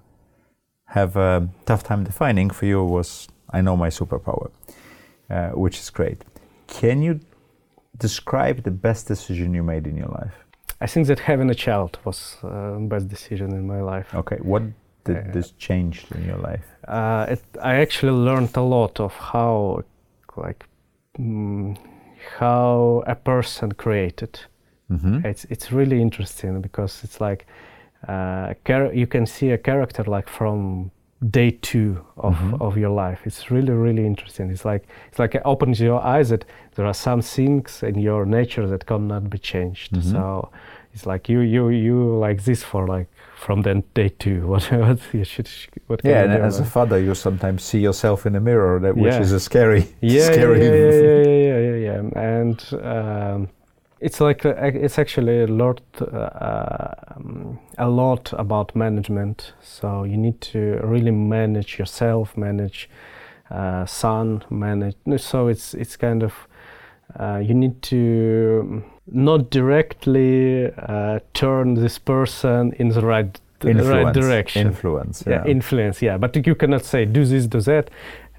have 0.87 1.17
a 1.17 1.49
tough 1.67 1.83
time 1.85 2.05
defining. 2.05 2.51
For 2.51 2.67
you, 2.67 2.83
was 2.83 3.29
I 3.51 3.61
know 3.61 3.77
my 3.77 3.89
superpower, 3.89 4.51
uh, 5.31 5.51
which 5.51 5.79
is 5.79 5.91
great. 5.91 6.25
Can 6.67 7.03
you 7.03 7.21
describe 7.99 8.65
the 8.65 8.71
best 8.71 9.07
decision 9.07 9.55
you 9.55 9.63
made 9.63 9.87
in 9.87 9.97
your 9.97 10.09
life? 10.09 10.35
I 10.81 10.87
think 10.87 11.07
that 11.07 11.21
having 11.21 11.51
a 11.51 11.55
child 11.55 11.99
was 12.05 12.37
the 12.43 12.49
uh, 12.49 12.79
best 12.79 13.09
decision 13.09 13.53
in 13.53 13.67
my 13.67 13.81
life. 13.81 14.13
Okay, 14.15 14.39
what 14.43 14.63
did 15.05 15.17
uh, 15.17 15.33
this 15.33 15.53
change 15.53 16.07
in 16.15 16.25
your 16.25 16.39
life? 16.39 16.65
Uh, 16.89 17.27
it, 17.29 17.43
I 17.63 17.77
actually 17.77 18.13
learned 18.13 18.57
a 18.57 18.63
lot 18.63 18.99
of 19.01 19.13
how, 19.15 19.85
like. 20.37 20.67
Mm, 21.19 21.79
how 22.39 23.03
a 23.07 23.15
person 23.15 23.73
created. 23.73 24.41
Mm-hmm. 24.91 25.27
It's 25.27 25.45
it's 25.47 25.73
really 25.73 26.01
interesting 26.01 26.61
because 26.61 27.03
it's 27.05 27.21
like 27.21 27.47
uh, 28.09 28.55
char- 28.67 28.93
you 28.93 29.07
can 29.07 29.27
see 29.27 29.51
a 29.51 29.59
character 29.59 30.05
like 30.05 30.29
from 30.29 30.91
day 31.31 31.51
two 31.51 32.05
of, 32.17 32.35
mm-hmm. 32.35 32.63
of 32.63 32.77
your 32.77 32.91
life. 32.91 33.21
It's 33.25 33.51
really 33.51 33.73
really 33.73 34.05
interesting. 34.05 34.51
It's 34.51 34.65
like 34.65 34.87
it's 35.09 35.19
like 35.19 35.35
it 35.35 35.43
opens 35.45 35.81
your 35.81 36.03
eyes 36.03 36.29
that 36.29 36.45
there 36.75 36.87
are 36.87 36.95
some 36.95 37.23
things 37.23 37.83
in 37.83 37.99
your 37.99 38.27
nature 38.27 38.67
that 38.67 38.87
cannot 38.87 39.31
be 39.31 39.39
changed. 39.39 39.93
Mm-hmm. 39.93 40.11
So 40.11 40.51
it's 40.95 41.07
like 41.07 41.29
you 41.29 41.41
you 41.41 41.71
you 41.71 42.19
like 42.19 42.45
this 42.45 42.63
for 42.63 42.87
like 42.87 43.09
from 43.37 43.63
then 43.63 43.83
day 43.95 44.09
two. 44.09 44.47
What 44.49 44.65
what 44.71 45.01
you 45.13 45.25
should 45.25 45.49
what 45.87 46.01
yeah, 46.05 46.23
and 46.23 46.33
as 46.33 46.61
a 46.61 46.65
father, 46.65 46.99
you 46.99 47.15
sometimes 47.15 47.63
see 47.65 47.81
yourself 47.81 48.27
in 48.27 48.37
a 48.37 48.41
mirror, 48.41 48.81
that, 48.81 48.97
which 48.97 49.15
is 49.15 49.33
a 49.33 49.41
scary, 49.41 49.87
yeah, 50.01 50.33
scary. 50.33 50.61
Yeah, 50.61 50.75
yeah, 50.75 50.91
yeah, 50.91 51.19
yeah, 51.23 51.41
yeah, 51.49 51.59
yeah, 51.59 51.77
yeah. 51.87 52.35
And 52.35 52.59
um, 52.83 53.49
it's 54.01 54.21
like 54.21 54.47
uh, 54.47 54.55
it's 54.59 54.99
actually 54.99 55.43
a 55.43 55.47
lot, 55.47 55.81
uh, 56.01 56.95
um, 57.17 57.59
a 57.77 57.89
lot 57.89 58.33
about 58.39 58.77
management. 58.77 59.53
So 59.61 60.05
you 60.05 60.17
need 60.17 60.41
to 60.53 60.81
really 60.85 61.11
manage 61.11 61.79
yourself, 61.79 62.37
manage 62.37 62.89
uh, 63.51 63.85
son, 63.87 64.45
manage. 64.49 64.97
So 65.17 65.49
it's 65.49 65.75
it's 65.75 65.97
kind 65.97 66.23
of 66.23 66.35
uh, 67.19 67.41
you 67.43 67.55
need 67.55 67.83
to 67.83 68.85
not 69.07 69.51
directly 69.51 70.73
uh, 70.73 71.21
turn 71.35 71.75
this 71.75 71.99
person 71.99 72.73
in 72.79 72.89
the 72.89 73.03
right, 73.03 73.41
influence, 73.63 73.89
right 73.89 74.15
direction. 74.15 74.67
Influence, 74.67 75.25
yeah. 75.27 75.45
yeah. 75.45 75.51
Influence, 75.51 76.03
yeah. 76.03 76.19
But 76.19 76.47
you 76.47 76.55
cannot 76.55 76.85
say 76.85 77.05
do 77.05 77.25
this, 77.25 77.47
do 77.47 77.61
that. 77.61 77.91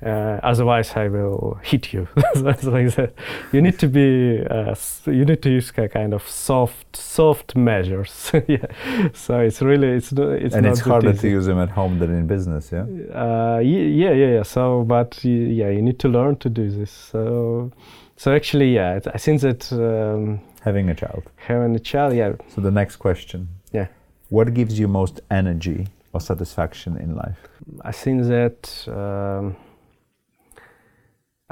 Uh, 0.04 0.40
otherwise, 0.44 0.92
I 0.96 1.08
will 1.08 1.58
hit 1.64 1.94
you. 1.94 2.08
That's 2.36 2.66
like 2.66 2.94
that. 2.96 3.14
You 3.54 3.62
need 3.62 3.80
to 3.80 3.88
be. 3.88 4.46
Uh, 4.46 4.76
you 5.06 5.24
need 5.24 5.42
to 5.44 5.50
use 5.50 5.72
kind 5.72 6.14
of 6.14 6.28
soft, 6.28 6.96
soft 6.96 7.56
measures. 7.56 8.32
yeah. 8.48 8.66
So 9.14 9.40
it's 9.40 9.62
really 9.62 9.88
it's 9.88 10.12
it's 10.12 10.54
and 10.54 10.66
it's 10.66 10.82
harder 10.82 11.12
easy. 11.12 11.22
to 11.22 11.30
use 11.30 11.46
them 11.46 11.60
at 11.60 11.70
home 11.70 12.00
than 12.00 12.14
in 12.14 12.28
business. 12.28 12.72
Yeah. 12.72 12.82
Uh, 13.14 13.60
yeah, 13.60 14.12
yeah, 14.12 14.14
yeah. 14.14 14.44
So, 14.44 14.84
but 14.84 15.24
yeah, 15.24 15.70
you 15.70 15.82
need 15.82 15.98
to 16.00 16.10
learn 16.10 16.36
to 16.38 16.50
do 16.50 16.70
this. 16.70 16.92
So, 16.92 17.72
so 18.18 18.36
actually, 18.36 18.76
yeah, 18.76 19.00
I 19.14 19.18
think 19.18 19.42
that. 19.42 19.72
Um, 19.72 20.42
Having 20.66 20.90
a 20.90 20.96
child. 20.96 21.24
Having 21.36 21.76
a 21.76 21.80
child, 21.80 22.16
yeah. 22.16 22.34
So 22.50 22.60
the 22.60 22.72
next 22.72 22.96
question. 22.96 23.50
Yeah. 23.72 23.88
What 24.30 24.52
gives 24.56 24.80
you 24.80 24.88
most 24.88 25.22
energy 25.30 25.88
or 26.12 26.20
satisfaction 26.20 26.98
in 26.98 27.16
life? 27.16 27.38
I 27.82 27.92
think 27.92 28.24
that 28.24 28.88
um, 28.88 29.56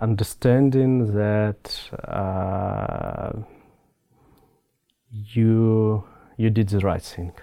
understanding 0.01 1.13
that 1.13 1.63
uh, 2.07 3.33
you 5.11 6.03
you 6.37 6.49
did 6.49 6.69
the 6.69 6.79
right 6.79 7.03
thing. 7.03 7.33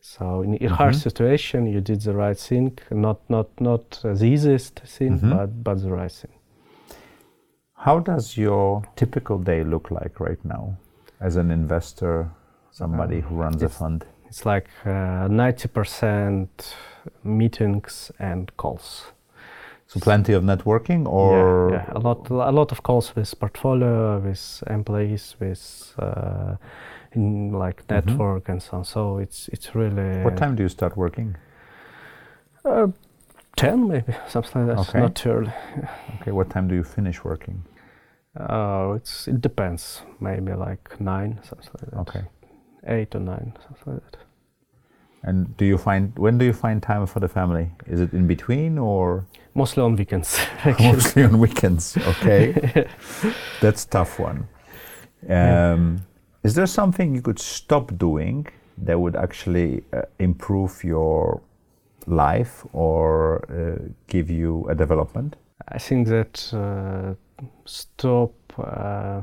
So 0.00 0.42
in 0.42 0.54
a 0.54 0.58
mm-hmm. 0.58 0.74
hard 0.74 0.94
situation, 0.94 1.66
you 1.66 1.80
did 1.80 2.02
the 2.02 2.14
right 2.14 2.38
thing, 2.38 2.78
not 2.92 3.18
not 3.28 3.48
not 3.60 3.98
the 4.02 4.26
easiest 4.34 4.78
thing, 4.80 5.18
mm-hmm. 5.18 5.30
but 5.30 5.64
but 5.64 5.82
the 5.82 5.90
right 5.90 6.12
thing. 6.12 6.37
How 7.78 8.00
does 8.00 8.36
your 8.36 8.82
typical 8.96 9.38
day 9.38 9.62
look 9.62 9.90
like 9.90 10.18
right 10.18 10.44
now, 10.44 10.76
as 11.20 11.36
an 11.36 11.52
investor, 11.52 12.28
somebody 12.72 13.20
who 13.20 13.36
runs 13.36 13.62
a 13.62 13.68
fund? 13.68 14.04
It's 14.26 14.44
like 14.44 14.68
uh, 14.84 15.28
ninety 15.28 15.68
percent 15.68 16.74
meetings 17.22 18.10
and 18.18 18.54
calls. 18.56 19.12
So 19.86 20.00
plenty 20.00 20.32
of 20.32 20.42
networking, 20.42 21.06
or 21.06 21.70
yeah, 21.70 21.84
yeah, 21.86 21.92
a 21.92 22.00
lot, 22.00 22.28
a 22.28 22.50
lot 22.50 22.72
of 22.72 22.82
calls 22.82 23.14
with 23.14 23.38
portfolio, 23.38 24.18
with 24.18 24.62
employees, 24.66 25.36
with 25.38 25.94
uh, 26.00 26.56
in 27.12 27.52
like 27.52 27.86
mm-hmm. 27.86 27.94
network 27.94 28.42
mm-hmm. 28.42 28.52
and 28.52 28.62
so 28.62 28.76
on. 28.78 28.84
So 28.84 29.18
it's 29.18 29.48
it's 29.48 29.76
really. 29.76 30.24
What 30.24 30.36
time 30.36 30.56
do 30.56 30.64
you 30.64 30.68
start 30.68 30.96
working? 30.96 31.36
Uh, 32.64 32.88
Ten 33.58 33.88
maybe 33.88 34.14
something 34.28 34.66
like 34.66 34.76
that. 34.76 34.88
Okay. 34.88 35.00
Not 35.00 35.14
too 35.14 35.30
early. 35.30 35.52
okay. 36.20 36.32
What 36.32 36.50
time 36.50 36.68
do 36.68 36.74
you 36.74 36.84
finish 36.84 37.24
working? 37.24 37.64
Uh, 38.38 38.94
it's 38.96 39.28
it 39.28 39.40
depends. 39.40 40.02
Maybe 40.20 40.52
like 40.52 41.00
nine, 41.00 41.40
something 41.42 41.68
like 41.80 41.90
that. 41.90 41.98
Okay. 42.00 42.24
Eight 42.86 43.14
or 43.14 43.20
nine, 43.20 43.52
something 43.66 43.94
like 43.94 44.12
that. 44.12 44.18
And 45.22 45.56
do 45.56 45.64
you 45.64 45.78
find 45.78 46.16
when 46.16 46.38
do 46.38 46.44
you 46.44 46.52
find 46.52 46.82
time 46.82 47.06
for 47.06 47.20
the 47.20 47.28
family? 47.28 47.70
Is 47.86 48.00
it 48.00 48.12
in 48.12 48.26
between 48.26 48.78
or 48.78 49.26
mostly 49.54 49.82
on 49.82 49.96
weekends? 49.96 50.38
mostly 50.80 51.24
on 51.24 51.38
weekends. 51.38 51.96
Okay, 51.96 52.86
that's 53.60 53.84
tough 53.84 54.18
one. 54.18 54.48
Um, 55.28 56.06
is 56.44 56.54
there 56.54 56.66
something 56.66 57.14
you 57.14 57.22
could 57.22 57.40
stop 57.40 57.98
doing 57.98 58.46
that 58.78 59.00
would 59.00 59.16
actually 59.16 59.82
uh, 59.92 60.02
improve 60.20 60.84
your 60.84 61.42
life 62.10 62.64
or 62.72 63.44
uh, 63.50 63.88
give 64.06 64.30
you 64.30 64.66
a 64.68 64.74
development? 64.74 65.36
I 65.68 65.78
think 65.78 66.08
that 66.08 66.52
uh, 66.52 67.14
stop 67.64 68.32
uh, 68.58 69.20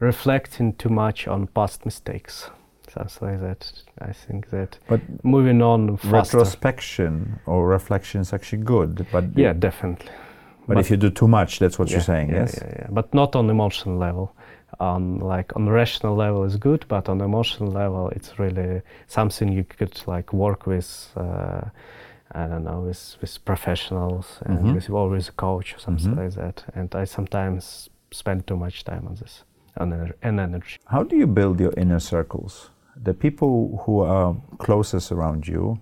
reflecting 0.00 0.74
too 0.74 0.90
much 0.90 1.26
on 1.28 1.46
past 1.46 1.84
mistakes 1.84 2.50
something 2.92 3.28
like 3.28 3.40
that. 3.40 3.72
I 4.00 4.12
think 4.12 4.50
that. 4.50 4.78
But 4.88 5.00
moving 5.24 5.62
on, 5.62 5.96
faster. 5.96 6.38
retrospection 6.38 7.40
or 7.46 7.68
reflection 7.68 8.20
is 8.20 8.32
actually 8.32 8.62
good. 8.62 9.06
But 9.12 9.24
yeah, 9.36 9.52
definitely. 9.52 10.10
But, 10.66 10.74
but, 10.74 10.78
if 10.78 10.90
you 10.90 10.96
do 10.96 11.10
too 11.10 11.28
much, 11.28 11.58
that's 11.58 11.78
what 11.78 11.88
yeah, 11.88 11.96
you're 11.96 12.02
saying, 12.02 12.30
yeah, 12.30 12.40
yes? 12.40 12.58
Yeah, 12.60 12.74
yeah. 12.78 12.86
But 12.90 13.12
not 13.12 13.34
on 13.34 13.50
emotional 13.50 13.96
level. 13.96 14.34
On 14.90 15.02
like 15.34 15.48
on 15.56 15.68
rational 15.68 16.14
level 16.16 16.42
is 16.44 16.56
good, 16.56 16.82
but 16.88 17.08
on 17.08 17.20
emotional 17.20 17.70
level, 17.82 18.04
it's 18.16 18.38
really 18.38 18.82
something 19.06 19.52
you 19.58 19.64
could 19.64 19.96
like 20.06 20.32
work 20.32 20.66
with. 20.66 20.90
Uh, 21.16 21.62
I 22.34 22.46
don't 22.46 22.64
know, 22.64 22.80
with, 22.88 23.16
with 23.20 23.44
professionals 23.44 24.26
and 24.46 24.58
mm-hmm. 24.58 24.74
with 24.74 24.88
always 24.90 25.28
a 25.28 25.32
coach 25.32 25.74
or 25.74 25.78
something 25.78 26.12
mm-hmm. 26.12 26.22
like 26.22 26.34
that. 26.34 26.64
And 26.74 26.88
I 26.94 27.04
sometimes 27.04 27.90
spend 28.10 28.46
too 28.46 28.56
much 28.56 28.84
time 28.84 29.04
on 29.06 29.16
this 29.16 29.44
on 29.76 29.92
and 30.22 30.40
energy. 30.40 30.78
How 30.86 31.02
do 31.02 31.14
you 31.16 31.26
build 31.26 31.60
your 31.60 31.74
inner 31.76 32.00
circles? 32.00 32.70
the 32.96 33.14
people 33.14 33.82
who 33.84 34.00
are 34.00 34.36
closest 34.58 35.12
around 35.12 35.46
you 35.46 35.78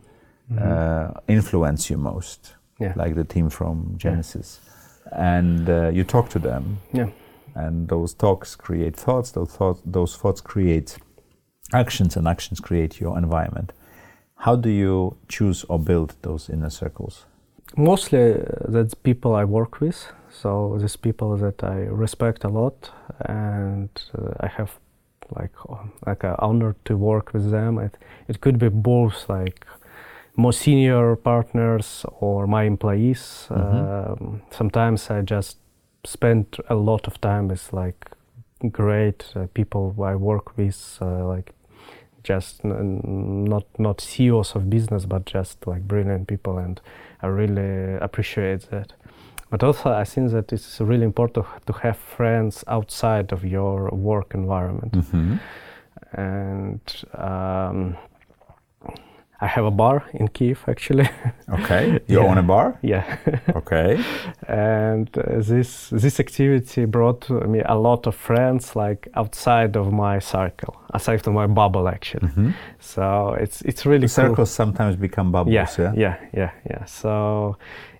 mm-hmm. 0.51 0.59
uh, 0.63 1.21
influence 1.29 1.91
you 1.91 1.97
most, 1.97 2.55
yeah. 2.79 2.93
like 2.97 3.15
the 3.15 3.25
team 3.25 3.51
from 3.51 3.95
Genesis. 3.97 4.61
Yeah. 5.07 5.37
And 5.37 5.69
uh, 5.69 5.89
you 5.89 6.05
talk 6.05 6.29
to 6.31 6.39
them. 6.39 6.79
Yeah. 6.93 7.11
And 7.55 7.89
those 7.89 8.15
talks 8.15 8.57
create 8.57 8.97
thoughts, 8.97 9.31
those 9.33 9.51
thoughts, 9.51 9.83
those 9.85 10.17
thoughts 10.17 10.41
create 10.41 10.99
actions, 11.73 12.17
and 12.17 12.27
actions 12.29 12.61
create 12.61 13.01
your 13.01 13.19
environment. 13.19 13.73
How 14.37 14.57
do 14.57 14.71
you 14.71 15.17
choose 15.29 15.65
or 15.65 15.79
build 15.79 16.15
those 16.23 16.49
inner 16.49 16.71
circles? 16.71 17.27
Mostly 17.77 18.35
uh, 18.35 18.39
that's 18.69 18.95
people 18.95 19.35
I 19.35 19.45
work 19.45 19.81
with. 19.81 20.13
So 20.31 20.79
these 20.81 20.97
people 20.97 21.37
that 21.37 21.63
I 21.63 21.87
respect 21.91 22.45
a 22.45 22.49
lot, 22.49 22.91
and 23.27 23.91
uh, 24.17 24.33
I 24.41 24.47
have 24.47 24.79
like 25.37 25.53
like 26.07 26.25
an 26.25 26.37
honor 26.39 26.75
to 26.85 26.97
work 26.97 27.33
with 27.33 27.51
them. 27.51 27.79
It 27.79 27.97
it 28.29 28.41
could 28.41 28.59
be 28.59 28.69
both 28.69 29.29
like 29.29 29.67
more 30.37 30.53
senior 30.53 31.17
partners 31.17 32.05
or 32.21 32.47
my 32.47 32.65
employees. 32.65 33.47
Mm-hmm. 33.51 34.25
Um, 34.25 34.43
sometimes 34.51 35.11
I 35.11 35.23
just 35.23 35.59
spend 36.05 36.57
a 36.69 36.75
lot 36.75 37.07
of 37.07 37.21
time 37.21 37.49
with 37.49 37.73
like 37.73 38.11
great 38.71 39.33
uh, 39.35 39.47
people 39.55 39.95
I 40.03 40.15
work 40.17 40.57
with, 40.57 40.99
uh, 41.01 41.27
like 41.27 41.53
just 42.23 42.65
n- 42.65 43.45
not 43.45 43.65
not 43.79 44.01
CEOs 44.01 44.55
of 44.55 44.69
business, 44.69 45.07
but 45.07 45.25
just 45.25 45.67
like 45.67 45.83
brilliant 45.83 46.29
people, 46.29 46.59
and 46.59 46.81
I 47.23 47.27
really 47.29 47.95
appreciate 48.01 48.71
that. 48.71 48.93
But 49.51 49.65
also, 49.65 49.91
I 49.91 50.05
think 50.05 50.31
that 50.31 50.53
it's 50.53 50.81
really 50.81 51.05
important 51.05 51.47
to 51.67 51.73
have 51.73 51.97
friends 51.97 52.65
outside 52.69 53.33
of 53.33 53.45
your 53.45 53.91
work 53.91 54.33
environment. 54.35 54.93
Mm-hmm. 54.93 55.37
And 56.13 56.81
um, 57.15 57.97
I 59.43 59.47
have 59.47 59.65
a 59.65 59.71
bar 59.71 60.05
in 60.13 60.29
Kiev, 60.29 60.65
actually. 60.69 61.09
Okay, 61.53 62.01
you 62.07 62.21
yeah. 62.21 62.31
own 62.31 62.39
a 62.39 62.43
bar. 62.43 62.79
Yeah. 62.83 63.17
okay. 63.57 63.99
And 64.47 65.09
uh, 65.19 65.41
this 65.41 65.91
this 65.91 66.21
activity 66.21 66.85
brought 66.85 67.29
me 67.29 67.61
a 67.65 67.75
lot 67.75 68.07
of 68.07 68.15
friends, 68.15 68.77
like 68.77 69.09
outside 69.15 69.77
of 69.77 69.93
my 69.93 70.21
circle, 70.21 70.75
aside 70.95 71.23
from 71.23 71.35
my 71.35 71.47
bubble, 71.49 71.89
actually. 71.89 72.29
Mm-hmm. 72.29 72.51
So 72.79 73.35
it's 73.41 73.63
it's 73.63 73.85
really 73.85 74.07
the 74.07 74.15
circles 74.23 74.37
cool. 74.37 74.47
sometimes 74.47 74.97
become 74.97 75.33
bubbles. 75.33 75.55
Yeah, 75.55 75.69
yeah, 75.79 75.93
yeah, 75.97 76.17
yeah, 76.33 76.51
yeah. 76.71 76.85
So 76.85 77.57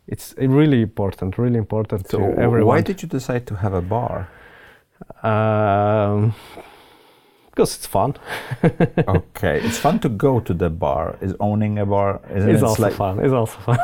it's 0.07 0.35
really 0.39 0.83
important, 0.83 1.39
really 1.39 1.59
important 1.59 2.09
so 2.09 2.19
to 2.19 2.25
everyone. 2.39 2.67
Why 2.67 2.81
did 2.83 3.03
you 3.03 3.09
decide 3.09 3.47
to 3.47 3.55
have 3.55 3.75
a 3.75 3.83
bar? 3.83 4.29
Um, 5.23 6.35
because 7.61 7.77
it's 7.77 7.87
fun. 7.87 8.15
okay, 9.17 9.61
it's 9.61 9.79
fun 9.79 9.99
to 10.01 10.09
go 10.09 10.41
to 10.41 10.55
the 10.55 10.71
bar. 10.71 11.17
Is 11.21 11.35
owning 11.41 11.79
a 11.79 11.85
bar? 11.85 12.21
Isn't 12.35 12.49
it's 12.49 12.63
it 12.63 12.65
also 12.65 12.83
like, 12.83 12.95
fun. 12.95 13.19
It's 13.19 13.35
also 13.35 13.59
fun. 13.59 13.79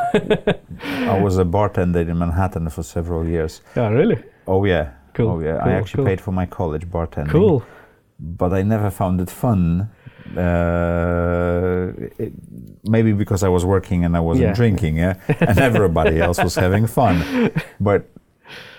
I 1.13 1.21
was 1.21 1.37
a 1.37 1.45
bartender 1.45 2.01
in 2.01 2.17
Manhattan 2.17 2.69
for 2.69 2.83
several 2.83 3.27
years. 3.27 3.61
Yeah, 3.75 3.89
really. 3.89 4.23
Oh 4.47 4.65
yeah. 4.65 4.93
Cool. 5.13 5.29
Oh 5.29 5.39
yeah. 5.39 5.59
Cool, 5.59 5.69
I 5.69 5.71
actually 5.73 5.97
cool. 5.97 6.05
paid 6.05 6.21
for 6.21 6.31
my 6.31 6.47
college 6.47 6.89
bartending. 6.89 7.29
Cool. 7.29 7.63
But 8.19 8.51
I 8.51 8.63
never 8.63 8.89
found 8.89 9.21
it 9.21 9.29
fun 9.29 9.91
uh, 10.35 11.93
it, 12.17 12.33
maybe 12.83 13.13
because 13.13 13.43
I 13.43 13.49
was 13.49 13.63
working 13.63 14.03
and 14.03 14.17
I 14.17 14.19
wasn't 14.19 14.47
yeah. 14.47 14.53
drinking, 14.53 14.97
yeah, 14.97 15.13
and 15.39 15.57
everybody 15.59 16.19
else 16.19 16.43
was 16.43 16.55
having 16.55 16.87
fun. 16.87 17.51
But 17.79 18.09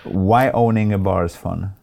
why 0.03 0.51
owning 0.51 0.93
a 0.93 0.97
bar 0.97 1.25
is 1.25 1.35
fun? 1.35 1.73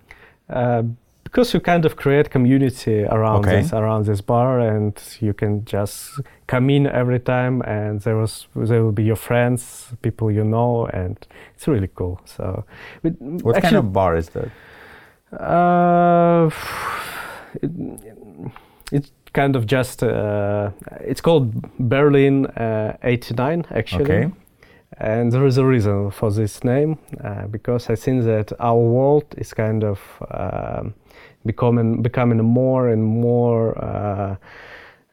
Uh, 0.48 0.84
because 1.26 1.52
you 1.52 1.60
kind 1.60 1.84
of 1.84 1.96
create 1.96 2.30
community 2.30 3.04
around 3.04 3.44
okay. 3.44 3.62
this 3.62 3.72
around 3.72 4.06
this 4.06 4.20
bar, 4.20 4.60
and 4.60 4.94
you 5.20 5.34
can 5.34 5.64
just 5.64 6.20
come 6.46 6.70
in 6.70 6.86
every 6.86 7.18
time, 7.18 7.62
and 7.62 8.00
there 8.02 8.16
was 8.16 8.46
there 8.54 8.84
will 8.84 8.92
be 8.92 9.02
your 9.02 9.16
friends, 9.16 9.92
people 10.02 10.30
you 10.30 10.44
know, 10.44 10.86
and 10.86 11.26
it's 11.54 11.66
really 11.66 11.90
cool. 11.94 12.20
So, 12.24 12.64
what 13.02 13.56
actually, 13.56 13.60
kind 13.60 13.76
of 13.76 13.92
bar 13.92 14.16
is 14.16 14.28
that? 14.30 14.50
Uh, 15.32 16.50
it, 17.60 17.70
it's 18.92 19.10
kind 19.32 19.56
of 19.56 19.66
just 19.66 20.02
uh, 20.02 20.70
it's 21.00 21.20
called 21.20 21.52
Berlin 21.78 22.46
uh, 22.46 22.96
89 23.02 23.66
actually. 23.70 24.04
Okay. 24.04 24.32
And 24.98 25.32
there 25.32 25.44
is 25.44 25.58
a 25.58 25.64
reason 25.64 26.10
for 26.10 26.30
this 26.30 26.64
name 26.64 26.98
uh, 27.22 27.48
because 27.48 27.90
I 27.90 27.96
think 27.96 28.24
that 28.24 28.52
our 28.60 28.78
world 28.78 29.26
is 29.36 29.52
kind 29.52 29.84
of 29.84 30.00
um, 30.30 30.94
becoming 31.46 32.02
becoming 32.02 32.38
more 32.44 32.88
and 32.88 33.02
more 33.02 33.78
uh, 33.78 34.36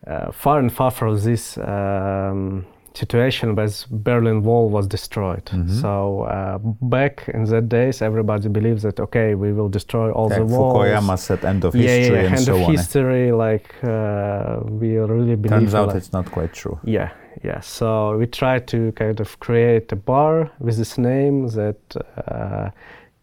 uh, 0.08 0.32
far 0.32 0.60
and 0.60 0.72
far 0.72 0.92
from 0.92 1.18
this 1.20 1.58
um, 1.58 2.66
situation 2.94 3.56
where 3.56 3.70
Berlin 3.90 4.44
Wall 4.44 4.70
was 4.70 4.88
destroyed. 4.88 5.46
Mm-hmm. 5.46 5.82
So 5.82 6.24
uh, 6.24 6.58
back 6.82 7.30
in 7.34 7.46
that 7.46 7.70
days, 7.70 8.02
everybody 8.02 8.50
believes 8.50 8.84
that 8.84 9.00
okay, 9.00 9.36
we 9.36 9.54
will 9.54 9.70
destroy 9.70 10.12
all 10.12 10.30
like 10.30 10.40
the 10.40 10.46
walls. 10.46 10.78
Fukuyama 10.78 11.18
said 11.18 11.44
end 11.46 11.64
of 11.66 11.76
yeah, 11.76 11.82
history 11.82 12.18
yeah, 12.18 12.24
and 12.26 12.36
end 12.36 12.46
so 12.46 12.56
of 12.56 12.62
on. 12.64 12.72
history. 12.72 13.32
Like 13.32 13.74
uh, 13.84 14.60
we 14.64 14.98
really 14.98 15.36
believe. 15.36 15.60
Turns 15.60 15.76
out 15.76 15.88
like, 15.88 15.98
it's 15.98 16.14
not 16.14 16.32
quite 16.32 16.54
true. 16.54 16.80
Yeah, 16.84 17.12
yeah. 17.44 17.60
So 17.62 18.18
we 18.18 18.28
try 18.28 18.60
to 18.60 18.92
kind 18.94 19.20
of 19.20 19.40
create 19.40 19.92
a 19.92 19.96
bar 19.96 20.52
with 20.60 20.78
this 20.78 20.98
name 20.98 21.48
that 21.48 21.82
uh, 22.28 22.70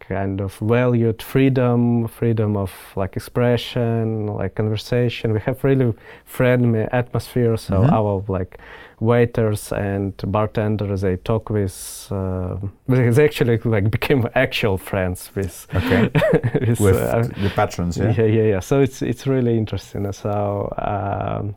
kind 0.07 0.41
of 0.41 0.55
valued 0.55 1.21
freedom, 1.21 2.07
freedom 2.07 2.57
of 2.57 2.71
like 2.95 3.15
expression, 3.15 4.27
like 4.27 4.55
conversation. 4.55 5.33
We 5.33 5.39
have 5.41 5.63
really 5.63 5.93
friendly 6.25 6.87
atmosphere. 6.91 7.57
So 7.57 7.75
mm-hmm. 7.75 7.93
our 7.93 8.23
like 8.27 8.59
waiters 9.01 9.73
and 9.73 10.13
bartenders 10.27 11.01
they 11.01 11.17
talk 11.17 11.49
with 11.49 12.07
uh, 12.11 12.55
they 12.87 13.25
actually 13.25 13.57
like 13.65 13.89
became 13.89 14.27
actual 14.35 14.77
friends 14.77 15.31
with 15.35 15.67
okay 15.73 16.09
with, 16.67 16.79
with 16.79 16.95
uh, 16.95 17.23
the 17.41 17.51
patrons 17.55 17.97
yeah 17.97 18.13
yeah 18.15 18.25
yeah 18.25 18.43
yeah 18.43 18.59
so 18.59 18.79
it's 18.79 19.01
it's 19.01 19.25
really 19.25 19.57
interesting 19.57 20.09
so 20.13 20.71
um, 20.77 21.55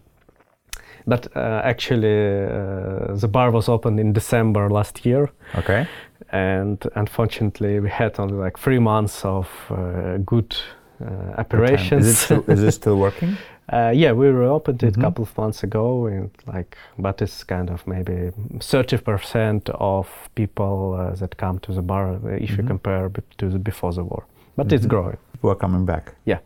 but 1.07 1.29
uh, 1.37 1.61
actually 1.63 2.45
uh, 2.47 3.15
the 3.15 3.29
bar 3.31 3.51
was 3.51 3.69
opened 3.69 4.01
in 4.01 4.15
December 4.15 4.71
last 4.71 5.05
year 5.05 5.31
okay 5.55 5.87
and 6.31 6.87
unfortunately 6.95 7.81
we 7.81 7.91
had 7.91 8.19
only 8.19 8.35
like 8.35 8.59
three 8.59 8.79
months 8.79 9.25
of 9.25 9.49
uh, 9.71 10.17
good 10.19 10.57
uh, 11.05 11.35
operations 11.39 12.07
is 12.07 12.13
it, 12.13 12.17
still, 12.17 12.45
is 12.49 12.63
it 12.63 12.73
still 12.73 12.97
working 13.07 13.37
Uh, 13.73 13.91
yeah, 13.95 14.13
we 14.13 14.27
reopened 14.27 14.83
it 14.83 14.87
a 14.87 14.91
mm-hmm. 14.91 15.01
couple 15.01 15.23
of 15.23 15.39
months 15.39 15.63
ago, 15.63 16.07
and 16.07 16.31
like, 16.47 16.77
but 16.99 17.23
it's 17.23 17.43
kind 17.45 17.71
of 17.71 17.87
maybe 17.87 18.31
thirty 18.61 18.99
percent 18.99 19.71
of 19.71 20.07
people 20.35 20.95
uh, 20.95 21.17
that 21.17 21.37
come 21.39 21.59
to 21.61 21.73
the 21.73 21.81
bar 21.81 22.11
uh, 22.11 22.15
if 22.15 22.51
mm-hmm. 22.51 22.61
you 22.61 22.67
compare 22.67 23.11
to 23.39 23.49
the 23.49 23.59
before 23.59 23.93
the 23.93 24.05
war. 24.05 24.27
But 24.57 24.67
mm-hmm. 24.67 24.75
it's 24.75 24.87
growing. 24.87 25.17
People 25.33 25.51
are 25.51 25.57
coming 25.57 25.87
back. 25.87 26.15
Yeah. 26.27 26.41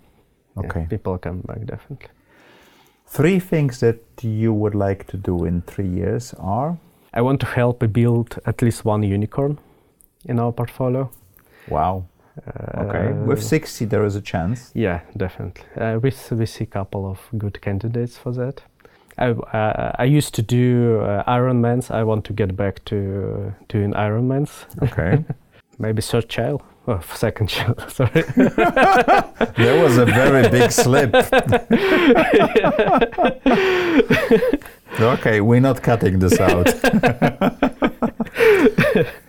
Okay. 0.57 0.81
Yeah, 0.81 0.87
people 0.87 1.13
are 1.13 1.19
coming 1.19 1.43
back 1.43 1.67
definitely. 1.67 2.09
Three 3.07 3.41
things 3.41 3.81
that 3.81 4.01
you 4.23 4.53
would 4.53 4.75
like 4.75 5.07
to 5.09 5.17
do 5.17 5.45
in 5.45 5.63
three 5.63 5.89
years 5.89 6.35
are. 6.39 6.79
I 7.13 7.23
want 7.23 7.41
to 7.41 7.47
help 7.47 7.93
build 7.93 8.39
at 8.47 8.63
least 8.63 8.85
one 8.85 9.03
unicorn 9.03 9.59
in 10.25 10.39
our 10.39 10.53
portfolio. 10.53 11.11
Wow. 11.69 12.05
Okay, 12.77 13.13
with 13.27 13.43
60 13.43 13.85
there 13.87 14.05
is 14.05 14.15
a 14.15 14.21
chance. 14.21 14.71
Yeah, 14.75 15.01
definitely. 15.17 15.65
Uh, 15.77 15.99
we, 16.01 16.13
we 16.31 16.47
see 16.47 16.65
a 16.65 16.67
couple 16.67 17.05
of 17.11 17.19
good 17.37 17.61
candidates 17.61 18.17
for 18.17 18.33
that. 18.33 18.63
I, 19.19 19.31
uh, 19.31 19.93
I 19.99 20.05
used 20.05 20.35
to 20.35 20.43
do 20.43 21.01
uh, 21.01 21.25
Ironmans. 21.25 21.91
I 21.91 22.05
want 22.05 22.25
to 22.27 22.33
get 22.33 22.57
back 22.57 22.85
to 22.87 23.53
doing 23.69 23.93
Ironmans. 23.93 24.67
Okay. 24.83 25.25
Maybe 25.79 26.03
third 26.03 26.29
child. 26.29 26.63
Oh, 26.87 27.01
second 27.15 27.49
child, 27.49 27.85
sorry. 27.91 28.23
there 29.57 29.83
was 29.83 29.99
a 29.99 30.07
very 30.07 30.49
big 30.49 30.73
slip. 30.73 31.13
okay, 35.01 35.41
we're 35.41 35.61
not 35.61 35.83
cutting 35.83 36.19
this 36.19 36.41
out. 36.41 36.69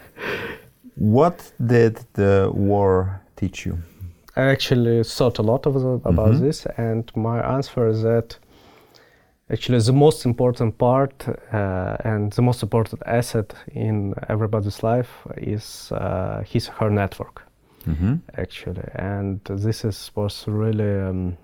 What 0.99 1.53
did 1.65 2.01
the 2.13 2.51
war 2.53 3.21
teach 3.37 3.65
you? 3.65 3.77
I 4.35 4.43
actually 4.43 5.01
thought 5.05 5.39
a 5.39 5.41
lot 5.41 5.65
of 5.65 5.73
the, 5.75 6.01
about 6.03 6.31
mm-hmm. 6.31 6.43
this, 6.45 6.65
and 6.77 7.09
my 7.15 7.39
answer 7.55 7.87
is 7.87 8.01
that 8.01 8.37
actually 9.49 9.79
the 9.79 9.93
most 9.93 10.25
important 10.25 10.77
part 10.77 11.25
uh, 11.53 11.95
and 12.03 12.33
the 12.33 12.41
most 12.41 12.63
important 12.63 13.01
asset 13.05 13.53
in 13.71 14.13
everybody's 14.27 14.83
life 14.83 15.25
is 15.37 15.89
uh, 15.93 16.43
his 16.45 16.67
her 16.67 16.89
network. 16.89 17.43
Mm-hmm. 17.87 18.15
Actually, 18.37 18.89
and 18.95 19.39
this 19.45 19.85
is 19.85 20.11
was 20.15 20.43
really 20.47 20.99
um, 20.99 21.37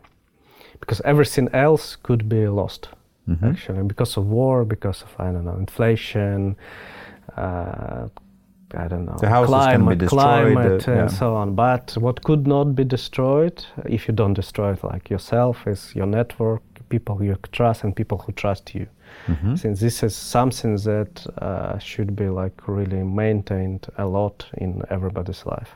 because 0.81 0.99
everything 1.05 1.47
else 1.53 1.95
could 1.95 2.27
be 2.27 2.45
lost. 2.49 2.89
Mm-hmm. 3.29 3.45
Actually, 3.45 3.83
because 3.83 4.17
of 4.17 4.27
war, 4.27 4.65
because 4.65 5.01
of 5.01 5.09
I 5.19 5.31
don't 5.31 5.45
know 5.45 5.57
inflation, 5.57 6.55
uh, 7.35 8.07
I 8.73 8.87
don't 8.87 9.05
know, 9.05 9.17
the 9.19 9.29
houses 9.29 9.49
climate, 9.49 9.79
can 9.79 9.89
be 9.89 9.95
destroyed, 9.95 10.53
climate 10.53 10.87
uh, 10.87 10.91
and 10.91 11.11
so 11.11 11.35
on. 11.35 11.55
But 11.55 11.95
what 11.97 12.23
could 12.23 12.45
not 12.47 12.75
be 12.75 12.83
destroyed, 12.83 13.65
if 13.85 14.07
you 14.07 14.13
don't 14.13 14.33
destroy 14.33 14.73
it 14.73 14.83
like 14.83 15.09
yourself, 15.09 15.67
is 15.67 15.95
your 15.95 16.05
network, 16.05 16.61
people 16.89 17.23
you 17.23 17.35
trust, 17.51 17.83
and 17.83 17.95
people 17.95 18.17
who 18.19 18.31
trust 18.31 18.75
you. 18.75 18.87
Mm-hmm. 19.27 19.55
Since 19.55 19.79
this 19.79 20.03
is 20.03 20.15
something 20.15 20.75
that 20.77 21.25
uh, 21.41 21.79
should 21.79 22.15
be 22.15 22.29
like 22.29 22.67
really 22.67 23.03
maintained 23.03 23.87
a 23.97 24.05
lot 24.05 24.45
in 24.57 24.81
everybody's 24.89 25.45
life. 25.45 25.75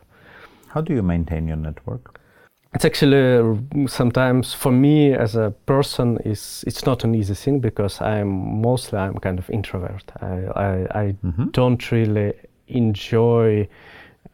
How 0.67 0.81
do 0.81 0.93
you 0.93 1.01
maintain 1.01 1.47
your 1.47 1.57
network? 1.57 2.18
It's 2.73 2.85
actually 2.85 3.37
uh, 3.37 3.87
sometimes 3.87 4.53
for 4.53 4.71
me 4.71 5.13
as 5.13 5.35
a 5.35 5.51
person 5.65 6.17
is 6.23 6.63
it's 6.67 6.85
not 6.85 7.03
an 7.03 7.15
easy 7.15 7.33
thing 7.33 7.59
because 7.59 7.99
I'm 7.99 8.61
mostly 8.61 8.99
I'm 8.99 9.17
kind 9.17 9.39
of 9.39 9.49
introvert. 9.49 10.03
I 10.21 10.27
I, 10.55 11.01
I 11.01 11.15
mm-hmm. 11.23 11.49
don't 11.49 11.91
really 11.91 12.33
enjoy 12.67 13.67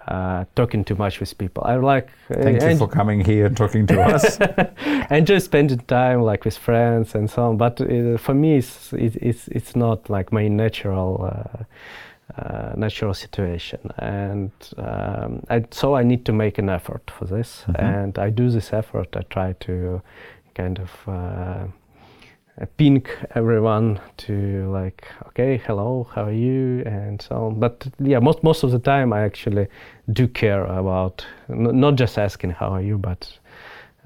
uh, 0.08 0.46
talking 0.56 0.84
too 0.84 0.96
much 0.96 1.20
with 1.20 1.38
people. 1.38 1.64
I 1.64 1.78
like. 1.78 2.10
Uh, 2.30 2.44
Thank 2.44 2.62
you 2.62 2.78
for 2.78 2.88
coming 2.88 3.22
here 3.22 3.46
and 3.46 3.58
talking 3.58 3.88
to 3.88 4.02
us. 4.02 4.38
I 4.42 5.08
enjoy 5.18 5.40
spending 5.40 5.80
time 5.80 6.22
like 6.22 6.46
with 6.46 6.58
friends 6.58 7.16
and 7.16 7.30
so 7.30 7.44
on. 7.44 7.58
But 7.58 7.82
uh, 7.82 8.18
for 8.18 8.34
me, 8.34 8.58
it's, 8.58 8.94
it's 8.94 9.48
it's 9.48 9.76
not 9.76 10.10
like 10.10 10.32
my 10.32 10.48
natural. 10.48 11.66
Uh, 12.38 12.74
natural 12.76 13.14
situation, 13.14 13.80
and 14.00 14.52
um, 14.78 15.46
I, 15.48 15.64
so 15.70 15.94
I 15.94 16.02
need 16.02 16.26
to 16.26 16.34
make 16.34 16.58
an 16.58 16.70
effort 16.70 17.12
for 17.12 17.26
this, 17.26 17.64
mm-hmm. 17.68 17.86
and 17.86 18.18
I 18.18 18.32
do 18.32 18.50
this 18.50 18.74
effort. 18.74 19.16
I 19.16 19.22
try 19.30 19.54
to 19.54 20.02
kind 20.56 20.80
of 20.80 20.90
uh, 21.08 21.68
ping 22.78 23.06
everyone 23.36 24.00
to 24.18 24.70
like 24.72 25.08
okay 25.28 25.58
hello 25.66 26.08
how 26.16 26.24
are 26.24 26.32
you 26.32 26.82
and 26.86 27.22
so 27.22 27.48
on 27.48 27.60
but 27.60 27.86
yeah 28.00 28.20
most 28.20 28.44
most 28.44 28.64
of 28.64 28.72
the 28.72 28.80
time 28.80 29.12
i 29.12 29.22
actually 29.22 29.68
do 30.14 30.28
care 30.28 30.64
about 30.66 31.26
n- 31.50 31.80
not 31.80 31.96
just 31.96 32.18
asking 32.18 32.52
how 32.52 32.70
are 32.70 32.82
you 32.82 32.98
but 32.98 33.38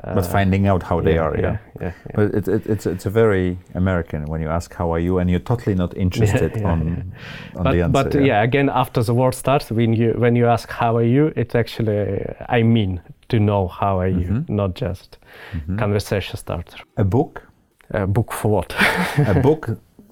but 0.04 0.26
finding 0.26 0.68
out 0.68 0.84
how 0.84 1.00
yeah, 1.00 1.06
they 1.06 1.18
are 1.18 1.36
yeah, 1.36 1.42
yeah, 1.42 1.58
yeah, 1.82 1.92
yeah. 2.06 2.16
but 2.16 2.34
it, 2.34 2.48
it, 2.48 2.66
it's 2.68 2.86
it's 2.86 3.06
a 3.06 3.10
very 3.10 3.58
american 3.76 4.26
when 4.26 4.42
you 4.42 4.48
ask 4.48 4.74
how 4.74 4.94
are 4.94 5.00
you 5.00 5.20
and 5.20 5.30
you're 5.30 5.40
totally 5.40 5.76
not 5.76 5.96
interested 6.06 6.52
on, 6.64 7.14
on 7.56 7.64
but, 7.64 7.72
the 7.72 7.82
answer 7.82 8.04
but 8.04 8.24
yeah. 8.24 8.42
again 8.44 8.70
after 8.70 9.04
the 9.04 9.14
war 9.14 9.32
starts 9.32 9.72
when 9.72 9.94
you 9.94 10.14
when 10.18 10.36
you 10.36 10.48
ask 10.48 10.70
how 10.70 10.96
are 10.96 11.04
you 11.04 11.34
it's 11.36 11.56
actually 11.56 12.26
i 12.48 12.64
mean 12.64 13.02
to 13.28 13.40
know 13.40 13.68
how 13.68 14.00
are 14.00 14.10
mm-hmm. 14.10 14.52
you 14.52 14.56
not 14.56 14.74
just 14.74 15.18
mm-hmm. 15.52 15.78
conversation 15.78 16.38
starter 16.38 16.78
a 16.98 17.04
book 17.04 17.50
a 17.92 18.08
book 18.08 18.32
for 18.32 18.52
what? 18.52 18.76
a 19.18 19.40
book. 19.44 19.70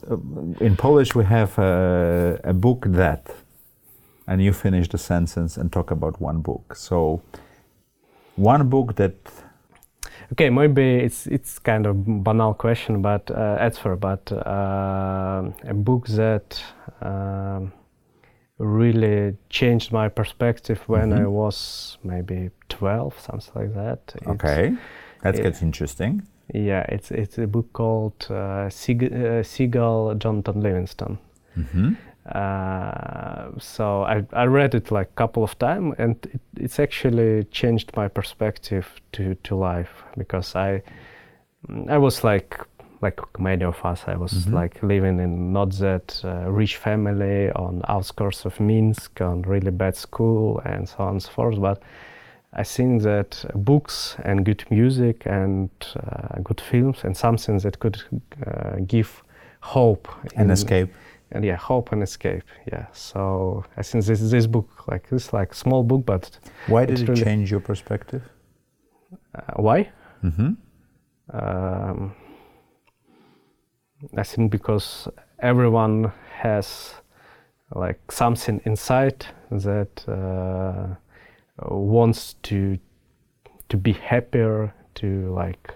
Uh, 0.09 0.17
in 0.59 0.75
Polish, 0.75 1.15
we 1.15 1.25
have 1.25 1.57
a, 1.59 2.39
a 2.43 2.53
book 2.53 2.85
that, 2.87 3.29
and 4.27 4.41
you 4.41 4.53
finish 4.53 4.87
the 4.89 4.97
sentence 4.97 5.57
and 5.57 5.71
talk 5.71 5.91
about 5.91 6.19
one 6.19 6.41
book. 6.41 6.75
So, 6.75 7.21
one 8.35 8.69
book 8.69 8.95
that. 8.95 9.15
Okay, 10.31 10.49
maybe 10.49 10.97
it's 10.97 11.27
it's 11.27 11.59
kind 11.59 11.85
of 11.85 12.23
banal 12.23 12.53
question, 12.53 13.01
but 13.01 13.31
uh, 13.31 13.57
answer. 13.59 13.95
But 13.95 14.31
uh, 14.31 15.43
a 15.63 15.73
book 15.73 16.07
that 16.07 16.61
um, 17.01 17.71
really 18.57 19.37
changed 19.49 19.91
my 19.91 20.09
perspective 20.09 20.81
when 20.87 21.11
mm-hmm. 21.11 21.23
I 21.23 21.27
was 21.27 21.97
maybe 22.03 22.49
twelve, 22.67 23.17
something 23.19 23.53
like 23.55 23.73
that. 23.75 24.15
Okay, 24.27 24.75
that 25.21 25.35
gets 25.35 25.61
interesting. 25.61 26.23
Yeah, 26.53 26.85
it's 26.89 27.11
it's 27.11 27.37
a 27.37 27.47
book 27.47 27.71
called 27.73 28.27
uh, 28.29 28.69
Seag- 28.69 29.13
uh, 29.13 29.43
Seagull 29.43 30.15
Jonathan 30.15 30.61
Livingston. 30.61 31.19
Mm-hmm. 31.57 31.93
Uh, 32.27 33.51
so 33.59 34.03
I, 34.03 34.23
I 34.33 34.45
read 34.45 34.75
it 34.75 34.91
like 34.91 35.07
a 35.07 35.15
couple 35.15 35.43
of 35.43 35.57
times, 35.59 35.95
and 35.97 36.15
it, 36.33 36.41
it's 36.57 36.79
actually 36.79 37.45
changed 37.45 37.95
my 37.95 38.07
perspective 38.07 38.87
to, 39.13 39.35
to 39.35 39.55
life 39.55 40.03
because 40.17 40.55
I 40.55 40.81
I 41.89 41.97
was 41.97 42.23
like 42.23 42.59
like 43.01 43.21
many 43.39 43.63
of 43.63 43.83
us, 43.85 44.03
I 44.07 44.15
was 44.15 44.31
mm-hmm. 44.31 44.55
like 44.55 44.81
living 44.81 45.19
in 45.19 45.53
not 45.53 45.71
that 45.73 46.19
uh, 46.23 46.49
rich 46.49 46.77
family 46.77 47.51
on 47.51 47.81
outskirts 47.87 48.45
of 48.45 48.59
Minsk, 48.59 49.21
on 49.21 49.43
really 49.43 49.71
bad 49.71 49.95
school, 49.95 50.61
and 50.65 50.89
so 50.89 50.95
on 50.99 51.09
and 51.09 51.23
so 51.23 51.29
forth. 51.29 51.61
But 51.61 51.81
I 52.53 52.63
think 52.63 53.03
that 53.03 53.45
books 53.53 54.15
and 54.23 54.43
good 54.43 54.63
music 54.71 55.23
and 55.25 55.69
uh, 55.95 56.39
good 56.43 56.59
films 56.59 57.03
and 57.03 57.15
something 57.15 57.59
that 57.59 57.79
could 57.79 58.01
uh, 58.45 58.77
give 58.87 59.23
hope 59.61 60.07
and 60.35 60.51
escape 60.51 60.89
and 61.31 61.43
yeah 61.43 61.55
hope 61.55 61.91
and 61.91 62.03
escape. 62.03 62.43
Yeah 62.71 62.85
so 62.91 63.63
i 63.77 63.83
think 63.83 64.05
this 64.05 64.19
this 64.31 64.47
book 64.47 64.87
like 64.87 65.09
this 65.09 65.33
like 65.33 65.53
small 65.53 65.83
book 65.83 66.05
but 66.05 66.39
why 66.67 66.85
did 66.85 66.99
it 66.99 67.07
really 67.07 67.23
change 67.23 67.51
your 67.51 67.59
perspective? 67.61 68.23
Uh, 69.35 69.41
why? 69.55 69.89
Mm-hmm. 70.23 70.53
um, 71.31 72.15
i 74.17 74.23
think 74.23 74.51
because 74.51 75.07
everyone 75.39 76.11
has 76.31 76.95
like 77.75 78.11
something 78.11 78.61
inside 78.65 79.25
that 79.51 80.07
uh, 80.07 80.95
wants 81.69 82.33
to 82.43 82.79
to 83.69 83.77
be 83.77 83.93
happier, 83.93 84.73
to 84.95 85.33
like 85.33 85.73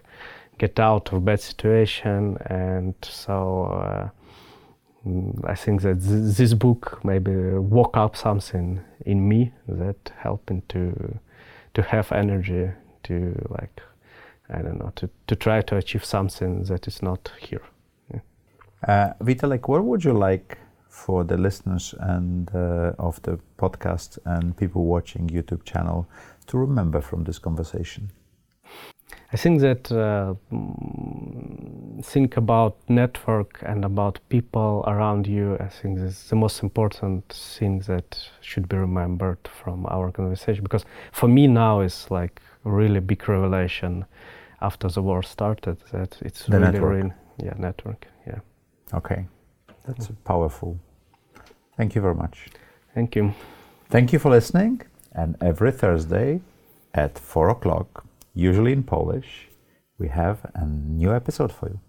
get 0.57 0.79
out 0.79 1.11
of 1.11 1.25
bad 1.25 1.41
situation, 1.41 2.37
and 2.47 2.95
so 3.01 3.63
uh, 3.65 4.09
I 5.43 5.55
think 5.55 5.81
that 5.81 6.01
th- 6.01 6.37
this 6.37 6.53
book 6.53 6.99
maybe 7.03 7.31
woke 7.31 7.97
up 7.97 8.15
something 8.15 8.81
in 9.05 9.27
me 9.27 9.51
that 9.67 10.11
helping 10.17 10.61
to 10.69 11.19
to 11.73 11.81
have 11.81 12.11
energy 12.11 12.69
to 13.03 13.47
like 13.49 13.81
I 14.49 14.61
don't 14.61 14.77
know 14.77 14.91
to, 14.95 15.09
to 15.27 15.35
try 15.35 15.61
to 15.61 15.77
achieve 15.77 16.05
something 16.05 16.63
that 16.63 16.87
is 16.87 17.01
not 17.01 17.31
here. 17.39 17.63
Yeah. 18.13 18.19
Uh, 18.87 19.13
Vitalik, 19.23 19.67
what 19.67 19.83
would 19.83 20.03
you 20.03 20.13
like 20.13 20.57
for 20.87 21.23
the 21.23 21.37
listeners 21.37 21.95
and 21.99 22.53
uh, 22.53 22.93
of 22.99 23.21
the 23.23 23.39
podcast 23.57 24.19
and 24.25 24.55
people 24.55 24.85
watching 24.85 25.27
YouTube 25.29 25.63
channel 25.63 26.07
to 26.47 26.57
remember 26.57 27.01
from 27.01 27.23
this 27.23 27.39
conversation? 27.39 28.11
I 29.33 29.37
think 29.37 29.61
that 29.61 29.89
uh, 29.91 30.33
think 32.03 32.35
about 32.35 32.75
network 32.89 33.59
and 33.65 33.85
about 33.85 34.19
people 34.27 34.83
around 34.87 35.25
you. 35.25 35.57
I 35.59 35.67
think 35.67 35.99
this 35.99 36.23
is 36.23 36.29
the 36.29 36.35
most 36.35 36.61
important 36.63 37.29
thing 37.29 37.79
that 37.87 38.19
should 38.41 38.67
be 38.67 38.75
remembered 38.75 39.39
from 39.47 39.85
our 39.85 40.11
conversation 40.11 40.63
because 40.63 40.83
for 41.13 41.29
me 41.29 41.47
now 41.47 41.79
is 41.79 42.11
like 42.11 42.41
really 42.65 42.99
big 42.99 43.27
revelation 43.29 44.05
after 44.59 44.89
the 44.89 45.01
war 45.01 45.23
started 45.23 45.77
that 45.91 46.17
it's 46.21 46.45
the 46.45 46.59
really 46.59 46.71
network. 46.71 47.03
Real, 47.03 47.13
yeah 47.41 47.53
network 47.57 48.07
yeah. 48.27 48.39
Okay, 48.93 49.25
that's 49.85 50.09
powerful. 50.25 50.77
Thank 51.77 51.95
you 51.95 52.01
very 52.01 52.15
much. 52.15 52.47
Thank 52.93 53.15
you. 53.15 53.33
Thank 53.89 54.11
you 54.11 54.19
for 54.19 54.29
listening. 54.29 54.81
And 55.13 55.37
every 55.41 55.71
Thursday 55.71 56.41
at 56.93 57.17
four 57.17 57.49
o'clock 57.49 58.05
usually 58.33 58.71
in 58.71 58.83
Polish, 58.83 59.47
we 59.97 60.07
have 60.07 60.37
a 60.53 60.65
new 60.65 61.13
episode 61.13 61.51
for 61.51 61.69
you. 61.69 61.79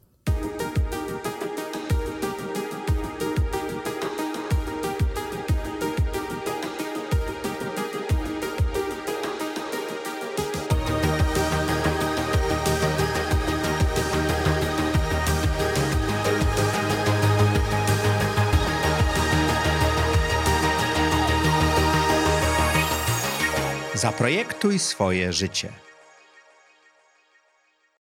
Zaprojektuj 23.94 24.78
swoje 24.78 25.32
życie. 25.32 25.91